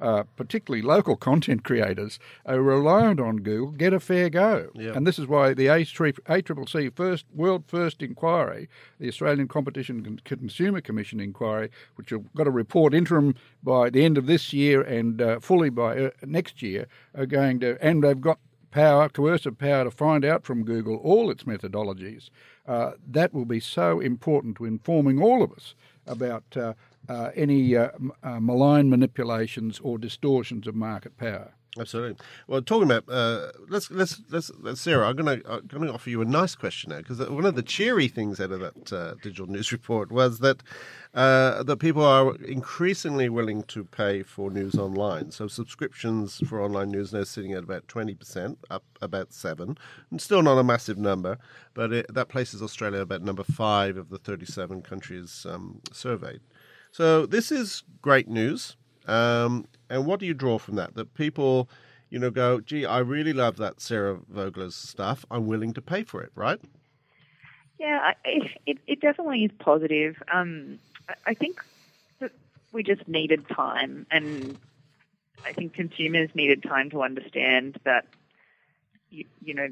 uh, 0.00 0.24
particularly 0.36 0.82
local 0.82 1.16
content 1.16 1.64
creators, 1.64 2.18
are 2.46 2.60
reliant 2.60 3.20
on 3.20 3.38
Google, 3.38 3.72
get 3.72 3.92
a 3.92 4.00
fair 4.00 4.30
go. 4.30 4.70
Yeah. 4.74 4.92
And 4.94 5.06
this 5.06 5.18
is 5.18 5.26
why 5.26 5.54
the 5.54 5.66
ACCC 5.66 6.94
first 6.94 7.26
world 7.34 7.64
first 7.66 8.02
inquiry, 8.02 8.68
the 8.98 9.08
Australian 9.08 9.48
Competition 9.48 10.04
and 10.06 10.24
Consumer 10.24 10.80
Commission 10.80 11.20
inquiry, 11.20 11.70
which 11.96 12.10
have 12.10 12.32
got 12.34 12.46
a 12.46 12.50
report 12.50 12.94
interim 12.94 13.34
by 13.62 13.90
the 13.90 14.04
end 14.04 14.18
of 14.18 14.26
this 14.26 14.52
year 14.52 14.82
and 14.82 15.20
uh, 15.20 15.40
fully 15.40 15.70
by 15.70 15.96
uh, 15.98 16.10
next 16.24 16.62
year, 16.62 16.86
are 17.14 17.26
going 17.26 17.60
to, 17.60 17.76
and 17.84 18.02
they've 18.02 18.20
got 18.20 18.38
power, 18.70 19.08
coercive 19.08 19.58
power 19.58 19.84
to 19.84 19.90
find 19.90 20.24
out 20.24 20.44
from 20.44 20.64
Google 20.64 20.96
all 20.96 21.30
its 21.30 21.44
methodologies. 21.44 22.30
Uh, 22.66 22.92
that 23.06 23.34
will 23.34 23.44
be 23.44 23.60
so 23.60 24.00
important 24.00 24.56
to 24.56 24.64
informing 24.64 25.20
all 25.20 25.42
of 25.42 25.52
us 25.52 25.74
about 26.10 26.44
uh, 26.56 26.74
uh, 27.08 27.30
any 27.34 27.76
uh, 27.76 27.88
malign 28.40 28.90
manipulations 28.90 29.80
or 29.80 29.98
distortions 29.98 30.66
of 30.66 30.74
market 30.74 31.16
power. 31.16 31.54
Absolutely. 31.80 32.22
Well, 32.46 32.60
talking 32.60 32.90
about 32.90 33.08
uh, 33.08 33.52
let's 33.68 33.90
let's 33.90 34.20
let's, 34.28 34.50
let's 34.60 34.82
Sarah. 34.82 35.08
I'm 35.08 35.16
going 35.16 35.40
to 35.40 35.50
I'm 35.50 35.66
going 35.66 35.86
to 35.86 35.94
offer 35.94 36.10
you 36.10 36.20
a 36.20 36.26
nice 36.26 36.54
question 36.54 36.90
now 36.90 36.98
because 36.98 37.18
one 37.26 37.46
of 37.46 37.54
the 37.54 37.62
cheery 37.62 38.06
things 38.06 38.38
out 38.38 38.52
of 38.52 38.60
that 38.60 38.92
uh, 38.92 39.14
digital 39.22 39.46
news 39.46 39.72
report 39.72 40.12
was 40.12 40.40
that 40.40 40.62
uh, 41.14 41.62
that 41.62 41.78
people 41.78 42.04
are 42.04 42.36
increasingly 42.36 43.30
willing 43.30 43.62
to 43.62 43.82
pay 43.82 44.22
for 44.22 44.50
news 44.50 44.74
online. 44.74 45.30
So 45.30 45.48
subscriptions 45.48 46.42
for 46.46 46.60
online 46.60 46.90
news 46.90 47.14
now 47.14 47.24
sitting 47.24 47.54
at 47.54 47.64
about 47.64 47.88
twenty 47.88 48.14
percent, 48.14 48.58
up 48.68 48.84
about 49.00 49.32
seven, 49.32 49.78
and 50.10 50.20
still 50.20 50.42
not 50.42 50.58
a 50.58 50.62
massive 50.62 50.98
number, 50.98 51.38
but 51.72 51.94
it, 51.94 52.12
that 52.12 52.28
places 52.28 52.60
Australia 52.62 53.00
about 53.00 53.22
number 53.22 53.42
five 53.42 53.96
of 53.96 54.10
the 54.10 54.18
37 54.18 54.82
countries 54.82 55.46
um, 55.48 55.80
surveyed. 55.92 56.40
So 56.92 57.24
this 57.24 57.50
is 57.50 57.84
great 58.02 58.28
news. 58.28 58.76
Um, 59.06 59.66
and 59.90 60.06
what 60.06 60.20
do 60.20 60.26
you 60.26 60.32
draw 60.32 60.58
from 60.58 60.76
that? 60.76 60.94
That 60.94 61.12
people, 61.14 61.68
you 62.08 62.18
know, 62.18 62.30
go, 62.30 62.60
gee, 62.60 62.86
I 62.86 63.00
really 63.00 63.32
love 63.32 63.56
that 63.56 63.80
Sarah 63.80 64.20
Vogler's 64.28 64.76
stuff. 64.76 65.26
I'm 65.30 65.46
willing 65.46 65.74
to 65.74 65.82
pay 65.82 66.04
for 66.04 66.22
it, 66.22 66.30
right? 66.34 66.60
Yeah, 67.78 68.12
it, 68.24 68.50
it, 68.66 68.78
it 68.86 69.00
definitely 69.00 69.44
is 69.44 69.50
positive. 69.58 70.22
Um, 70.32 70.78
I, 71.26 71.34
think 71.34 71.64
that 72.20 72.30
we 72.72 72.82
just 72.82 73.08
needed 73.08 73.48
time, 73.48 74.06
and 74.10 74.56
I 75.44 75.52
think 75.52 75.72
consumers 75.74 76.30
needed 76.34 76.62
time 76.62 76.90
to 76.90 77.02
understand 77.02 77.80
that, 77.84 78.06
you, 79.10 79.24
you 79.42 79.54
know, 79.54 79.68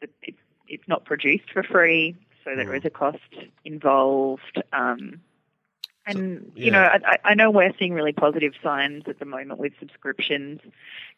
that 0.00 0.10
it's, 0.22 0.38
it's 0.66 0.88
not 0.88 1.04
produced 1.04 1.52
for 1.52 1.62
free, 1.62 2.16
so 2.44 2.56
there 2.56 2.74
is 2.74 2.84
a 2.84 2.90
cost 2.90 3.18
involved. 3.64 4.62
Um, 4.72 5.20
and 6.06 6.52
yeah. 6.54 6.64
you 6.64 6.70
know, 6.70 6.80
I, 6.82 7.18
I 7.24 7.34
know 7.34 7.50
we're 7.50 7.72
seeing 7.78 7.92
really 7.92 8.12
positive 8.12 8.52
signs 8.62 9.04
at 9.06 9.18
the 9.18 9.24
moment 9.24 9.58
with 9.58 9.72
subscriptions, 9.80 10.60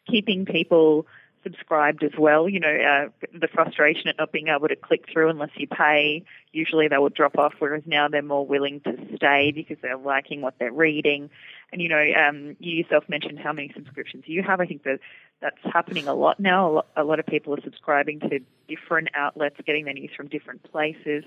keeping 0.07 0.45
people 0.45 1.05
subscribed 1.43 2.03
as 2.03 2.11
well. 2.17 2.47
You 2.47 2.59
know, 2.59 2.69
uh, 2.75 3.27
the 3.37 3.47
frustration 3.47 4.07
at 4.07 4.17
not 4.17 4.31
being 4.31 4.47
able 4.47 4.67
to 4.67 4.75
click 4.75 5.05
through 5.11 5.29
unless 5.29 5.51
you 5.55 5.67
pay. 5.67 6.23
Usually 6.51 6.87
they 6.87 6.97
will 6.97 7.09
drop 7.09 7.37
off, 7.37 7.53
whereas 7.59 7.83
now 7.85 8.07
they're 8.07 8.21
more 8.21 8.45
willing 8.45 8.79
to 8.81 8.97
stay 9.15 9.51
because 9.51 9.77
they're 9.81 9.97
liking 9.97 10.41
what 10.41 10.55
they're 10.59 10.71
reading. 10.71 11.29
And 11.71 11.81
you 11.81 11.89
know, 11.89 12.03
um, 12.17 12.55
you 12.59 12.77
yourself 12.77 13.03
mentioned 13.09 13.39
how 13.39 13.53
many 13.53 13.71
subscriptions 13.75 14.23
you 14.27 14.43
have. 14.43 14.59
I 14.59 14.65
think 14.65 14.83
that 14.83 14.99
that's 15.41 15.57
happening 15.63 16.07
a 16.07 16.13
lot 16.13 16.39
now. 16.39 16.69
A 16.69 16.71
lot, 16.71 16.87
a 16.95 17.03
lot 17.03 17.19
of 17.19 17.25
people 17.25 17.53
are 17.53 17.61
subscribing 17.61 18.19
to 18.21 18.39
different 18.67 19.09
outlets, 19.13 19.57
getting 19.65 19.85
their 19.85 19.93
news 19.93 20.11
from 20.15 20.27
different 20.27 20.63
places. 20.71 21.23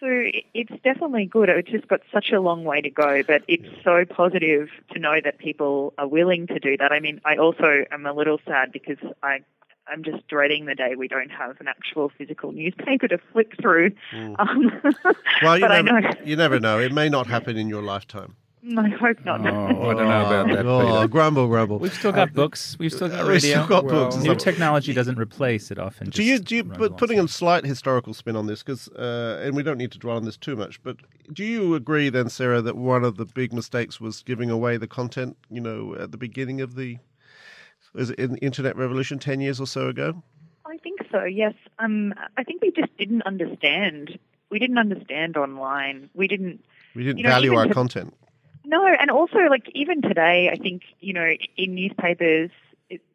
So 0.00 0.06
it's 0.52 0.72
definitely 0.84 1.24
good. 1.26 1.48
It's 1.48 1.70
just 1.70 1.88
got 1.88 2.00
such 2.12 2.30
a 2.30 2.40
long 2.40 2.64
way 2.64 2.80
to 2.82 2.90
go, 2.90 3.22
but 3.22 3.42
it's 3.48 3.66
so 3.82 4.04
positive 4.04 4.68
to 4.92 4.98
know 4.98 5.20
that 5.24 5.38
people 5.38 5.94
are 5.96 6.06
willing 6.06 6.46
to 6.48 6.58
do 6.58 6.76
that. 6.76 6.92
I 6.92 7.00
mean, 7.00 7.20
I 7.24 7.36
also 7.36 7.84
am 7.90 8.04
a 8.04 8.12
little 8.12 8.38
sad 8.46 8.72
because 8.72 8.98
I 9.22 9.40
I'm 9.88 10.02
just 10.02 10.26
dreading 10.26 10.66
the 10.66 10.74
day 10.74 10.96
we 10.96 11.08
don't 11.08 11.30
have 11.30 11.60
an 11.60 11.68
actual 11.68 12.10
physical 12.18 12.52
newspaper 12.52 13.06
to 13.08 13.18
flip 13.32 13.52
through. 13.60 13.92
Um, 14.12 14.70
Well, 15.42 15.56
you 15.56 15.60
but 15.62 15.70
I 15.72 15.80
never, 15.82 16.00
know. 16.00 16.10
you 16.24 16.36
never 16.36 16.58
know. 16.60 16.78
It 16.80 16.92
may 16.92 17.08
not 17.08 17.26
happen 17.26 17.56
in 17.56 17.68
your 17.68 17.82
lifetime. 17.82 18.36
I 18.78 18.88
hope 18.88 19.24
not. 19.24 19.40
Oh, 19.46 19.90
I 19.90 19.94
don't 19.94 20.08
know 20.08 20.26
about 20.26 20.48
that, 20.48 20.66
Oh, 20.66 20.96
Peter. 20.96 21.08
grumble, 21.08 21.46
grumble. 21.46 21.78
We've 21.78 21.92
still 21.94 22.10
got 22.12 22.32
books. 22.32 22.76
We've 22.78 22.92
still 22.92 23.08
got 23.08 23.20
radio. 23.20 23.30
We've 23.32 23.40
still 23.42 23.66
got 23.66 23.84
Well, 23.84 24.10
books. 24.10 24.16
New 24.16 24.34
technology 24.34 24.92
doesn't 24.92 25.18
replace 25.18 25.70
it 25.70 25.78
often. 25.78 26.10
Do 26.10 26.22
you, 26.24 26.38
do 26.38 26.56
you 26.56 26.64
but 26.64 26.96
putting 26.96 27.20
a 27.20 27.28
slight 27.28 27.64
historical 27.64 28.12
spin 28.12 28.34
on 28.34 28.46
this, 28.46 28.62
because, 28.62 28.88
uh, 28.88 29.40
and 29.44 29.54
we 29.54 29.62
don't 29.62 29.78
need 29.78 29.92
to 29.92 29.98
dwell 29.98 30.16
on 30.16 30.24
this 30.24 30.36
too 30.36 30.56
much, 30.56 30.82
but 30.82 30.96
do 31.32 31.44
you 31.44 31.74
agree 31.74 32.08
then, 32.08 32.28
Sarah, 32.28 32.60
that 32.62 32.76
one 32.76 33.04
of 33.04 33.16
the 33.18 33.24
big 33.26 33.52
mistakes 33.52 34.00
was 34.00 34.22
giving 34.22 34.50
away 34.50 34.76
the 34.78 34.88
content, 34.88 35.36
you 35.50 35.60
know, 35.60 35.94
at 35.98 36.10
the 36.10 36.18
beginning 36.18 36.60
of 36.60 36.74
the, 36.74 36.98
was 37.94 38.10
it 38.10 38.18
in 38.18 38.32
the 38.32 38.38
internet 38.38 38.76
revolution 38.76 39.18
10 39.18 39.40
years 39.40 39.60
or 39.60 39.66
so 39.66 39.88
ago? 39.88 40.22
I 40.66 40.78
think 40.78 41.00
so. 41.12 41.22
Yes. 41.24 41.54
Um, 41.78 42.12
I 42.36 42.42
think 42.42 42.60
we 42.62 42.72
just 42.72 42.96
didn't 42.98 43.22
understand. 43.22 44.18
We 44.50 44.58
didn't 44.58 44.78
understand 44.78 45.36
online. 45.36 46.10
We 46.14 46.26
didn't. 46.26 46.64
We 46.94 47.04
didn't 47.04 47.18
You 47.18 47.24
know, 47.24 47.30
value 47.30 47.54
our 47.54 47.66
to- 47.68 47.74
content. 47.74 48.14
No, 48.66 48.84
and 48.84 49.10
also 49.10 49.38
like 49.48 49.70
even 49.74 50.02
today, 50.02 50.50
I 50.52 50.56
think 50.56 50.82
you 51.00 51.12
know 51.12 51.32
in 51.56 51.74
newspapers 51.74 52.50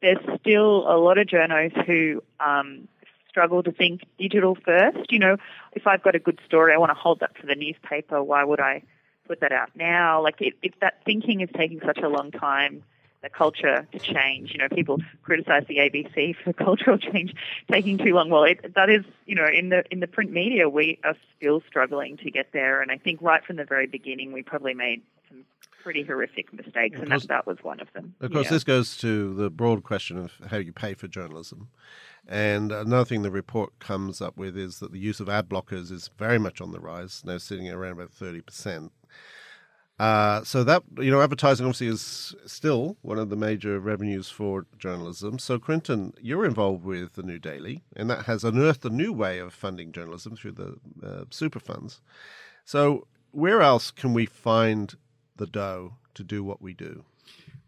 there's 0.02 0.40
still 0.40 0.90
a 0.90 0.98
lot 0.98 1.18
of 1.18 1.28
journos 1.28 1.86
who 1.86 2.24
um, 2.40 2.88
struggle 3.28 3.62
to 3.64 3.72
think 3.72 4.02
digital 4.18 4.56
first. 4.56 5.12
You 5.12 5.20
know, 5.20 5.38
if 5.74 5.88
I've 5.88 6.04
got 6.04 6.16
a 6.16 6.20
good 6.20 6.40
story, 6.46 6.74
I 6.74 6.78
want 6.78 6.92
to 6.92 6.96
hold 6.96 7.20
that 7.20 7.38
for 7.38 7.48
the 7.48 7.56
newspaper. 7.56 8.24
Why 8.24 8.44
would 8.44 8.62
I 8.62 8.84
put 9.28 9.42
that 9.42 9.52
out 9.52 9.72
now? 9.76 10.24
Like, 10.24 10.36
if, 10.40 10.54
if 10.62 10.74
that 10.80 11.04
thinking 11.06 11.42
is 11.42 11.50
taking 11.56 11.82
such 11.86 12.00
a 12.00 12.08
long 12.08 12.32
time, 12.32 12.84
the 13.22 13.30
culture 13.30 13.88
to 13.92 14.00
change. 14.00 14.52
You 14.52 14.58
know, 14.58 14.70
people 14.70 14.98
criticise 15.22 15.64
the 15.68 15.78
ABC 15.78 16.36
for 16.44 16.54
cultural 16.66 16.98
change 16.98 17.34
taking 17.72 17.98
too 17.98 18.14
long. 18.14 18.30
Well, 18.30 18.44
it, 18.46 18.74
that 18.76 18.90
is, 18.90 19.04
you 19.26 19.36
know, 19.36 19.48
in 19.48 19.70
the 19.70 19.84
in 19.92 20.00
the 20.00 20.08
print 20.08 20.32
media, 20.32 20.70
we 20.70 20.98
are 21.04 21.16
still 21.38 21.62
struggling 21.68 22.18
to 22.18 22.32
get 22.32 22.52
there. 22.52 22.82
And 22.82 22.92
I 22.92 22.98
think 22.98 23.22
right 23.22 23.44
from 23.44 23.58
the 23.58 23.66
very 23.66 23.88
beginning, 23.88 24.32
we 24.32 24.44
probably 24.44 24.74
made 24.74 25.02
some 25.32 25.46
pretty 25.84 26.04
horrific 26.04 26.54
mistakes, 26.54 26.98
and 27.00 27.12
that, 27.12 27.28
that 27.28 27.48
was 27.48 27.58
one 27.64 27.80
of 27.80 27.88
them. 27.94 28.14
Of 28.20 28.32
course, 28.32 28.46
Yeah. 28.46 28.52
this 28.52 28.64
goes 28.64 28.98
to 28.98 29.34
the 29.34 29.50
broad 29.50 29.84
question 29.84 30.18
of 30.18 30.34
how 30.50 30.58
you 30.58 30.72
pay 30.72 30.94
for 30.94 31.08
journalism. 31.08 31.70
And 32.28 32.72
another 32.72 33.06
thing 33.06 33.24
the 33.24 33.32
report 33.32 33.80
comes 33.80 34.22
up 34.22 34.38
with 34.38 34.56
is 34.56 34.80
that 34.80 34.92
the 34.92 35.00
use 35.00 35.20
of 35.20 35.28
ad 35.28 35.50
blockers 35.50 35.92
is 35.92 36.10
very 36.20 36.38
much 36.38 36.62
on 36.62 36.72
the 36.72 36.80
rise, 36.80 37.24
now 37.26 37.40
sitting 37.40 37.68
around 37.70 37.94
about 37.94 38.12
30%. 38.12 38.92
Uh, 40.00 40.44
so 40.44 40.64
that, 40.64 40.82
you 40.98 41.12
know, 41.12 41.22
advertising 41.22 41.66
obviously 41.66 41.88
is 41.88 42.34
still 42.48 42.98
one 43.02 43.20
of 43.20 43.30
the 43.30 43.36
major 43.36 43.80
revenues 43.80 44.30
for 44.30 44.66
journalism. 44.80 45.38
So, 45.38 45.60
Quentin, 45.60 46.14
you're 46.20 46.46
involved 46.46 46.84
with 46.84 47.14
the 47.14 47.22
New 47.24 47.38
Daily, 47.38 47.84
and 47.96 48.10
that 48.10 48.26
has 48.26 48.44
unearthed 48.44 48.84
a 48.86 48.90
new 48.90 49.14
way 49.14 49.38
of 49.38 49.54
funding 49.54 49.92
journalism 49.92 50.36
through 50.36 50.54
the 50.54 50.76
uh, 51.06 51.26
super 51.30 51.60
funds. 51.60 52.02
So, 52.66 53.08
where 53.32 53.62
else 53.62 53.92
can 53.92 54.14
we 54.14 54.26
find 54.26 54.96
the 55.38 55.48
dough 55.48 55.94
to 56.14 56.24
do 56.24 56.44
what 56.44 56.62
we 56.62 56.74
do? 56.74 57.04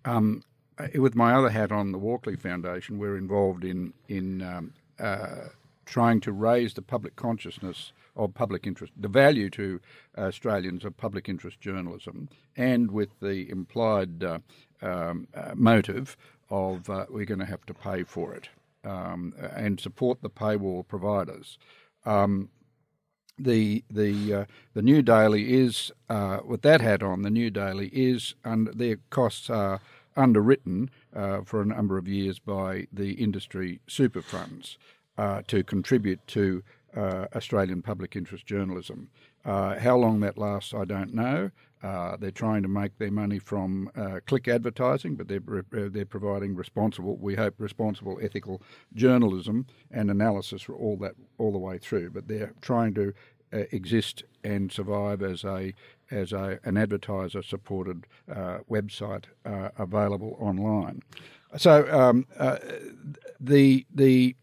Um, 0.06 0.44
uh, 0.78 0.88
with 0.96 1.16
my 1.16 1.34
other 1.34 1.50
hat 1.50 1.72
on, 1.72 1.92
the 1.92 1.98
Walkley 1.98 2.36
Foundation, 2.36 2.98
we're 2.98 3.18
involved 3.18 3.64
in 3.64 3.94
in 4.08 4.42
um, 4.42 4.74
uh, 5.00 5.50
trying 5.86 6.20
to 6.22 6.32
raise 6.32 6.74
the 6.74 6.82
public 6.82 7.16
consciousness 7.16 7.92
of 8.16 8.34
public 8.34 8.66
interest, 8.66 8.94
the 8.96 9.08
value 9.08 9.50
to 9.50 9.80
Australians 10.18 10.86
of 10.86 10.96
public 10.98 11.28
interest 11.28 11.60
journalism, 11.60 12.30
and 12.56 12.92
with 12.92 13.10
the 13.20 13.50
implied 13.50 14.24
uh, 14.24 14.40
um, 14.82 15.28
uh, 15.34 15.52
motive 15.56 16.18
of 16.50 16.90
uh, 16.90 17.06
we're 17.10 17.26
going 17.26 17.40
to 17.40 17.46
have 17.46 17.66
to 17.66 17.74
pay 17.74 18.04
for 18.04 18.34
it 18.34 18.50
um, 18.84 19.34
and 19.56 19.80
support 19.80 20.22
the 20.22 20.30
paywall 20.30 20.88
providers. 20.88 21.58
Um, 22.06 22.50
the 23.38 23.84
the 23.90 24.34
uh, 24.34 24.46
the 24.74 24.82
New 24.82 25.02
Daily 25.02 25.54
is 25.54 25.92
uh, 26.10 26.40
with 26.46 26.62
that 26.64 26.82
hat 26.82 27.04
on. 27.04 27.22
The 27.22 27.30
New 27.30 27.50
Daily 27.50 27.88
is 27.88 28.36
and 28.44 28.68
their 28.68 28.98
costs 29.10 29.50
are 29.50 29.80
underwritten 30.16 30.90
uh, 31.16 31.42
for 31.42 31.62
a 31.62 31.66
number 31.66 31.98
of 31.98 32.08
years 32.08 32.40
by 32.40 32.88
the 32.94 33.14
industry 33.14 33.80
super 33.88 34.22
funds 34.22 34.78
uh, 35.18 35.42
to 35.48 35.64
contribute 35.64 36.26
to 36.28 36.64
uh, 36.96 37.26
Australian 37.36 37.82
public 37.82 38.16
interest 38.16 38.46
journalism. 38.46 39.10
Uh, 39.46 39.80
how 39.80 39.98
long 39.98 40.20
that 40.22 40.38
lasts, 40.38 40.74
I 40.74 40.86
don't 40.86 41.14
know. 41.14 41.52
Uh, 41.84 42.16
they're 42.18 42.32
trying 42.32 42.64
to 42.64 42.70
make 42.70 42.98
their 42.98 43.12
money 43.12 43.40
from 43.40 43.90
uh, 43.96 44.20
click 44.26 44.48
advertising, 44.48 45.16
but 45.16 45.28
they're 45.28 45.44
uh, 45.50 45.90
they're 45.92 46.06
providing 46.06 46.56
responsible, 46.56 47.18
we 47.18 47.36
hope, 47.36 47.56
responsible 47.58 48.18
ethical 48.22 48.62
journalism 48.94 49.66
and 49.92 50.10
analysis 50.10 50.62
for 50.62 50.76
all 50.76 50.96
that 50.98 51.14
all 51.38 51.52
the 51.52 51.58
way 51.58 51.78
through. 51.78 52.10
But 52.10 52.28
they're 52.28 52.54
trying 52.62 52.94
to 52.94 53.14
uh, 53.52 53.64
exist 53.72 54.24
and 54.44 54.72
survive 54.72 55.22
as 55.22 55.44
a 55.44 55.74
as 56.10 56.32
a, 56.32 56.60
an 56.64 56.78
advertiser 56.78 57.42
supported 57.42 58.06
uh, 58.32 58.60
website 58.70 59.26
uh, 59.46 59.70
available 59.78 60.38
online. 60.40 61.02
So 61.58 61.86
um, 61.92 62.26
uh, 62.40 62.58
the 63.40 63.86
the 63.94 64.36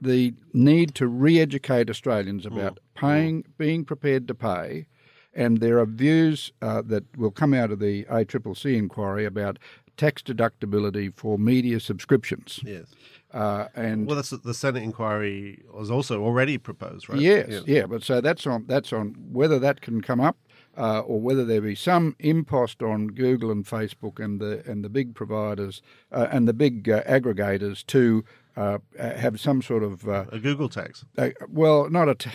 the 0.00 0.34
need 0.52 0.94
to 0.94 1.06
re-educate 1.06 1.90
Australians 1.90 2.46
about 2.46 2.78
paying, 2.94 3.44
being 3.58 3.84
prepared 3.84 4.26
to 4.28 4.34
pay, 4.34 4.86
and 5.34 5.58
there 5.60 5.78
are 5.78 5.86
views 5.86 6.52
uh, 6.62 6.82
that 6.86 7.04
will 7.16 7.30
come 7.30 7.54
out 7.54 7.70
of 7.70 7.78
the 7.78 8.04
ACCC 8.04 8.76
inquiry 8.76 9.24
about 9.24 9.58
tax 9.96 10.22
deductibility 10.22 11.14
for 11.14 11.38
media 11.38 11.78
subscriptions. 11.78 12.60
Yes. 12.64 12.86
Uh, 13.32 13.66
and 13.76 14.06
Well, 14.06 14.16
that's 14.16 14.30
the 14.30 14.54
Senate 14.54 14.82
inquiry 14.82 15.62
was 15.72 15.90
also 15.90 16.22
already 16.22 16.58
proposed, 16.58 17.08
right? 17.08 17.20
Yes, 17.20 17.48
Yeah. 17.48 17.60
yeah, 17.66 17.86
but 17.86 18.02
so 18.02 18.20
that's 18.20 18.46
on 18.46 18.64
that's 18.66 18.92
on 18.92 19.14
whether 19.30 19.58
that 19.60 19.82
can 19.82 20.00
come 20.00 20.20
up, 20.20 20.36
uh, 20.76 21.00
or 21.00 21.20
whether 21.20 21.44
there 21.44 21.60
be 21.60 21.76
some 21.76 22.16
impost 22.18 22.82
on 22.82 23.08
Google 23.08 23.52
and 23.52 23.64
Facebook 23.64 24.18
and 24.24 24.40
the 24.40 24.64
and 24.68 24.82
the 24.84 24.88
big 24.88 25.14
providers 25.14 25.80
uh, 26.10 26.26
and 26.32 26.48
the 26.48 26.52
big 26.54 26.88
uh, 26.88 27.04
aggregators 27.04 27.86
to 27.86 28.24
uh, 28.56 28.78
have 28.98 29.38
some 29.38 29.62
sort 29.62 29.84
of 29.84 30.08
uh, 30.08 30.24
A 30.32 30.38
Google 30.40 30.68
tax. 30.68 31.04
well, 31.48 31.88
not 31.88 32.08
a. 32.08 32.14
T- 32.16 32.30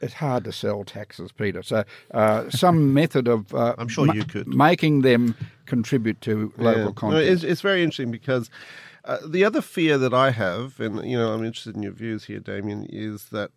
it's 0.00 0.14
hard 0.14 0.44
to 0.44 0.52
sell 0.52 0.84
taxes, 0.84 1.32
Peter. 1.32 1.62
So 1.62 1.84
uh, 2.12 2.50
some 2.50 2.94
method 3.00 3.28
of 3.28 3.54
uh, 3.54 3.74
I'm 3.78 3.88
sure 3.88 4.12
you 4.14 4.24
could. 4.24 4.46
making 4.48 5.02
them 5.02 5.34
contribute 5.66 6.20
to 6.22 6.52
local 6.56 6.78
Yeah. 6.80 6.84
No, 6.84 6.92
content. 6.92 7.24
it's, 7.28 7.42
it's 7.42 7.60
very 7.60 7.82
interesting 7.82 8.10
because 8.10 8.50
uh, 9.04 9.18
the 9.26 9.44
other 9.44 9.60
fear 9.60 9.98
that 9.98 10.14
I 10.14 10.30
have, 10.30 10.80
and 10.80 11.04
you 11.08 11.16
know, 11.16 11.32
I'm 11.32 11.44
interested 11.44 11.76
in 11.76 11.82
your 11.82 11.92
views 11.92 12.24
here, 12.24 12.40
Damien, 12.40 12.86
is 12.88 13.26
that 13.30 13.50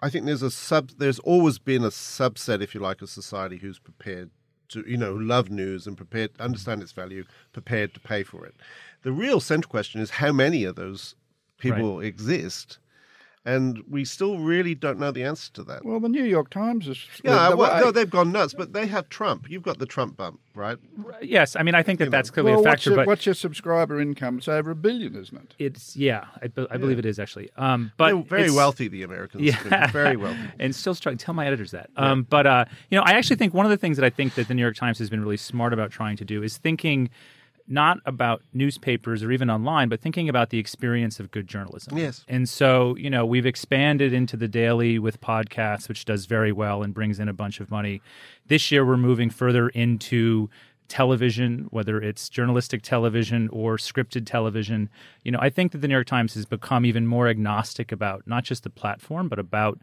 I 0.00 0.10
think 0.10 0.26
there's 0.26 0.42
a 0.42 0.50
sub. 0.50 0.90
There's 0.98 1.18
always 1.20 1.58
been 1.58 1.84
a 1.84 1.88
subset, 1.88 2.60
if 2.62 2.74
you 2.74 2.80
like, 2.80 3.02
of 3.02 3.10
society 3.10 3.58
who's 3.58 3.78
prepared 3.78 4.30
to, 4.70 4.82
you 4.86 4.96
know, 4.96 5.12
love 5.14 5.50
news 5.50 5.86
and 5.86 5.96
prepared 5.96 6.30
understand 6.40 6.82
its 6.82 6.92
value, 6.92 7.24
prepared 7.52 7.92
to 7.94 8.00
pay 8.00 8.22
for 8.22 8.46
it. 8.46 8.54
The 9.02 9.12
real 9.12 9.40
central 9.40 9.70
question 9.70 10.00
is 10.00 10.10
how 10.10 10.32
many 10.32 10.64
of 10.64 10.76
those 10.76 11.14
people 11.58 12.00
exist, 12.00 12.78
and 13.46 13.82
we 13.90 14.04
still 14.04 14.38
really 14.38 14.74
don't 14.74 14.98
know 14.98 15.10
the 15.10 15.22
answer 15.22 15.52
to 15.52 15.62
that. 15.64 15.84
well, 15.84 16.00
the 16.00 16.08
New 16.08 16.24
York 16.24 16.48
Times 16.50 16.88
is. 16.88 17.06
yeah, 17.22 17.32
the- 17.44 17.50
the 17.50 17.56
well, 17.56 17.74
way- 17.74 17.80
no, 17.80 17.90
they've 17.90 18.08
gone 18.10 18.32
nuts, 18.32 18.54
but 18.54 18.72
they 18.72 18.86
have 18.86 19.08
Trump. 19.08 19.50
You've 19.50 19.62
got 19.62 19.78
the 19.78 19.86
Trump 19.86 20.16
bump, 20.16 20.40
right? 20.54 20.78
Yes, 21.20 21.54
I 21.56 21.62
mean 21.62 21.74
I 21.74 21.82
think 21.82 21.98
that 21.98 22.10
that's 22.10 22.30
clearly 22.30 22.52
well, 22.52 22.60
a 22.60 22.62
what's 22.62 22.70
factor, 22.84 22.90
your, 22.90 22.96
but 22.98 23.06
what's 23.06 23.26
your 23.26 23.34
subscriber 23.34 24.00
income? 24.00 24.38
It's 24.38 24.48
over 24.48 24.70
a 24.70 24.74
billion, 24.74 25.14
isn't 25.14 25.36
it? 25.36 25.54
it's 25.58 25.96
yeah, 25.96 26.24
I, 26.42 26.46
be- 26.48 26.66
I 26.70 26.76
believe 26.78 26.98
it 26.98 27.06
is 27.06 27.18
actually. 27.18 27.50
Um, 27.56 27.92
but 27.96 28.06
They're 28.14 28.22
very 28.22 28.50
wealthy, 28.50 28.88
the 28.88 29.02
Americans. 29.02 29.42
Yeah. 29.44 29.90
very 29.90 30.16
wealthy. 30.16 30.40
and 30.58 30.74
still 30.74 30.94
struggling. 30.94 31.18
Tell 31.18 31.34
my 31.34 31.46
editors 31.46 31.70
that. 31.72 31.90
Um, 31.96 32.22
but 32.28 32.46
uh, 32.46 32.64
you 32.90 32.96
know, 32.98 33.04
I 33.04 33.12
actually 33.12 33.36
think 33.36 33.52
one 33.52 33.66
of 33.66 33.70
the 33.70 33.76
things 33.76 33.96
that 33.98 34.04
I 34.04 34.10
think 34.10 34.34
that 34.36 34.48
the 34.48 34.54
New 34.54 34.62
York 34.62 34.76
Times 34.76 34.98
has 34.98 35.10
been 35.10 35.20
really 35.20 35.36
smart 35.36 35.72
about 35.72 35.90
trying 35.90 36.16
to 36.16 36.24
do 36.24 36.42
is 36.42 36.56
thinking 36.56 37.10
not 37.66 37.98
about 38.04 38.42
newspapers 38.52 39.22
or 39.22 39.32
even 39.32 39.48
online, 39.48 39.88
but 39.88 40.00
thinking 40.00 40.28
about 40.28 40.50
the 40.50 40.58
experience 40.58 41.18
of 41.18 41.30
good 41.30 41.46
journalism. 41.46 41.96
Yes. 41.96 42.24
And 42.28 42.48
so, 42.48 42.94
you 42.96 43.08
know, 43.08 43.24
we've 43.24 43.46
expanded 43.46 44.12
into 44.12 44.36
the 44.36 44.48
daily 44.48 44.98
with 44.98 45.20
podcasts, 45.20 45.88
which 45.88 46.04
does 46.04 46.26
very 46.26 46.52
well 46.52 46.82
and 46.82 46.92
brings 46.92 47.18
in 47.18 47.28
a 47.28 47.32
bunch 47.32 47.60
of 47.60 47.70
money. 47.70 48.02
This 48.48 48.70
year, 48.70 48.84
we're 48.84 48.96
moving 48.96 49.30
further 49.30 49.70
into 49.70 50.50
television, 50.88 51.66
whether 51.70 52.00
it's 52.00 52.28
journalistic 52.28 52.82
television 52.82 53.48
or 53.48 53.78
scripted 53.78 54.26
television. 54.26 54.90
You 55.22 55.32
know, 55.32 55.38
I 55.40 55.48
think 55.48 55.72
that 55.72 55.78
the 55.78 55.88
New 55.88 55.94
York 55.94 56.06
Times 56.06 56.34
has 56.34 56.44
become 56.44 56.84
even 56.84 57.06
more 57.06 57.28
agnostic 57.28 57.90
about 57.90 58.22
not 58.26 58.44
just 58.44 58.64
the 58.64 58.70
platform, 58.70 59.28
but 59.28 59.38
about 59.38 59.78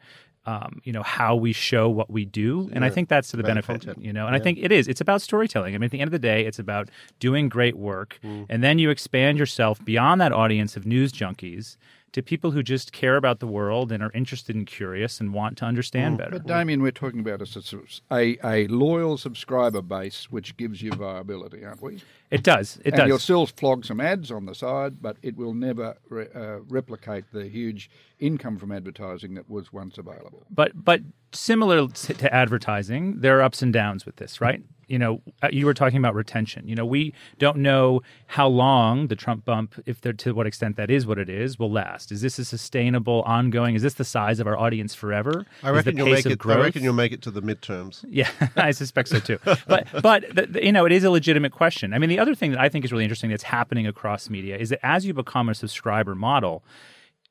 um, 0.46 0.82
you 0.84 0.92
know 0.92 1.04
how 1.04 1.36
we 1.36 1.54
show 1.54 1.88
what 1.90 2.10
we 2.10 2.26
do, 2.26 2.70
and 2.74 2.84
I 2.84 2.90
think 2.90 3.10
that's 3.10 3.30
to 3.32 3.38
the 3.38 3.44
benefit. 3.44 3.82
content. 3.82 4.04
You 4.04 4.12
know, 4.12 4.26
and 4.26 4.36
I 4.36 4.40
think 4.40 4.58
it 4.60 4.72
is. 4.72 4.88
It's 4.88 5.02
about 5.02 5.22
storytelling. 5.22 5.76
I 5.76 5.78
mean, 5.78 5.86
at 5.86 5.92
the 5.92 6.00
end 6.00 6.08
of 6.08 6.12
the 6.14 6.20
day, 6.20 6.46
it's 6.46 6.58
about 6.60 6.90
doing 7.20 7.48
great 7.50 7.78
work, 7.78 8.20
Mm. 8.24 8.48
and 8.50 8.64
then 8.64 8.80
you 8.80 8.90
expand 8.90 9.38
yourself 9.38 9.84
beyond 9.86 10.20
that 10.22 10.32
audience 10.32 10.76
of 10.76 10.86
news 10.86 11.12
junkies 11.12 11.78
to 12.14 12.22
people 12.22 12.52
who 12.52 12.62
just 12.62 12.92
care 12.92 13.16
about 13.16 13.40
the 13.40 13.48
world 13.48 13.92
and 13.92 14.04
are 14.04 14.12
interested 14.14 14.56
and 14.56 14.68
curious 14.68 15.20
and 15.22 15.34
want 15.34 15.58
to 15.58 15.64
Mm. 15.66 15.68
understand 15.70 16.18
better. 16.18 16.32
But 16.32 16.46
Damien, 16.48 16.82
we're 16.82 16.92
talking 16.92 17.22
about 17.22 17.42
a, 17.42 17.84
a, 18.12 18.38
a 18.44 18.68
loyal 18.68 19.18
subscriber 19.18 19.82
base, 19.82 20.30
which 20.30 20.58
gives 20.58 20.82
you 20.82 20.92
viability, 20.92 21.64
aren't 21.64 21.82
we? 21.82 22.02
It 22.30 22.44
does. 22.44 22.78
It 22.84 22.88
and 22.88 22.96
does. 22.98 23.08
you'll 23.08 23.20
still 23.20 23.46
flog 23.46 23.86
some 23.86 24.02
ads 24.02 24.30
on 24.32 24.46
the 24.46 24.56
side, 24.56 25.02
but 25.02 25.18
it 25.22 25.38
will 25.38 25.54
never 25.54 25.98
re- 26.10 26.28
uh, 26.36 26.60
replicate 26.68 27.26
the 27.32 27.48
huge 27.48 27.90
income 28.20 28.58
from 28.58 28.72
advertising 28.72 29.34
that 29.36 29.50
was 29.50 29.72
once 29.72 29.98
available. 29.98 30.46
but 30.50 30.72
but 30.76 31.02
similar 31.34 31.88
to 31.88 32.34
advertising, 32.34 33.20
there 33.22 33.40
are 33.40 33.42
ups 33.42 33.62
and 33.62 33.72
downs 33.74 34.06
with 34.06 34.18
this, 34.18 34.42
right? 34.42 34.62
You 34.88 35.00
know, 35.00 35.22
uh, 35.42 35.48
you 35.54 35.66
were 35.66 35.74
talking 35.74 36.00
about 36.00 36.16
retention. 36.16 36.68
You 36.68 36.76
know, 36.76 36.86
we 36.86 37.14
don't 37.40 37.60
know 37.60 38.02
how 38.28 38.50
long 38.50 39.08
the 39.08 39.16
Trump 39.16 39.46
bump, 39.46 39.82
if 39.86 40.02
there 40.02 40.12
to 40.12 40.34
what 40.34 40.46
extent 40.46 40.76
that 40.76 40.92
is 40.92 41.08
what 41.08 41.18
it 41.18 41.30
is, 41.30 41.58
will 41.58 41.72
last. 41.72 42.12
Is 42.12 42.20
this 42.20 42.38
a 42.40 42.44
sustainable, 42.44 43.22
ongoing? 43.26 43.76
Is 43.76 43.84
this 43.84 43.94
the 43.94 44.04
size 44.04 44.42
of 44.42 44.48
our 44.48 44.58
audience 44.58 44.94
forever? 44.94 45.46
I 45.64 45.70
reckon 45.70 45.96
you'll 45.96 46.10
make 46.10 46.26
it. 46.26 46.46
I 46.46 46.56
reckon 46.58 46.84
you'll 46.84 46.92
make 46.92 47.14
it 47.14 47.22
to 47.22 47.32
the 47.32 47.42
midterms. 47.42 48.04
yeah, 48.10 48.30
I 48.58 48.72
suspect 48.72 49.08
so 49.08 49.20
too. 49.20 49.40
But 49.66 49.88
but 50.02 50.26
the, 50.36 50.48
the- 50.48 50.66
you 50.66 50.74
know, 50.74 50.86
it 50.86 50.92
is 50.92 51.06
a 51.06 51.10
legitimate 51.10 51.54
question. 51.54 51.94
I 51.94 51.98
mean, 51.98 52.10
the 52.10 52.20
other 52.20 52.36
thing 52.36 52.52
that 52.52 52.60
I 52.60 52.68
think 52.68 52.84
is 52.84 52.92
really 52.92 53.06
interesting 53.06 53.30
that's 53.30 53.44
happening 53.44 53.88
across 53.88 54.30
media 54.30 54.58
is 54.58 54.70
that 54.72 54.86
as 54.86 55.06
you 55.06 55.14
become 55.14 55.48
a 55.48 55.56
subscriber 55.56 56.16
model, 56.16 56.66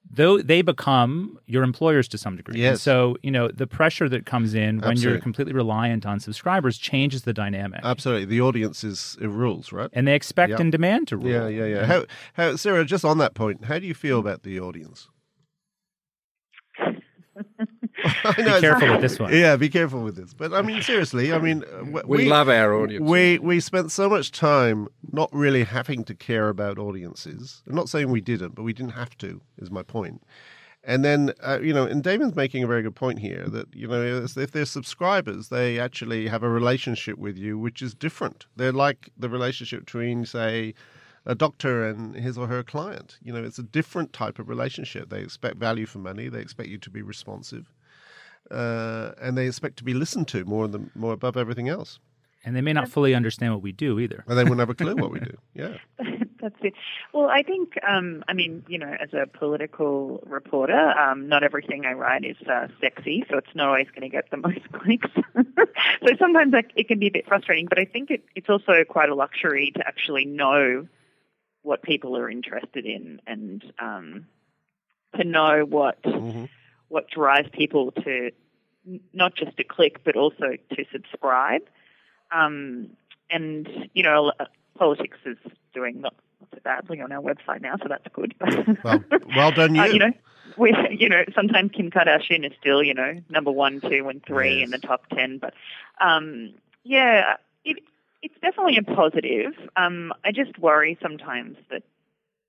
though 0.08 0.38
they 0.38 0.62
become 0.62 1.38
your 1.46 1.62
employers 1.62 2.08
to 2.08 2.18
some 2.18 2.36
degree. 2.36 2.60
Yes. 2.60 2.70
And 2.70 2.80
so, 2.80 3.16
you 3.22 3.30
know, 3.30 3.48
the 3.48 3.66
pressure 3.66 4.08
that 4.08 4.26
comes 4.26 4.54
in 4.54 4.80
when 4.80 4.92
Absolutely. 4.92 5.10
you're 5.10 5.20
completely 5.20 5.52
reliant 5.52 6.06
on 6.06 6.20
subscribers 6.20 6.78
changes 6.78 7.22
the 7.22 7.32
dynamic. 7.32 7.80
Absolutely, 7.82 8.24
the 8.24 8.40
audience 8.40 8.82
is 8.82 9.16
it 9.20 9.28
rules, 9.28 9.72
right? 9.72 9.90
and 9.92 10.06
they 10.06 10.14
expect 10.14 10.50
Yeah. 10.50 10.60
and 10.60 10.72
demand 10.72 11.08
to 11.08 11.16
rule. 11.16 11.30
Yeah, 11.30 11.48
yeah, 11.48 11.64
yeah. 11.66 11.86
How, 11.86 12.04
how, 12.34 12.56
Sarah? 12.56 12.84
Just 12.84 13.04
on 13.04 13.18
that 13.18 13.34
point, 13.34 13.64
how 13.64 13.78
do 13.78 13.86
you 13.86 13.94
feel 13.94 14.18
mm. 14.18 14.20
about 14.20 14.42
the 14.42 14.58
audience? 14.60 15.08
I 18.24 18.32
Be 18.32 18.42
know 18.42 18.56
it's- 18.56 18.60
careful 18.60 18.88
with 18.92 19.00
this 19.00 19.18
one. 19.18 19.32
Yeah, 19.34 19.56
be 19.56 19.68
careful 19.68 20.02
with 20.02 20.16
this. 20.16 20.32
But 20.34 20.52
I 20.52 20.62
mean, 20.62 20.82
seriously, 20.82 21.32
I 21.32 21.38
mean, 21.38 21.64
uh, 21.64 21.78
w- 21.78 22.02
We, 22.06 22.28
love 22.28 22.48
our 22.48 22.74
audience. 22.74 23.04
We 23.08 23.38
we 23.38 23.60
spent 23.60 23.90
so 23.92 24.08
much 24.08 24.30
time 24.32 24.88
not 25.12 25.28
really 25.32 25.64
having 25.64 26.04
to 26.04 26.14
care 26.14 26.48
about 26.48 26.78
audiences. 26.78 27.62
I'm 27.68 27.74
not 27.74 27.88
saying 27.88 28.10
we 28.10 28.20
didn't, 28.20 28.54
but 28.54 28.62
we 28.62 28.72
didn't 28.72 28.92
have 28.92 29.16
to. 29.18 29.40
Is 29.58 29.70
my 29.70 29.82
point. 29.82 30.22
And 30.82 31.04
then 31.04 31.32
uh, 31.46 31.60
you 31.62 31.74
know, 31.74 31.84
and 31.84 32.02
Damien's 32.02 32.34
making 32.34 32.62
a 32.64 32.66
very 32.66 32.82
good 32.82 32.94
point 32.94 33.18
here 33.18 33.44
that 33.48 33.66
you 33.74 33.86
know 33.86 34.02
if 34.24 34.36
if 34.38 34.52
they're 34.52 34.64
subscribers, 34.64 35.48
they 35.50 35.78
actually 35.78 36.26
have 36.28 36.42
a 36.42 36.48
relationship 36.48 37.18
with 37.18 37.36
you 37.36 37.58
which 37.58 37.82
is 37.82 37.94
different. 37.94 38.46
They're 38.56 38.72
like 38.72 39.10
the 39.18 39.28
relationship 39.28 39.80
between, 39.84 40.24
say, 40.24 40.72
a 41.26 41.34
doctor 41.34 41.86
and 41.86 42.14
his 42.16 42.38
or 42.38 42.46
her 42.46 42.62
client. 42.62 43.18
You 43.22 43.34
know, 43.34 43.44
it's 43.44 43.58
a 43.58 43.62
different 43.62 44.14
type 44.14 44.38
of 44.38 44.48
relationship. 44.48 45.10
They 45.10 45.20
expect 45.20 45.56
value 45.58 45.84
for 45.84 45.98
money. 45.98 46.30
They 46.30 46.40
expect 46.40 46.70
you 46.70 46.78
to 46.78 46.88
be 46.90 47.02
responsive, 47.02 47.70
uh, 48.50 49.12
and 49.20 49.36
they 49.36 49.46
expect 49.46 49.76
to 49.78 49.84
be 49.84 49.94
listened 49.94 50.28
to 50.28 50.44
more 50.44 50.68
than 50.68 50.90
more 50.94 51.12
above 51.12 51.36
everything 51.36 51.68
else. 51.68 51.98
And 52.44 52.56
they 52.56 52.62
may 52.62 52.72
not 52.72 52.88
fully 52.88 53.14
understand 53.14 53.52
what 53.52 53.62
we 53.62 53.72
do 53.72 53.98
either. 53.98 54.24
And 54.26 54.38
they 54.38 54.44
wouldn't 54.44 54.60
have 54.60 54.70
a 54.70 54.74
clue 54.74 54.96
what 54.96 55.10
we 55.10 55.20
do. 55.20 55.36
Yeah. 55.54 55.76
That's 56.40 56.56
it. 56.62 56.72
Well, 57.12 57.28
I 57.28 57.42
think, 57.42 57.74
um, 57.86 58.24
I 58.26 58.32
mean, 58.32 58.64
you 58.66 58.78
know, 58.78 58.96
as 58.98 59.12
a 59.12 59.26
political 59.26 60.22
reporter, 60.26 60.88
um, 60.98 61.28
not 61.28 61.42
everything 61.42 61.84
I 61.84 61.92
write 61.92 62.24
is 62.24 62.36
uh, 62.48 62.68
sexy, 62.80 63.26
so 63.28 63.36
it's 63.36 63.54
not 63.54 63.68
always 63.68 63.88
going 63.88 64.02
to 64.02 64.08
get 64.08 64.30
the 64.30 64.36
most 64.48 64.72
clicks. 64.72 65.10
so 65.34 66.16
sometimes 66.18 66.54
like, 66.54 66.70
it 66.76 66.88
can 66.88 66.98
be 66.98 67.08
a 67.08 67.10
bit 67.10 67.26
frustrating, 67.28 67.66
but 67.68 67.78
I 67.78 67.84
think 67.84 68.10
it, 68.10 68.24
it's 68.34 68.48
also 68.48 68.84
quite 68.88 69.10
a 69.10 69.14
luxury 69.14 69.70
to 69.76 69.86
actually 69.86 70.24
know 70.24 70.88
what 71.60 71.82
people 71.82 72.16
are 72.16 72.30
interested 72.30 72.86
in 72.86 73.20
and 73.26 73.62
um, 73.78 74.26
to 75.16 75.24
know 75.24 75.66
what 75.66 75.98
hmm 76.04 76.46
what 76.90 77.08
drives 77.08 77.48
people 77.52 77.92
to 77.92 78.30
not 79.12 79.34
just 79.34 79.56
to 79.56 79.64
click 79.64 80.02
but 80.04 80.16
also 80.16 80.56
to 80.74 80.84
subscribe. 80.92 81.62
Um, 82.30 82.90
and 83.30 83.68
you 83.94 84.02
know, 84.02 84.32
uh, 84.38 84.44
politics 84.76 85.18
is 85.24 85.38
doing 85.72 86.00
not 86.00 86.14
so 86.52 86.58
badly 86.62 87.00
on 87.00 87.12
our 87.12 87.22
website 87.22 87.62
now, 87.62 87.76
so 87.80 87.88
that's 87.88 88.06
good. 88.12 88.34
Well, 88.84 89.04
well 89.34 89.50
done 89.56 89.74
you. 89.74 89.82
Uh, 89.82 89.86
you 89.86 89.98
know, 89.98 90.12
we, 90.56 90.74
you 90.90 91.08
know, 91.08 91.24
sometimes 91.34 91.70
Kim 91.72 91.90
Kardashian 91.90 92.44
is 92.44 92.52
still, 92.60 92.82
you 92.82 92.94
know, 92.94 93.20
number 93.28 93.50
one, 93.50 93.80
two, 93.80 94.08
and 94.08 94.22
three 94.24 94.58
Yes. 94.58 94.64
in 94.64 94.70
the 94.70 94.78
top 94.78 95.08
ten. 95.10 95.38
But 95.38 95.54
um, 96.00 96.54
yeah, 96.82 97.36
it, 97.64 97.78
it's 98.22 98.34
definitely 98.42 98.78
a 98.78 98.82
positive. 98.82 99.52
Um, 99.76 100.12
I 100.24 100.32
just 100.32 100.58
worry 100.58 100.98
sometimes 101.00 101.56
that, 101.70 101.82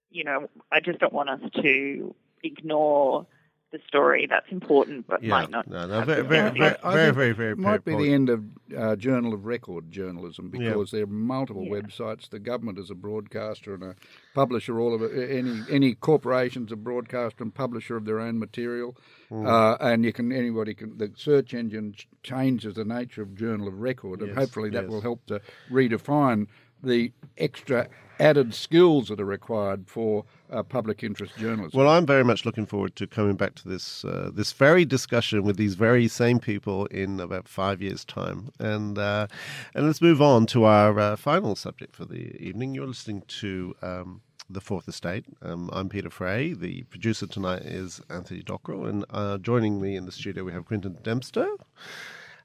you 0.09 0.23
know, 0.23 0.49
I 0.71 0.79
just 0.79 0.99
don't 0.99 1.13
want 1.13 1.29
us 1.29 1.41
to 1.61 2.15
ignore 2.43 3.27
the 3.71 3.79
story 3.87 4.27
that's 4.29 4.51
important, 4.51 5.07
but 5.07 5.23
yeah. 5.23 5.29
might 5.29 5.49
not. 5.49 5.67
No, 5.67 5.85
no, 5.87 5.93
have 5.99 6.07
very, 6.07 6.23
very, 6.23 6.49
very, 6.51 6.75
very, 6.83 7.11
very, 7.13 7.31
very, 7.33 7.55
might 7.55 7.85
be 7.85 7.95
the 7.95 8.13
end 8.13 8.29
of 8.29 8.43
uh, 8.77 8.95
journal 8.97 9.33
of 9.33 9.45
record 9.45 9.89
journalism 9.91 10.49
because 10.49 10.91
there 10.91 11.03
are 11.03 11.07
multiple 11.07 11.63
Yeah. 11.65 11.79
websites. 11.79 12.29
The 12.29 12.39
government 12.39 12.79
is 12.79 12.89
a 12.89 12.95
broadcaster 12.95 13.73
and 13.73 13.83
a 13.83 13.95
publisher. 14.33 14.79
All 14.79 14.93
of 14.93 15.01
it. 15.01 15.11
Any 15.31 15.61
any 15.69 15.95
corporations 15.95 16.71
a 16.71 16.75
broadcaster 16.75 17.43
and 17.43 17.53
publisher 17.53 17.95
of 17.95 18.05
their 18.05 18.19
own 18.19 18.39
material, 18.39 18.97
Hmm. 19.29 19.45
uh, 19.45 19.75
and 19.79 20.03
you 20.03 20.11
can 20.11 20.31
anybody 20.31 20.73
can. 20.73 20.97
The 20.97 21.11
search 21.15 21.53
engine 21.53 21.95
changes 22.23 22.75
the 22.75 22.85
nature 22.85 23.21
of 23.21 23.35
journal 23.35 23.67
of 23.67 23.79
record, 23.79 24.19
and 24.19 24.29
Yes, 24.29 24.37
hopefully 24.37 24.69
that 24.71 24.83
yes. 24.83 24.89
will 24.91 25.01
help 25.01 25.25
to 25.27 25.41
redefine 25.71 26.47
the 26.83 27.11
extra 27.37 27.87
added 28.21 28.53
skills 28.53 29.07
that 29.07 29.19
are 29.19 29.25
required 29.25 29.87
for 29.87 30.23
uh, 30.51 30.61
public 30.61 31.03
interest 31.03 31.35
journalism. 31.37 31.77
Well, 31.77 31.89
I'm 31.89 32.05
very 32.05 32.23
much 32.23 32.45
looking 32.45 32.67
forward 32.67 32.95
to 32.97 33.07
coming 33.07 33.35
back 33.35 33.55
to 33.55 33.67
this 33.67 34.05
uh, 34.05 34.29
this 34.33 34.51
very 34.53 34.85
discussion 34.85 35.43
with 35.43 35.57
these 35.57 35.75
very 35.75 36.07
same 36.07 36.39
people 36.39 36.85
in 36.87 37.19
about 37.19 37.47
five 37.47 37.81
years' 37.81 38.05
time. 38.05 38.49
And 38.59 38.97
uh, 38.97 39.27
and 39.73 39.87
let's 39.87 40.01
move 40.01 40.21
on 40.21 40.45
to 40.47 40.65
our 40.65 40.99
uh, 40.99 41.15
final 41.15 41.55
subject 41.55 41.95
for 41.95 42.05
the 42.05 42.35
evening. 42.37 42.75
You're 42.75 42.87
listening 42.87 43.23
to. 43.27 43.75
Um, 43.81 44.21
the 44.49 44.59
Fourth 44.59 44.89
Estate. 44.89 45.23
Um, 45.41 45.69
I'm 45.71 45.87
Peter 45.87 46.09
Fray. 46.09 46.51
The 46.51 46.83
producer 46.83 47.25
tonight 47.25 47.61
is 47.61 48.01
Anthony 48.09 48.43
Dockrell, 48.43 48.89
and 48.89 49.05
uh, 49.09 49.37
joining 49.37 49.79
me 49.79 49.95
in 49.95 50.05
the 50.05 50.11
studio 50.11 50.43
we 50.43 50.51
have 50.51 50.65
Quentin 50.65 50.97
Dempster 51.03 51.47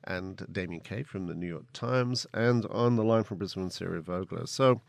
and 0.07 0.47
Damien 0.51 0.83
Cave 0.83 1.07
from 1.07 1.27
the 1.27 1.35
New 1.35 1.49
York 1.49 1.73
Times, 1.73 2.27
and 2.33 2.67
on 2.67 2.97
the 2.97 3.05
line 3.05 3.25
from 3.25 3.39
Brisbane, 3.39 3.71
Sarah 3.71 4.03
Vogler. 4.03 4.47
So, 4.47 4.81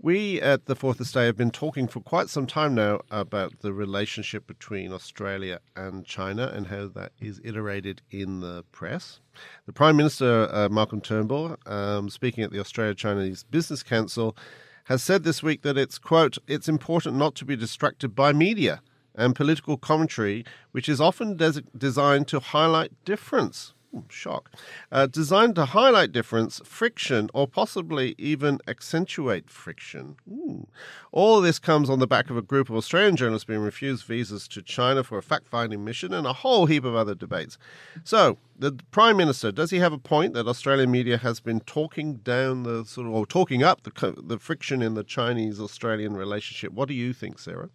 we 0.00 0.40
at 0.40 0.66
the 0.66 0.76
Fourth 0.76 1.00
Estate 1.00 1.26
have 1.26 1.36
been 1.36 1.50
talking 1.50 1.88
for 1.88 2.00
quite 2.00 2.28
some 2.28 2.46
time 2.46 2.72
now 2.72 3.00
about 3.10 3.62
the 3.62 3.72
relationship 3.72 4.46
between 4.46 4.92
Australia 4.92 5.58
and 5.74 6.04
China 6.04 6.52
and 6.54 6.68
how 6.68 6.86
that 6.86 7.10
is 7.20 7.40
iterated 7.42 8.00
in 8.12 8.38
the 8.38 8.64
press. 8.70 9.18
The 9.66 9.72
Prime 9.72 9.96
Minister, 9.96 10.48
uh, 10.52 10.68
Malcolm 10.68 11.00
Turnbull, 11.00 11.56
um, 11.66 12.10
speaking 12.10 12.44
at 12.44 12.52
the 12.52 12.60
Australia 12.60 12.94
Chinese 12.94 13.42
Business 13.42 13.82
Council, 13.82 14.36
has 14.84 15.02
said 15.02 15.24
this 15.24 15.42
week 15.42 15.62
that 15.62 15.76
it's, 15.76 15.98
quote, 15.98 16.38
it's 16.46 16.68
important 16.68 17.16
not 17.16 17.34
to 17.34 17.44
be 17.44 17.56
distracted 17.56 18.14
by 18.14 18.32
media 18.32 18.80
and 19.16 19.34
political 19.34 19.76
commentary, 19.76 20.44
which 20.70 20.88
is 20.88 21.00
often 21.00 21.36
des- 21.36 21.62
designed 21.76 22.28
to 22.28 22.38
highlight 22.38 22.92
difference. 23.04 23.74
Shock. 24.08 24.50
Uh, 24.92 25.06
designed 25.06 25.54
to 25.56 25.66
highlight 25.66 26.12
difference, 26.12 26.60
friction, 26.64 27.30
or 27.32 27.46
possibly 27.46 28.14
even 28.18 28.58
accentuate 28.68 29.50
friction. 29.50 30.16
Ooh. 30.30 30.66
All 31.10 31.40
this 31.40 31.58
comes 31.58 31.88
on 31.90 31.98
the 31.98 32.06
back 32.06 32.30
of 32.30 32.36
a 32.36 32.42
group 32.42 32.68
of 32.68 32.76
Australian 32.76 33.16
journalists 33.16 33.46
being 33.46 33.60
refused 33.60 34.04
visas 34.04 34.46
to 34.48 34.62
China 34.62 35.02
for 35.02 35.18
a 35.18 35.22
fact 35.22 35.48
finding 35.48 35.84
mission 35.84 36.12
and 36.12 36.26
a 36.26 36.32
whole 36.32 36.66
heap 36.66 36.84
of 36.84 36.94
other 36.94 37.14
debates. 37.14 37.58
So, 38.04 38.38
the 38.58 38.72
Prime 38.90 39.16
Minister, 39.16 39.52
does 39.52 39.70
he 39.70 39.78
have 39.78 39.92
a 39.92 39.98
point 39.98 40.34
that 40.34 40.46
Australian 40.46 40.90
media 40.90 41.16
has 41.16 41.40
been 41.40 41.60
talking 41.60 42.16
down 42.16 42.64
the 42.64 42.84
sort 42.84 43.06
of, 43.06 43.12
or 43.12 43.26
talking 43.26 43.62
up 43.62 43.82
the, 43.84 44.14
the 44.22 44.38
friction 44.38 44.82
in 44.82 44.94
the 44.94 45.04
Chinese 45.04 45.60
Australian 45.60 46.16
relationship? 46.16 46.72
What 46.72 46.88
do 46.88 46.94
you 46.94 47.12
think, 47.12 47.38
Sarah? 47.38 47.70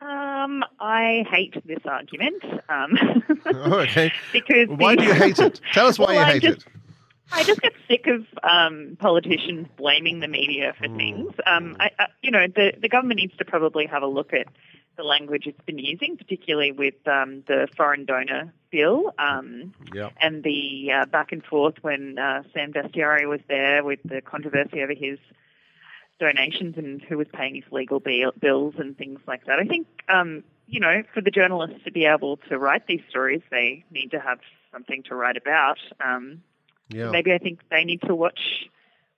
Um, 0.00 0.64
I 0.80 1.24
hate 1.30 1.54
this 1.66 1.80
argument. 1.84 2.42
Um, 2.68 2.98
Oh, 3.46 3.80
okay. 3.80 4.12
because 4.32 4.68
Why 4.68 4.94
the- 4.94 5.02
do 5.02 5.08
you 5.08 5.14
hate 5.14 5.38
it? 5.38 5.60
Tell 5.72 5.86
us 5.86 5.98
why 5.98 6.06
Well, 6.14 6.14
you 6.14 6.24
hate 6.24 6.42
just- 6.42 6.66
it. 6.66 6.72
I 7.30 7.44
just 7.44 7.60
get 7.60 7.74
sick 7.86 8.06
of 8.06 8.24
um, 8.42 8.96
politicians 8.98 9.68
blaming 9.76 10.20
the 10.20 10.28
media 10.28 10.72
for 10.78 10.88
things. 10.96 11.30
Um, 11.46 11.76
I, 11.78 11.90
I, 11.98 12.06
you 12.22 12.30
know, 12.30 12.46
the 12.46 12.72
the 12.80 12.88
government 12.88 13.20
needs 13.20 13.36
to 13.36 13.44
probably 13.44 13.84
have 13.84 14.02
a 14.02 14.06
look 14.06 14.32
at 14.32 14.46
the 14.96 15.02
language 15.02 15.46
it's 15.46 15.60
been 15.66 15.78
using, 15.78 16.16
particularly 16.16 16.72
with 16.72 16.94
um, 17.06 17.42
the 17.46 17.68
foreign 17.76 18.06
donor 18.06 18.50
bill 18.70 19.12
um, 19.18 19.74
Yeah. 19.92 20.08
and 20.22 20.42
the 20.42 20.90
uh, 20.90 21.04
back 21.04 21.30
and 21.30 21.44
forth 21.44 21.74
when 21.82 22.18
uh, 22.18 22.44
Sam 22.54 22.72
Dastyari 22.72 23.28
was 23.28 23.40
there 23.46 23.84
with 23.84 24.00
the 24.06 24.22
controversy 24.22 24.82
over 24.82 24.94
his 24.94 25.18
donations 26.18 26.76
and 26.76 27.00
who 27.02 27.16
was 27.16 27.26
paying 27.32 27.54
his 27.54 27.64
legal 27.70 28.00
bills 28.00 28.74
and 28.78 28.96
things 28.96 29.20
like 29.26 29.46
that. 29.46 29.58
I 29.58 29.64
think, 29.64 29.86
um, 30.08 30.42
you 30.66 30.80
know, 30.80 31.02
for 31.14 31.20
the 31.20 31.30
journalists 31.30 31.84
to 31.84 31.92
be 31.92 32.04
able 32.04 32.38
to 32.48 32.58
write 32.58 32.86
these 32.86 33.00
stories, 33.08 33.40
they 33.50 33.84
need 33.90 34.10
to 34.10 34.20
have 34.20 34.38
something 34.72 35.02
to 35.04 35.14
write 35.14 35.36
about. 35.36 35.78
Um, 36.04 36.42
Yeah. 36.90 37.10
Maybe 37.10 37.32
I 37.32 37.38
think 37.38 37.60
they 37.70 37.84
need 37.84 38.00
to 38.02 38.14
watch 38.14 38.40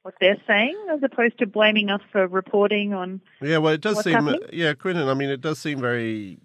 what 0.03 0.15
they're 0.21 0.41
saying 0.47 0.77
as 0.91 1.01
opposed 1.03 1.39
to 1.39 1.47
blaming 1.47 1.89
us 1.91 2.01
for 2.11 2.27
reporting 2.27 2.93
on. 2.95 3.21
Yeah, 3.41 3.59
well, 3.59 3.75
it 3.75 3.81
does 3.81 4.03
seem. 4.03 4.15
happening? 4.15 4.41
Yeah, 4.53 4.75
Quentin. 4.75 5.09
I 5.09 5.15
mean, 5.15 5.31
it 5.31 5.41
does 5.41 5.59
seem 5.59 5.81
very 5.81 6.39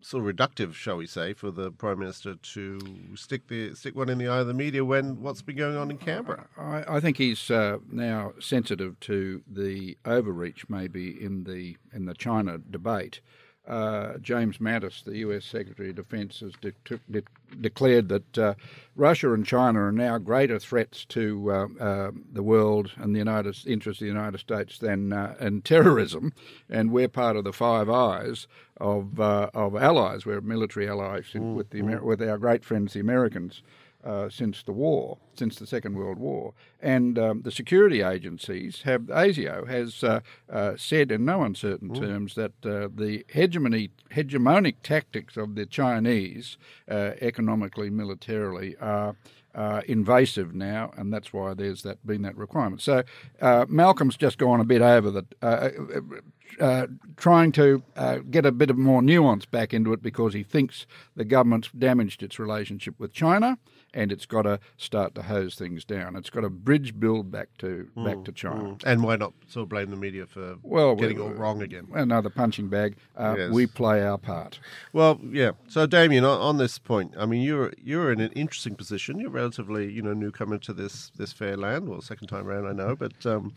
sort 0.00 0.26
of 0.26 0.34
reductive, 0.34 0.74
shall 0.74 0.96
we 0.96 1.06
say, 1.06 1.32
for 1.32 1.50
the 1.50 1.70
prime 1.70 1.98
minister 1.98 2.34
to 2.34 2.80
stick 3.14 3.48
the 3.48 3.74
stick 3.74 3.94
one 3.96 4.08
in 4.08 4.18
the 4.18 4.28
eye 4.28 4.38
of 4.38 4.46
the 4.46 4.54
media 4.54 4.84
when 4.84 5.20
what's 5.20 5.42
been 5.42 5.56
going 5.56 5.76
on 5.76 5.90
in 5.90 5.98
Canberra. 5.98 6.46
I, 6.56 6.96
I 6.96 7.00
think 7.00 7.16
he's 7.16 7.50
uh, 7.50 7.78
now 7.90 8.32
sensitive 8.38 8.98
to 9.00 9.42
the 9.50 9.96
overreach, 10.04 10.68
maybe 10.68 11.22
in 11.22 11.44
the 11.44 11.76
in 11.92 12.06
the 12.06 12.14
China 12.14 12.58
debate. 12.58 13.20
Uh, 13.68 14.16
James 14.18 14.58
Mattis, 14.58 15.04
the 15.04 15.18
U.S. 15.18 15.44
Secretary 15.44 15.90
of 15.90 15.96
Defense, 15.96 16.40
has 16.40 16.52
de- 16.60 16.72
de- 17.10 17.22
declared 17.60 18.08
that 18.08 18.38
uh, 18.38 18.54
Russia 18.96 19.32
and 19.34 19.44
China 19.44 19.80
are 19.84 19.92
now 19.92 20.16
greater 20.16 20.58
threats 20.58 21.04
to 21.06 21.52
uh, 21.52 21.66
uh, 21.84 22.10
the 22.32 22.42
world 22.42 22.92
and 22.96 23.14
the 23.14 23.18
United 23.18 23.58
interests 23.66 24.00
of 24.00 24.06
the 24.06 24.12
United 24.12 24.38
States 24.38 24.78
than 24.78 25.12
uh, 25.12 25.34
and 25.38 25.64
terrorism, 25.66 26.32
and 26.70 26.90
we're 26.92 27.08
part 27.08 27.36
of 27.36 27.44
the 27.44 27.52
Five 27.52 27.90
Eyes 27.90 28.46
of 28.78 29.20
uh, 29.20 29.50
of 29.52 29.76
allies. 29.76 30.24
We're 30.24 30.40
military 30.40 30.88
allies 30.88 31.26
in- 31.34 31.54
with 31.54 31.68
the 31.70 31.78
Amer- 31.80 32.02
with 32.02 32.22
our 32.22 32.38
great 32.38 32.64
friends, 32.64 32.94
the 32.94 33.00
Americans. 33.00 33.62
Uh, 34.04 34.28
since 34.28 34.62
the 34.62 34.72
war, 34.72 35.18
since 35.34 35.56
the 35.56 35.66
Second 35.66 35.96
World 35.96 36.18
War. 36.18 36.54
And 36.80 37.18
um, 37.18 37.42
the 37.42 37.50
security 37.50 38.02
agencies 38.02 38.82
have, 38.82 39.02
ASIO 39.02 39.66
has 39.68 40.04
uh, 40.04 40.20
uh, 40.50 40.76
said 40.76 41.10
in 41.10 41.24
no 41.24 41.42
uncertain 41.42 41.90
mm. 41.90 41.98
terms 41.98 42.34
that 42.34 42.52
uh, 42.64 42.88
the 42.94 43.24
hegemony, 43.28 43.90
hegemonic 44.12 44.76
tactics 44.82 45.36
of 45.36 45.54
the 45.54 45.66
Chinese, 45.66 46.58
uh, 46.88 47.12
economically, 47.20 47.90
militarily, 47.90 48.76
are 48.80 49.16
uh, 49.54 49.80
invasive 49.88 50.54
now, 50.54 50.92
and 50.96 51.12
that's 51.12 51.32
why 51.32 51.52
there's 51.52 51.82
that 51.82 52.06
been 52.06 52.22
that 52.22 52.36
requirement. 52.36 52.80
So 52.80 53.02
uh, 53.40 53.66
Malcolm's 53.68 54.16
just 54.16 54.38
gone 54.38 54.60
a 54.60 54.64
bit 54.64 54.82
over 54.82 55.10
the, 55.10 55.26
uh, 55.42 55.70
uh, 55.94 56.64
uh 56.64 56.86
trying 57.16 57.50
to 57.52 57.82
uh, 57.96 58.18
get 58.30 58.46
a 58.46 58.52
bit 58.52 58.70
of 58.70 58.78
more 58.78 59.02
nuance 59.02 59.46
back 59.46 59.74
into 59.74 59.92
it 59.92 60.00
because 60.00 60.32
he 60.32 60.44
thinks 60.44 60.86
the 61.16 61.24
government's 61.24 61.70
damaged 61.76 62.22
its 62.22 62.38
relationship 62.38 62.94
with 62.98 63.12
China 63.12 63.58
and 63.98 64.12
it's 64.12 64.26
got 64.26 64.42
to 64.42 64.60
start 64.76 65.16
to 65.16 65.22
hose 65.22 65.56
things 65.56 65.84
down. 65.84 66.14
It's 66.14 66.30
got 66.30 66.42
to 66.42 66.48
bridge 66.48 66.98
build 66.98 67.32
back 67.32 67.48
to 67.58 67.88
mm, 67.96 68.04
back 68.04 68.24
to 68.24 68.32
China. 68.32 68.62
Mm. 68.62 68.82
And 68.86 69.02
why 69.02 69.16
not 69.16 69.32
sort 69.48 69.64
of 69.64 69.68
blame 69.70 69.90
the 69.90 69.96
media 69.96 70.24
for 70.24 70.56
well, 70.62 70.94
getting 70.94 71.18
it 71.18 71.20
all 71.20 71.30
wrong 71.30 71.62
again? 71.62 71.88
Another 71.92 72.30
punching 72.30 72.68
bag. 72.68 72.96
Uh, 73.16 73.34
yes. 73.36 73.50
We 73.50 73.66
play 73.66 74.06
our 74.06 74.16
part. 74.16 74.60
Well, 74.92 75.20
yeah. 75.28 75.52
So, 75.66 75.86
Damien, 75.86 76.24
on, 76.24 76.40
on, 76.40 76.58
this 76.58 76.78
point, 76.78 77.14
I 77.18 77.26
mean, 77.26 77.42
you're 77.42 77.72
you're 77.82 78.12
in 78.12 78.20
an 78.20 78.30
interesting 78.32 78.76
position. 78.76 79.18
You're 79.18 79.30
relatively, 79.30 79.90
you 79.90 80.02
know, 80.02 80.14
newcomer 80.14 80.58
to 80.58 80.72
this 80.72 81.10
this 81.16 81.32
fair 81.32 81.56
land. 81.56 81.88
Well, 81.88 82.00
second 82.00 82.28
time 82.28 82.46
around, 82.46 82.66
I 82.66 82.72
know, 82.72 82.94
but. 82.94 83.26
Um, 83.26 83.52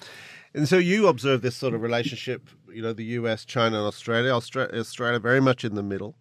and 0.54 0.68
so 0.68 0.78
you 0.78 1.08
observe 1.08 1.42
this 1.42 1.56
sort 1.56 1.74
of 1.74 1.82
relationship, 1.82 2.50
you 2.70 2.82
know, 2.82 2.92
the 2.92 3.06
US, 3.06 3.46
China, 3.46 3.78
and 3.78 3.86
Australia. 3.88 4.32
Australia, 4.32 4.82
Australia 4.82 5.18
very 5.18 5.40
much 5.40 5.64
in 5.64 5.76
the 5.76 5.84
middle. 5.84 6.14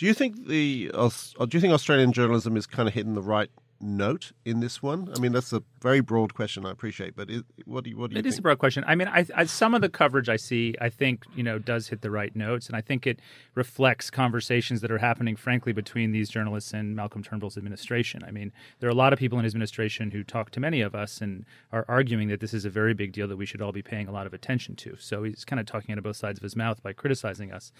Do 0.00 0.06
you 0.06 0.14
think 0.14 0.46
the 0.46 0.90
do 0.94 1.56
you 1.58 1.60
think 1.60 1.74
Australian 1.74 2.14
journalism 2.14 2.56
is 2.56 2.66
kind 2.66 2.88
of 2.88 2.94
hitting 2.94 3.12
the 3.12 3.20
right 3.20 3.50
note 3.82 4.32
in 4.46 4.60
this 4.60 4.82
one? 4.82 5.12
I 5.14 5.18
mean, 5.18 5.32
that's 5.32 5.52
a 5.52 5.62
very 5.82 6.00
broad 6.00 6.32
question. 6.32 6.64
I 6.64 6.70
appreciate, 6.70 7.14
but 7.14 7.28
it, 7.28 7.44
what 7.66 7.84
do 7.84 7.90
you 7.90 7.98
what 7.98 8.08
do 8.08 8.14
you? 8.14 8.20
It 8.20 8.22
think? 8.22 8.32
is 8.32 8.38
a 8.38 8.40
broad 8.40 8.58
question. 8.58 8.82
I 8.86 8.94
mean, 8.94 9.08
I, 9.08 9.26
I, 9.36 9.44
some 9.44 9.74
of 9.74 9.82
the 9.82 9.90
coverage 9.90 10.30
I 10.30 10.36
see, 10.36 10.74
I 10.80 10.88
think 10.88 11.26
you 11.36 11.42
know, 11.42 11.58
does 11.58 11.88
hit 11.88 12.00
the 12.00 12.10
right 12.10 12.34
notes, 12.34 12.66
and 12.66 12.76
I 12.76 12.80
think 12.80 13.06
it 13.06 13.20
reflects 13.54 14.08
conversations 14.08 14.80
that 14.80 14.90
are 14.90 14.96
happening, 14.96 15.36
frankly, 15.36 15.74
between 15.74 16.12
these 16.12 16.30
journalists 16.30 16.72
and 16.72 16.96
Malcolm 16.96 17.22
Turnbull's 17.22 17.58
administration. 17.58 18.24
I 18.26 18.30
mean, 18.30 18.52
there 18.78 18.88
are 18.88 18.92
a 18.92 18.96
lot 18.96 19.12
of 19.12 19.18
people 19.18 19.36
in 19.38 19.44
his 19.44 19.52
administration 19.52 20.12
who 20.12 20.24
talk 20.24 20.48
to 20.52 20.60
many 20.60 20.80
of 20.80 20.94
us 20.94 21.20
and 21.20 21.44
are 21.72 21.84
arguing 21.88 22.28
that 22.28 22.40
this 22.40 22.54
is 22.54 22.64
a 22.64 22.70
very 22.70 22.94
big 22.94 23.12
deal 23.12 23.28
that 23.28 23.36
we 23.36 23.44
should 23.44 23.60
all 23.60 23.72
be 23.72 23.82
paying 23.82 24.08
a 24.08 24.12
lot 24.12 24.26
of 24.26 24.32
attention 24.32 24.76
to. 24.76 24.96
So 24.98 25.24
he's 25.24 25.44
kind 25.44 25.60
of 25.60 25.66
talking 25.66 25.92
out 25.92 25.98
of 25.98 26.04
both 26.04 26.16
sides 26.16 26.38
of 26.38 26.42
his 26.42 26.56
mouth 26.56 26.82
by 26.82 26.94
criticizing 26.94 27.52
us. 27.52 27.70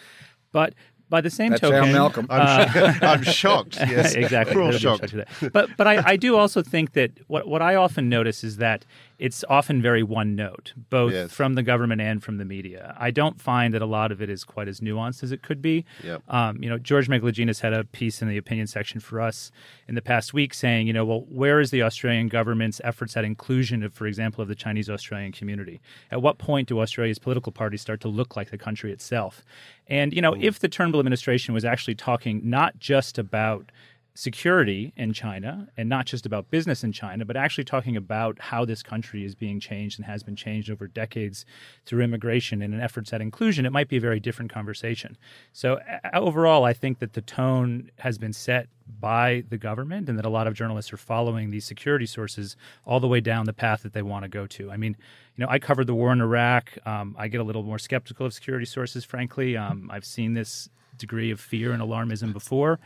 But 0.53 0.75
by 1.11 1.21
the 1.21 1.29
same 1.31 1.51
That's 1.51 1.61
token, 1.61 1.93
Malcolm. 1.93 2.27
Uh, 2.31 2.67
I'm, 2.75 3.03
I'm 3.03 3.23
shocked. 3.23 3.77
Yes, 3.91 4.15
exactly. 4.15 4.55
Cruel 4.55 4.73
shocked. 4.73 5.15
But 5.53 5.77
but 5.77 5.87
I, 5.87 6.13
I 6.13 6.17
do 6.17 6.37
also 6.37 6.63
think 6.63 6.93
that 6.93 7.11
what 7.27 7.49
what 7.49 7.61
I 7.61 7.75
often 7.75 8.09
notice 8.09 8.45
is 8.45 8.59
that 8.59 8.87
it's 9.21 9.45
often 9.51 9.83
very 9.83 10.03
one 10.03 10.35
note, 10.35 10.73
both 10.89 11.13
yes. 11.13 11.31
from 11.31 11.55
the 11.55 11.63
government 11.63 12.01
and 12.01 12.25
from 12.25 12.39
the 12.39 12.45
media. 12.47 12.97
I 12.99 13.11
don't 13.11 13.39
find 13.39 13.75
that 13.75 13.83
a 13.83 13.87
lot 13.87 14.11
of 14.11 14.23
it 14.23 14.31
is 14.31 14.45
quite 14.45 14.67
as 14.67 14.81
nuanced 14.81 15.23
as 15.23 15.31
it 15.31 15.43
could 15.43 15.61
be. 15.61 15.85
Yep. 16.03 16.23
Um, 16.29 16.63
you 16.63 16.71
know, 16.71 16.79
George 16.79 17.07
Megalogenis 17.07 17.61
had 17.61 17.75
a 17.75 17.85
piece 17.85 18.23
in 18.23 18.29
the 18.29 18.39
opinion 18.39 18.67
section 18.67 18.99
for 18.99 19.21
us 19.21 19.53
in 19.87 19.95
the 19.95 20.01
past 20.01 20.33
week 20.33 20.55
saying, 20.55 20.87
you 20.87 20.95
know, 20.95 21.05
well, 21.05 21.27
where 21.29 21.61
is 21.61 21.71
the 21.71 21.83
Australian 21.83 22.29
government's 22.29 22.81
efforts 22.83 23.15
at 23.15 23.27
inclusion 23.27 23.83
of, 23.83 23.93
for 23.93 24.07
example, 24.07 24.41
of 24.41 24.49
the 24.49 24.55
Chinese 24.55 24.89
Australian 24.89 25.33
community? 25.33 25.83
At 26.11 26.23
what 26.23 26.39
point 26.39 26.69
do 26.69 26.81
Australia's 26.81 27.19
political 27.19 27.53
parties 27.53 27.83
start 27.83 28.01
to 28.01 28.09
look 28.09 28.37
like 28.37 28.51
the 28.51 28.59
country 28.59 28.91
itself? 28.91 29.45
And 29.87 30.15
you 30.15 30.23
know, 30.23 30.33
mm. 30.33 30.43
if 30.43 30.61
the 30.61 30.69
Turnbull 30.69 30.99
administration 30.99 31.53
was 31.53 31.67
actually 31.67 31.97
talking 31.97 32.41
not 32.43 32.79
just 32.79 33.19
about 33.19 33.71
security 34.15 34.93
in 34.97 35.13
China 35.13 35.69
and 35.77 35.89
not 35.89 36.07
just 36.07 36.27
about 36.27 36.51
business 36.51 36.83
in 36.83 36.93
China, 36.93 37.25
but 37.25 37.37
actually 37.37 37.65
talking 37.65 37.97
about 37.97 38.39
how 38.41 38.65
this 38.65 38.83
country 38.83 39.25
is 39.25 39.35
being 39.35 39.61
changed 39.61 39.99
and 39.99 40.07
has 40.07 40.23
been 40.23 40.37
changed 40.37 40.71
over 40.71 40.87
decades 40.87 41.45
through 41.87 42.03
immigration 42.03 42.61
and 42.63 42.75
an 42.75 42.81
efforts 42.81 43.13
at 43.13 43.21
inclusion, 43.21 43.65
it 43.65 43.73
might 43.73 43.89
be 43.89 43.97
a 43.97 44.01
very 44.01 44.21
different 44.21 44.53
conversation. 44.53 45.17
So, 45.53 45.81
overall, 46.13 46.65
I 46.65 46.73
think 46.73 46.99
that 46.99 47.13
the 47.13 47.23
tone 47.23 47.91
has 47.99 48.19
been 48.19 48.33
set 48.33 48.69
by 48.99 49.45
the 49.49 49.59
government 49.59 50.09
and 50.09 50.19
that 50.19 50.25
a 50.25 50.31
lot 50.31 50.47
of 50.47 50.55
journalists 50.55 50.93
are 50.93 50.97
following 50.97 51.51
these 51.51 51.65
security 51.65 52.07
sources 52.07 52.57
all 52.85 52.99
the 52.99 53.07
way 53.07 53.21
down 53.21 53.47
the 53.47 53.53
path 53.53 53.83
that 53.83 53.93
they 53.93 54.03
want 54.03 54.25
to 54.25 54.29
go 54.29 54.47
to. 54.47 54.71
I 54.71 54.77
mean, 54.77 54.97
you 55.37 55.45
know, 55.45 55.51
I 55.51 55.59
covered 55.59 55.87
the 55.87 55.95
war 55.95 56.13
in 56.13 56.21
Iraq. 56.21 56.77
Um, 56.85 57.15
I 57.19 57.29
get 57.29 57.41
a 57.41 57.45
little 57.45 57.63
more 57.63 57.79
skeptical 57.79 58.27
of 58.27 58.35
security 58.35 58.67
sources, 58.67 59.05
frankly. 59.05 59.57
Um, 59.57 59.89
I've 59.93 60.05
seen 60.05 60.35
this 60.35 60.69
degree 61.01 61.31
of 61.31 61.41
fear 61.41 61.73
and 61.73 61.83
alarmism 61.83 62.33
before. 62.33 62.79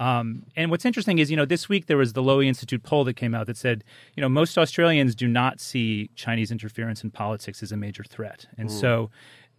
Um, 0.00 0.44
and 0.56 0.70
what's 0.70 0.86
interesting 0.86 1.18
is, 1.18 1.30
you 1.30 1.36
know, 1.36 1.44
this 1.44 1.68
week 1.68 1.86
there 1.86 1.98
was 1.98 2.14
the 2.14 2.22
Lowy 2.22 2.46
Institute 2.46 2.82
poll 2.82 3.04
that 3.04 3.14
came 3.14 3.34
out 3.34 3.46
that 3.46 3.58
said, 3.58 3.84
you 4.16 4.22
know, 4.22 4.30
most 4.30 4.56
Australians 4.56 5.14
do 5.14 5.28
not 5.28 5.60
see 5.60 6.08
Chinese 6.16 6.50
interference 6.50 7.04
in 7.04 7.10
politics 7.10 7.62
as 7.62 7.70
a 7.70 7.76
major 7.76 8.02
threat. 8.02 8.46
And 8.56 8.70
mm. 8.70 8.72
so 8.72 9.10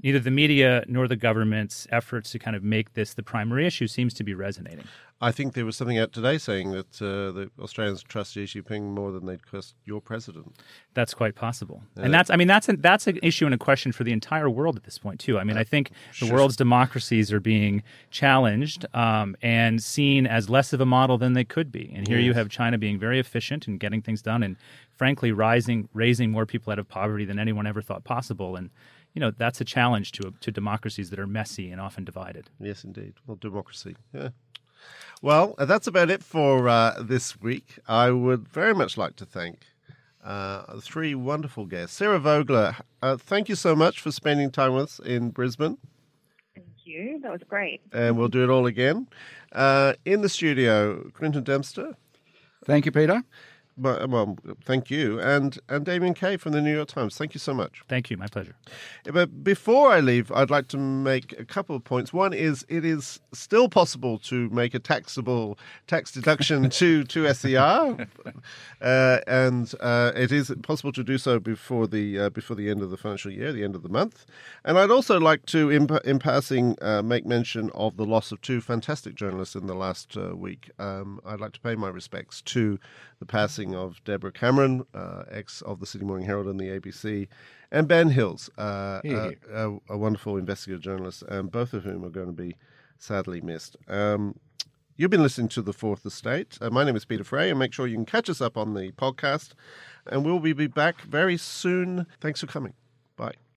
neither 0.04 0.20
the 0.20 0.32
media 0.32 0.84
nor 0.88 1.08
the 1.08 1.16
government's 1.16 1.88
efforts 1.92 2.32
to 2.32 2.40
kind 2.40 2.56
of 2.56 2.64
make 2.64 2.94
this 2.94 3.14
the 3.14 3.24
primary 3.24 3.66
issue 3.66 3.88
seems 3.88 4.14
to 4.16 4.24
be 4.24 4.34
resonating. 4.34 4.86
I 5.24 5.32
think 5.32 5.54
there 5.54 5.66
was 5.66 5.78
something 5.78 6.00
out 6.00 6.14
today 6.14 6.40
saying 6.40 6.72
that 6.72 7.00
uh, 7.00 7.32
the 7.32 7.52
Australians 7.60 8.02
trust 8.02 8.34
Xi 8.34 8.46
Jinping 8.46 8.82
more 8.82 9.12
than 9.12 9.28
they 9.28 9.38
trust 9.38 9.76
your 9.86 10.02
president. 10.02 10.56
That's 10.96 11.14
quite 11.14 11.36
possible, 11.36 11.84
yeah. 11.96 12.06
and 12.06 12.14
that's 12.14 12.32
I 12.32 12.38
mean 12.38 12.48
that's 12.48 12.68
a, 12.68 12.74
that's 12.74 13.06
an 13.06 13.20
issue 13.22 13.46
and 13.46 13.54
a 13.54 13.58
question 13.58 13.92
for 13.92 14.04
the 14.04 14.12
entire 14.14 14.50
world 14.50 14.78
at 14.78 14.84
this 14.84 14.98
point 14.98 15.20
too. 15.20 15.38
I 15.38 15.44
mean, 15.44 15.58
I 15.58 15.64
think 15.64 15.92
the 16.20 16.26
sure. 16.26 16.34
world's 16.34 16.56
democracies 16.56 17.32
are 17.32 17.40
being 17.40 17.84
challenged 18.10 18.88
um, 18.96 19.36
and 19.44 19.82
seen 19.84 20.26
as 20.26 20.50
less 20.50 20.74
of 20.74 20.82
a 20.82 20.88
model 20.88 21.20
than 21.20 21.34
they 21.34 21.46
could 21.46 21.72
be. 21.72 21.94
And 21.96 22.08
here 22.08 22.18
yes. 22.18 22.26
you 22.26 22.34
have 22.34 22.50
China 22.50 22.80
being 22.80 22.98
very 22.98 23.20
efficient 23.20 23.68
and 23.68 23.80
getting 23.80 24.02
things 24.02 24.24
done, 24.24 24.42
and 24.42 24.56
frankly, 24.98 25.32
rising 25.32 25.88
raising 25.94 26.32
more 26.32 26.48
people 26.48 26.74
out 26.74 26.80
of 26.80 26.90
poverty 26.90 27.26
than 27.26 27.38
anyone 27.38 27.68
ever 27.68 27.84
thought 27.84 28.04
possible, 28.04 28.56
and 28.56 28.72
you 29.14 29.20
know 29.20 29.32
that's 29.32 29.62
a 29.62 29.66
challenge 29.66 30.12
to 30.14 30.34
to 30.40 30.52
democracies 30.52 31.10
that 31.10 31.20
are 31.20 31.28
messy 31.28 31.72
and 31.72 31.82
often 31.82 32.04
divided. 32.04 32.50
Yes, 32.60 32.84
indeed. 32.84 33.14
Well, 33.26 33.38
democracy. 33.40 33.96
Yeah. 34.14 34.30
Well, 35.22 35.54
uh, 35.58 35.66
that's 35.66 35.88
about 35.88 36.10
it 36.10 36.24
for 36.24 36.68
uh, 36.68 37.02
this 37.02 37.40
week. 37.40 37.80
I 37.88 38.10
would 38.10 38.48
very 38.48 38.74
much 38.74 38.98
like 38.98 39.16
to 39.18 39.26
thank 39.26 39.60
uh, 40.24 40.80
three 40.80 41.16
wonderful 41.16 41.66
guests. 41.66 41.96
Sarah 41.96 42.20
Vogler, 42.20 42.76
uh, 43.02 43.18
thank 43.18 43.50
you 43.50 43.56
so 43.56 43.76
much 43.76 44.00
for 44.00 44.12
spending 44.12 44.52
time 44.52 44.74
with 44.74 44.84
us 44.84 45.00
in 45.00 45.30
Brisbane. 45.30 45.78
Thank 46.56 46.68
you. 46.86 47.20
That 47.22 47.32
was 47.32 47.42
great. 47.48 47.82
And 47.94 48.18
we'll 48.18 48.30
do 48.30 48.44
it 48.44 48.50
all 48.50 48.66
again. 48.66 49.08
Uh, 49.52 49.94
in 50.06 50.22
the 50.22 50.30
studio, 50.30 51.10
Quentin 51.14 51.44
Dempster. 51.44 51.96
Thank 52.66 52.86
you, 52.86 52.92
Peter. 52.92 53.24
Well, 53.82 54.38
thank 54.64 54.92
you, 54.92 55.20
and 55.20 55.58
and 55.68 55.86
Damien 55.86 56.14
Cave 56.14 56.42
from 56.42 56.52
the 56.52 56.62
New 56.62 56.74
York 56.74 56.90
Times. 56.90 57.18
Thank 57.18 57.34
you 57.34 57.40
so 57.40 57.54
much. 57.54 57.84
Thank 57.88 58.10
you, 58.10 58.18
my 58.18 58.28
pleasure. 58.28 58.56
But 59.12 59.44
before 59.44 59.92
I 59.92 60.00
leave, 60.00 60.32
I'd 60.32 60.50
like 60.52 60.68
to 60.70 60.78
make 60.78 61.38
a 61.40 61.46
couple 61.46 61.76
of 61.76 61.84
points. 61.84 62.14
One 62.14 62.34
is 62.34 62.66
it 62.70 62.86
is 62.86 63.20
still 63.34 63.70
possible 63.70 64.20
to 64.20 64.50
make 64.50 64.74
a 64.76 64.80
taxable 64.80 65.58
tax 65.88 66.12
deduction 66.12 66.70
to 66.70 67.04
to 67.06 67.34
SER, 67.34 68.08
uh, 68.82 69.20
and 69.28 69.74
uh, 69.80 70.12
it 70.16 70.32
is 70.32 70.54
possible 70.62 70.92
to 70.92 71.04
do 71.04 71.18
so 71.18 71.40
before 71.40 71.88
the 71.88 72.20
uh, 72.20 72.30
before 72.30 72.56
the 72.56 72.70
end 72.70 72.82
of 72.82 72.92
the 72.92 72.98
financial 72.98 73.32
year, 73.32 73.52
the 73.52 73.64
end 73.64 73.76
of 73.76 73.84
the 73.84 73.90
month. 73.90 74.26
And 74.64 74.78
I'd 74.78 74.92
also 74.92 75.20
like 75.20 75.46
to, 75.48 75.70
in, 75.70 75.88
in 76.06 76.20
passing, 76.20 76.78
uh, 76.82 77.02
make 77.02 77.26
mention 77.26 77.72
of 77.74 77.98
the 77.98 78.06
loss 78.06 78.32
of 78.32 78.42
two 78.42 78.62
fantastic 78.62 79.16
journalists 79.16 79.56
in 79.56 79.68
the 79.68 79.74
last 79.74 80.16
uh, 80.16 80.36
week. 80.36 80.70
Um, 80.78 81.20
I'd 81.26 81.40
like 81.40 81.54
to 81.54 81.60
pay 81.60 81.76
my 81.76 81.90
respects 81.90 82.42
to 82.44 82.80
the 83.22 83.26
passing 83.28 83.76
of 83.76 84.04
Deborah 84.04 84.32
Cameron, 84.32 84.84
uh, 84.96 85.24
ex 85.30 85.62
of 85.62 85.80
the 85.80 85.86
Sydney 85.86 86.08
Morning 86.08 86.26
Herald 86.26 86.48
and 86.48 86.60
the 86.60 86.80
ABC, 86.80 87.28
and 87.72 87.88
Ben 87.88 88.10
Hills, 88.10 88.50
uh, 88.58 89.00
a, 89.06 89.38
a, 89.54 89.78
a, 89.90 89.98
wonderful 89.98 90.38
investigative 90.38 90.82
journalist, 90.82 91.22
and 91.30 91.52
both 91.52 91.74
of 91.74 91.84
whom 91.84 92.04
are 92.04 92.10
going 92.10 92.26
to 92.26 92.34
be 92.34 92.56
sadly 92.98 93.40
missed. 93.40 93.78
Um, 93.88 94.40
you've 94.98 95.12
been 95.12 95.22
listening 95.22 95.50
to 95.50 95.62
The 95.62 95.72
Fourth 95.72 96.04
Estate. 96.04 96.58
Uh, 96.60 96.72
my 96.72 96.84
name 96.84 96.96
is 96.96 97.06
Peter 97.06 97.24
Fray, 97.24 97.52
and 97.52 97.60
make 97.60 97.74
sure 97.74 97.86
you 97.86 97.96
can 97.96 98.06
catch 98.06 98.28
us 98.28 98.42
up 98.42 98.58
on 98.58 98.74
the 98.74 98.92
podcast, 98.94 99.52
and 100.08 100.26
we'll 100.26 100.40
be 100.40 100.66
back 100.66 101.02
very 101.02 101.38
soon. 101.38 102.08
Thanks 102.22 102.40
for 102.40 102.48
coming. 102.48 102.74
Bye. 103.16 103.36